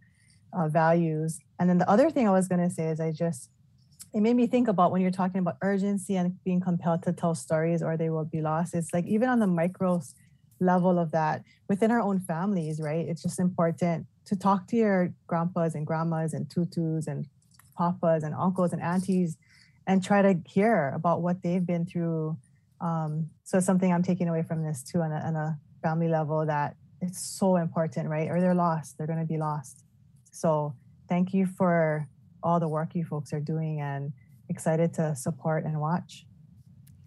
uh, 0.52 0.68
values. 0.68 1.38
And 1.60 1.70
then 1.70 1.78
the 1.78 1.88
other 1.88 2.10
thing 2.10 2.26
I 2.26 2.32
was 2.32 2.48
going 2.48 2.60
to 2.60 2.74
say 2.74 2.88
is 2.88 2.98
I 2.98 3.12
just, 3.12 3.50
it 4.14 4.20
made 4.20 4.36
me 4.36 4.46
think 4.46 4.68
about 4.68 4.92
when 4.92 5.02
you're 5.02 5.10
talking 5.10 5.40
about 5.40 5.56
urgency 5.60 6.14
and 6.16 6.42
being 6.44 6.60
compelled 6.60 7.02
to 7.02 7.12
tell 7.12 7.34
stories 7.34 7.82
or 7.82 7.96
they 7.96 8.10
will 8.10 8.24
be 8.24 8.40
lost. 8.40 8.72
It's 8.72 8.94
like 8.94 9.04
even 9.06 9.28
on 9.28 9.40
the 9.40 9.48
micro 9.48 10.00
level 10.60 11.00
of 11.00 11.10
that 11.10 11.42
within 11.68 11.90
our 11.90 12.00
own 12.00 12.20
families, 12.20 12.80
right? 12.80 13.06
It's 13.08 13.22
just 13.22 13.40
important 13.40 14.06
to 14.26 14.36
talk 14.36 14.68
to 14.68 14.76
your 14.76 15.12
grandpas 15.26 15.74
and 15.74 15.84
grandmas 15.84 16.32
and 16.32 16.48
tutus 16.48 17.08
and 17.08 17.26
papas 17.76 18.22
and 18.22 18.36
uncles 18.36 18.72
and 18.72 18.80
aunties 18.80 19.36
and 19.88 20.02
try 20.02 20.22
to 20.22 20.38
hear 20.46 20.92
about 20.94 21.20
what 21.20 21.42
they've 21.42 21.66
been 21.66 21.84
through. 21.84 22.38
Um, 22.80 23.30
so 23.42 23.58
something 23.58 23.92
I'm 23.92 24.04
taking 24.04 24.28
away 24.28 24.44
from 24.44 24.62
this 24.62 24.84
too 24.84 25.02
on 25.02 25.10
a, 25.10 25.16
on 25.16 25.34
a 25.34 25.58
family 25.82 26.08
level 26.08 26.46
that 26.46 26.76
it's 27.00 27.20
so 27.20 27.56
important, 27.56 28.08
right? 28.08 28.30
Or 28.30 28.40
they're 28.40 28.54
lost, 28.54 28.96
they're 28.96 29.08
going 29.08 29.18
to 29.18 29.26
be 29.26 29.38
lost. 29.38 29.82
So 30.30 30.76
thank 31.08 31.34
you 31.34 31.46
for 31.46 32.08
all 32.44 32.60
the 32.60 32.68
work 32.68 32.94
you 32.94 33.04
folks 33.04 33.32
are 33.32 33.40
doing 33.40 33.80
and 33.80 34.12
excited 34.48 34.92
to 34.94 35.16
support 35.16 35.64
and 35.64 35.80
watch. 35.80 36.26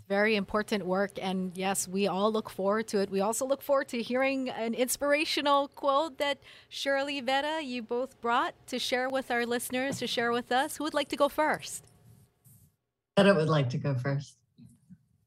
Very 0.09 0.35
important 0.35 0.85
work. 0.85 1.11
And 1.21 1.51
yes, 1.55 1.87
we 1.87 2.07
all 2.07 2.31
look 2.31 2.49
forward 2.49 2.87
to 2.89 2.99
it. 2.99 3.09
We 3.09 3.19
also 3.21 3.45
look 3.45 3.61
forward 3.61 3.89
to 3.89 4.01
hearing 4.01 4.49
an 4.49 4.73
inspirational 4.73 5.67
quote 5.67 6.17
that 6.17 6.39
Shirley 6.69 7.19
Vera, 7.21 7.61
you 7.61 7.81
both 7.83 8.19
brought 8.21 8.55
to 8.67 8.79
share 8.79 9.09
with 9.09 9.29
our 9.29 9.45
listeners, 9.45 9.99
to 9.99 10.07
share 10.07 10.31
with 10.31 10.51
us. 10.51 10.77
Who 10.77 10.85
would 10.85 10.93
like 10.93 11.09
to 11.09 11.17
go 11.17 11.29
first? 11.29 11.85
Vera 13.17 13.33
would 13.35 13.49
like 13.49 13.69
to 13.71 13.77
go 13.77 13.95
first. 13.95 14.37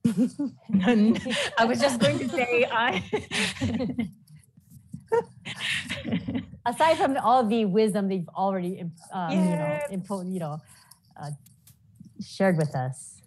I 0.07 1.65
was 1.67 1.79
just 1.79 2.01
going 2.01 2.19
to 2.19 2.29
say 2.31 2.67
I 2.71 3.03
Aside 6.67 6.97
from 6.99 7.17
all 7.17 7.45
the 7.47 7.65
wisdom 7.65 8.09
they've 8.09 8.29
already, 8.37 8.85
um, 9.13 9.51
you 9.51 9.57
know, 9.57 9.81
impo- 9.91 10.31
you 10.31 10.41
know, 10.41 10.61
uh, 11.21 11.31
shared 12.21 12.57
with 12.57 12.75
us. 12.75 13.21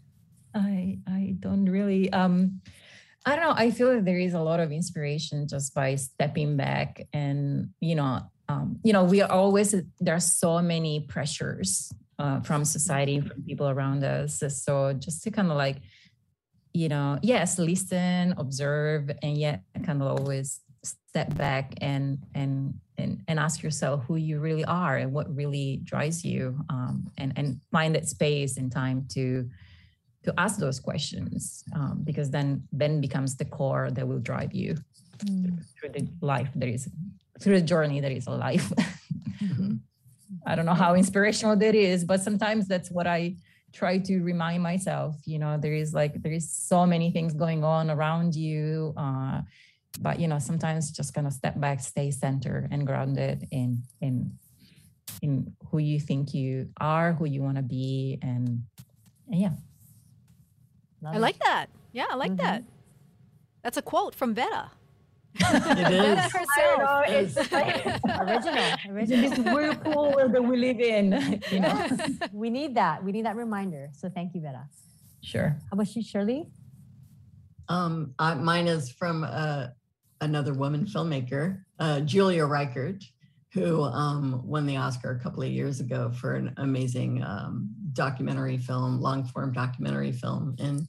I 0.53 0.99
I 1.07 1.35
don't 1.39 1.65
really 1.65 2.11
um 2.13 2.61
I 3.25 3.35
don't 3.35 3.45
know. 3.45 3.53
I 3.55 3.71
feel 3.71 3.93
that 3.95 4.05
there 4.05 4.19
is 4.19 4.33
a 4.33 4.39
lot 4.41 4.59
of 4.59 4.71
inspiration 4.71 5.47
just 5.47 5.73
by 5.73 5.95
stepping 5.95 6.57
back 6.57 7.07
and 7.13 7.69
you 7.79 7.95
know 7.95 8.19
um, 8.49 8.79
you 8.83 8.91
know 8.93 9.05
we 9.05 9.21
are 9.21 9.31
always 9.31 9.73
there 9.99 10.15
are 10.15 10.19
so 10.19 10.61
many 10.61 10.99
pressures 11.01 11.91
uh, 12.19 12.41
from 12.41 12.65
society 12.65 13.21
from 13.21 13.41
people 13.43 13.69
around 13.69 14.03
us. 14.03 14.43
So 14.49 14.93
just 14.93 15.23
to 15.23 15.31
kind 15.31 15.49
of 15.49 15.57
like 15.57 15.81
you 16.73 16.89
know 16.89 17.19
yes 17.21 17.57
listen 17.59 18.33
observe 18.37 19.09
and 19.21 19.37
yet 19.37 19.63
kind 19.85 20.01
of 20.01 20.19
always 20.19 20.59
step 20.83 21.35
back 21.35 21.73
and 21.81 22.19
and 22.35 22.73
and 22.97 23.21
and 23.27 23.39
ask 23.39 23.63
yourself 23.63 24.03
who 24.07 24.15
you 24.15 24.39
really 24.39 24.65
are 24.65 24.97
and 24.97 25.11
what 25.13 25.33
really 25.35 25.79
drives 25.83 26.23
you 26.23 26.57
um, 26.69 27.09
and 27.17 27.33
and 27.35 27.59
find 27.71 27.95
that 27.95 28.07
space 28.07 28.57
and 28.57 28.71
time 28.71 29.05
to 29.09 29.49
to 30.23 30.33
ask 30.37 30.59
those 30.59 30.79
questions 30.79 31.63
um, 31.75 32.01
because 32.03 32.29
then 32.29 32.63
then 32.71 33.01
becomes 33.01 33.35
the 33.35 33.45
core 33.45 33.91
that 33.91 34.07
will 34.07 34.19
drive 34.19 34.53
you 34.53 34.75
through 35.79 35.89
the 35.89 36.07
life 36.21 36.49
that 36.55 36.69
is 36.69 36.89
through 37.39 37.59
the 37.59 37.65
journey 37.65 37.99
that 37.99 38.11
is 38.11 38.27
a 38.27 38.31
life 38.31 38.71
i 40.45 40.55
don't 40.55 40.65
know 40.65 40.73
how 40.73 40.95
inspirational 40.95 41.55
that 41.55 41.75
is 41.75 42.03
but 42.03 42.21
sometimes 42.21 42.67
that's 42.67 42.91
what 42.91 43.07
i 43.07 43.33
try 43.71 43.97
to 43.97 44.19
remind 44.19 44.61
myself 44.61 45.15
you 45.25 45.39
know 45.39 45.57
there 45.57 45.73
is 45.73 45.93
like 45.93 46.21
there 46.21 46.31
is 46.31 46.51
so 46.51 46.85
many 46.85 47.09
things 47.11 47.33
going 47.33 47.63
on 47.63 47.89
around 47.89 48.35
you 48.35 48.93
uh, 48.97 49.41
but 49.99 50.19
you 50.19 50.27
know 50.27 50.39
sometimes 50.39 50.91
just 50.91 51.13
kind 51.13 51.27
of 51.27 51.33
step 51.33 51.59
back 51.59 51.79
stay 51.79 52.09
centered 52.11 52.67
and 52.71 52.85
grounded 52.87 53.47
in 53.51 53.83
in 54.01 54.31
in 55.21 55.53
who 55.69 55.77
you 55.77 55.99
think 55.99 56.33
you 56.33 56.69
are 56.81 57.13
who 57.13 57.25
you 57.25 57.41
want 57.41 57.57
to 57.57 57.63
be 57.63 58.17
and, 58.21 58.63
and 59.31 59.39
yeah 59.41 59.51
Love 61.01 61.13
I 61.13 61.17
it. 61.17 61.21
like 61.21 61.39
that. 61.39 61.65
Yeah, 61.91 62.05
I 62.09 62.15
like 62.15 62.31
Mhm. 62.31 62.37
that. 62.37 62.63
That's 63.61 63.77
a 63.77 63.81
quote 63.81 64.15
from 64.15 64.33
Vera. 64.33 64.71
It 65.35 65.87
Vera 65.89 66.25
is. 66.25 66.31
herself. 66.31 67.03
it's 67.07 67.51
like 67.51 67.85
original. 68.21 68.55
it's 68.63 68.85
in 68.85 68.91
Original. 68.91 69.29
this 69.29 69.39
whirlpool 69.53 70.29
that 70.29 70.43
we 70.43 70.55
live 70.57 70.79
in 70.79 71.11
you 71.51 71.59
know 71.59 71.67
Yes, 71.67 72.11
we 72.33 72.49
need 72.49 72.75
that. 72.75 73.03
We 73.03 73.11
need 73.11 73.25
that 73.25 73.35
reminder. 73.35 73.89
So 73.93 74.09
thank 74.09 74.33
you, 74.33 74.41
Vera. 74.41 74.67
sure 75.21 75.49
How 75.69 75.73
about 75.73 75.93
you, 75.95 76.01
Shirley? 76.01 76.47
Um, 77.69 78.13
I, 78.19 78.33
mine 78.35 78.67
is 78.67 78.89
from 78.91 79.23
uh, 79.23 79.67
another 80.23 80.53
woman 80.53 80.85
filmmaker, 80.85 81.63
uh, 81.79 81.99
Julia 82.01 82.45
Reichert, 82.45 83.03
who 83.53 83.83
um, 83.83 84.41
won 84.45 84.65
the 84.65 84.77
Oscar 84.77 85.11
a 85.11 85.19
couple 85.19 85.43
of 85.43 85.49
years 85.49 85.79
ago 85.79 86.11
for 86.11 86.33
an 86.35 86.53
amazing 86.57 87.23
um, 87.23 87.69
documentary 87.93 88.57
film, 88.57 88.99
long 88.99 89.23
form 89.25 89.53
documentary 89.53 90.11
film. 90.11 90.55
And 90.59 90.87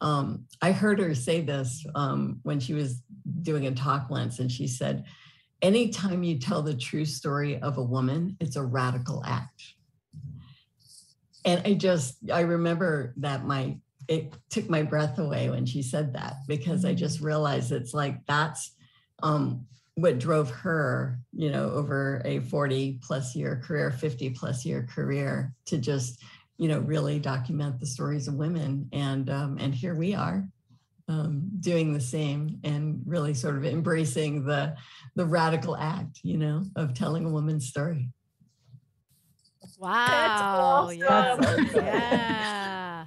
um, 0.00 0.44
I 0.62 0.70
heard 0.70 1.00
her 1.00 1.14
say 1.14 1.40
this 1.40 1.84
um, 1.94 2.38
when 2.44 2.60
she 2.60 2.72
was 2.72 3.02
doing 3.42 3.66
a 3.66 3.72
talk 3.72 4.10
once, 4.10 4.38
and 4.38 4.50
she 4.50 4.68
said, 4.68 5.04
Anytime 5.62 6.22
you 6.22 6.38
tell 6.38 6.60
the 6.60 6.76
true 6.76 7.06
story 7.06 7.58
of 7.58 7.78
a 7.78 7.82
woman, 7.82 8.36
it's 8.38 8.56
a 8.56 8.62
radical 8.62 9.22
act. 9.24 9.62
And 11.46 11.62
I 11.64 11.72
just, 11.74 12.16
I 12.30 12.40
remember 12.40 13.14
that 13.16 13.46
my, 13.46 13.78
it 14.06 14.34
took 14.50 14.68
my 14.68 14.82
breath 14.82 15.18
away 15.18 15.48
when 15.48 15.64
she 15.64 15.82
said 15.82 16.12
that 16.12 16.36
because 16.46 16.84
I 16.84 16.92
just 16.92 17.20
realized 17.20 17.72
it's 17.72 17.94
like 17.94 18.26
that's 18.26 18.73
um, 19.24 19.66
what 19.94 20.18
drove 20.18 20.50
her, 20.50 21.18
you 21.32 21.50
know, 21.50 21.70
over 21.70 22.20
a 22.24 22.40
40 22.40 23.00
plus 23.02 23.34
year 23.34 23.60
career, 23.64 23.90
50 23.90 24.30
plus 24.30 24.64
year 24.64 24.86
career 24.92 25.52
to 25.66 25.78
just, 25.78 26.22
you 26.58 26.68
know, 26.68 26.80
really 26.80 27.18
document 27.18 27.80
the 27.80 27.86
stories 27.86 28.28
of 28.28 28.34
women. 28.34 28.88
And 28.92 29.30
um, 29.30 29.56
and 29.58 29.74
here 29.74 29.94
we 29.94 30.14
are 30.14 30.46
um, 31.08 31.48
doing 31.60 31.92
the 31.92 32.00
same 32.00 32.60
and 32.64 33.02
really 33.06 33.34
sort 33.34 33.56
of 33.56 33.64
embracing 33.64 34.44
the 34.44 34.76
the 35.16 35.26
radical 35.26 35.76
act, 35.76 36.20
you 36.22 36.36
know, 36.36 36.64
of 36.76 36.94
telling 36.94 37.24
a 37.24 37.30
woman's 37.30 37.66
story. 37.66 38.10
Wow. 39.78 40.86
awesome. 40.86 40.98
Yeah. 40.98 41.36
That's 41.40 41.74
yeah. 41.74 43.04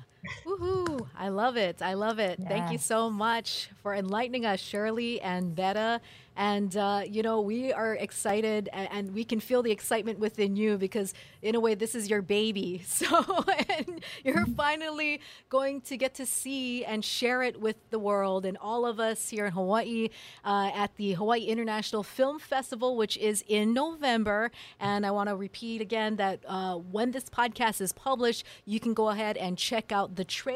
Woohoo. 0.60 1.08
I 1.18 1.30
love 1.30 1.58
it. 1.58 1.82
I 1.82 1.94
love 1.94 2.20
it. 2.20 2.40
Thank 2.48 2.72
you 2.72 2.78
so 2.78 3.10
much 3.10 3.70
for 3.82 3.94
enlightening 3.96 4.46
us, 4.46 4.60
Shirley 4.60 5.22
and 5.22 5.56
Vera. 5.56 6.02
And, 6.40 6.78
uh, 6.78 7.02
you 7.10 7.24
know, 7.24 7.42
we 7.42 7.74
are 7.74 7.96
excited 7.96 8.70
and, 8.72 8.88
and 8.92 9.14
we 9.16 9.24
can 9.24 9.40
feel 9.40 9.64
the 9.64 9.72
excitement 9.72 10.20
within 10.20 10.56
you 10.56 10.78
because, 10.78 11.16
in 11.42 11.56
a 11.56 11.60
way, 11.60 11.74
this 11.74 11.96
is 11.96 12.10
your 12.10 12.22
baby. 12.22 12.84
So, 12.98 13.44
and 13.70 14.04
you're 14.24 14.46
finally 14.46 15.22
going 15.50 15.82
to 15.82 15.98
get 15.98 16.16
to 16.16 16.26
see 16.26 16.84
and 16.84 17.06
share 17.06 17.44
it 17.44 17.60
with 17.60 17.76
the 17.92 18.00
world 18.00 18.44
and 18.46 18.58
all 18.58 18.86
of 18.88 19.00
us 19.00 19.30
here 19.30 19.46
in 19.46 19.52
Hawaii 19.52 20.10
uh, 20.44 20.72
at 20.74 20.96
the 20.98 21.14
Hawaii 21.14 21.42
International 21.42 22.02
Film 22.02 22.40
Festival, 22.40 22.98
which 22.98 23.18
is 23.18 23.44
in 23.48 23.74
November. 23.74 24.52
And 24.80 25.06
I 25.06 25.12
want 25.12 25.30
to 25.30 25.36
repeat 25.36 25.80
again 25.82 26.16
that 26.16 26.40
uh, 26.48 26.76
when 26.76 27.12
this 27.12 27.26
podcast 27.26 27.82
is 27.82 27.94
published, 27.94 28.46
you 28.66 28.80
can 28.80 28.94
go 28.94 29.10
ahead 29.10 29.38
and 29.38 29.58
check 29.58 29.92
out 29.92 30.16
the 30.16 30.26
trailer. 30.26 30.47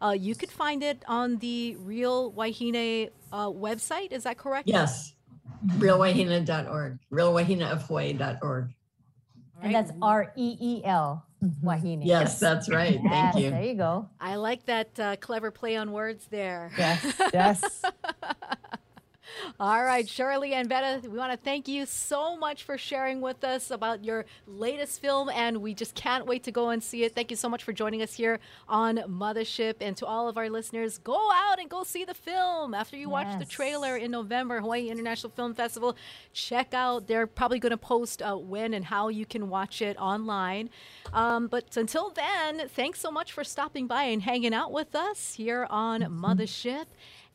Uh, 0.00 0.10
you 0.18 0.34
could 0.34 0.50
find 0.50 0.82
it 0.82 1.04
on 1.06 1.36
the 1.38 1.76
Reel 1.76 2.32
Wahine 2.32 3.10
uh, 3.32 3.48
website. 3.48 4.12
Is 4.12 4.24
that 4.24 4.38
correct? 4.38 4.68
Yes. 4.68 5.14
reelwahine.org, 5.78 6.98
reelwahineofhawaii.org. 7.12 8.74
And 9.62 9.74
that's 9.74 9.92
R 10.00 10.32
E 10.36 10.56
E 10.60 10.84
L 10.84 11.26
Wahine. 11.62 12.02
Yes, 12.04 12.38
that's 12.38 12.70
right. 12.70 13.00
Yes, 13.02 13.12
Thank 13.34 13.44
you. 13.44 13.50
There 13.50 13.62
you 13.64 13.74
go. 13.74 14.08
I 14.20 14.36
like 14.36 14.66
that 14.66 14.98
uh, 14.98 15.16
clever 15.16 15.50
play 15.50 15.76
on 15.76 15.92
words 15.92 16.26
there. 16.30 16.70
Yes, 16.76 17.20
yes. 17.32 17.82
All 19.60 19.84
right, 19.84 20.08
Shirley 20.08 20.54
and 20.54 20.68
Vera, 20.68 21.00
we 21.02 21.16
want 21.16 21.32
to 21.32 21.38
thank 21.38 21.68
you 21.68 21.86
so 21.86 22.36
much 22.36 22.64
for 22.64 22.78
sharing 22.78 23.20
with 23.20 23.44
us 23.44 23.70
about 23.70 24.04
your 24.04 24.24
latest 24.46 25.00
film, 25.00 25.28
and 25.30 25.58
we 25.58 25.74
just 25.74 25.94
can't 25.94 26.26
wait 26.26 26.44
to 26.44 26.52
go 26.52 26.70
and 26.70 26.82
see 26.82 27.04
it. 27.04 27.14
Thank 27.14 27.30
you 27.30 27.36
so 27.36 27.48
much 27.48 27.64
for 27.64 27.72
joining 27.72 28.02
us 28.02 28.14
here 28.14 28.38
on 28.68 28.96
Mothership. 29.08 29.76
And 29.80 29.96
to 29.98 30.06
all 30.06 30.28
of 30.28 30.36
our 30.36 30.48
listeners, 30.48 30.98
go 30.98 31.30
out 31.32 31.58
and 31.58 31.68
go 31.68 31.84
see 31.84 32.04
the 32.04 32.14
film 32.14 32.74
after 32.74 32.96
you 32.96 33.08
watch 33.08 33.38
the 33.38 33.44
trailer 33.44 33.96
in 33.96 34.10
November, 34.10 34.60
Hawaii 34.60 34.88
International 34.88 35.30
Film 35.30 35.54
Festival. 35.54 35.96
Check 36.32 36.74
out, 36.74 37.06
they're 37.06 37.26
probably 37.26 37.58
going 37.58 37.70
to 37.70 37.76
post 37.76 38.22
uh, 38.22 38.36
when 38.36 38.74
and 38.74 38.84
how 38.84 39.08
you 39.08 39.26
can 39.26 39.48
watch 39.48 39.82
it 39.82 39.96
online. 39.98 40.70
Um, 41.12 41.46
but 41.48 41.76
until 41.76 42.10
then, 42.10 42.68
thanks 42.68 43.00
so 43.00 43.10
much 43.10 43.32
for 43.32 43.44
stopping 43.44 43.86
by 43.86 44.04
and 44.04 44.22
hanging 44.22 44.54
out 44.54 44.72
with 44.72 44.94
us 44.94 45.34
here 45.34 45.66
on 45.70 46.02
Mothership. 46.02 46.86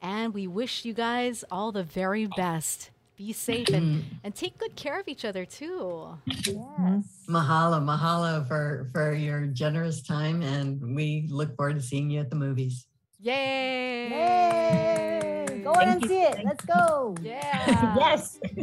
And 0.03 0.33
we 0.33 0.47
wish 0.47 0.83
you 0.83 0.93
guys 0.93 1.45
all 1.49 1.71
the 1.71 1.83
very 1.83 2.27
best. 2.27 2.91
Be 3.15 3.31
safe 3.31 3.69
and, 3.69 4.03
and 4.23 4.35
take 4.35 4.57
good 4.57 4.75
care 4.75 4.99
of 4.99 5.07
each 5.07 5.23
other 5.23 5.45
too. 5.45 6.17
Mm-hmm. 6.27 6.95
Yes. 6.95 7.05
Mahalo, 7.29 7.79
mahalo 7.79 8.45
for 8.45 8.89
for 8.91 9.13
your 9.13 9.45
generous 9.47 10.01
time, 10.01 10.41
and 10.41 10.93
we 10.93 11.25
look 11.29 11.55
forward 11.55 11.75
to 11.75 11.81
seeing 11.81 12.09
you 12.09 12.19
at 12.19 12.29
the 12.29 12.35
movies. 12.35 12.85
Yay! 13.21 14.09
Yay! 14.09 15.61
Go 15.63 15.71
on 15.71 15.87
and 15.87 16.05
see 16.05 16.23
it. 16.23 16.43
Let's 16.43 16.65
go. 16.65 17.15
Yeah. 17.21 17.95
yes 17.97 18.37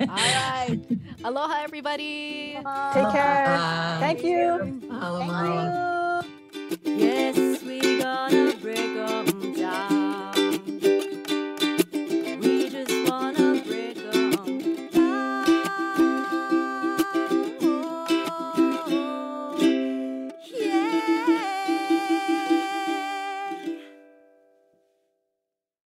All 0.00 0.06
right. 0.08 0.80
Aloha, 1.22 1.62
everybody. 1.62 2.52
Take 2.54 3.10
care. 3.12 3.44
Bye. 3.44 3.96
Thank 4.00 4.24
you. 4.24 4.80
Mahalo, 4.88 5.20
mahalo. 5.28 6.24
Yes, 6.84 7.62
we're 7.62 8.00
gonna 8.00 8.54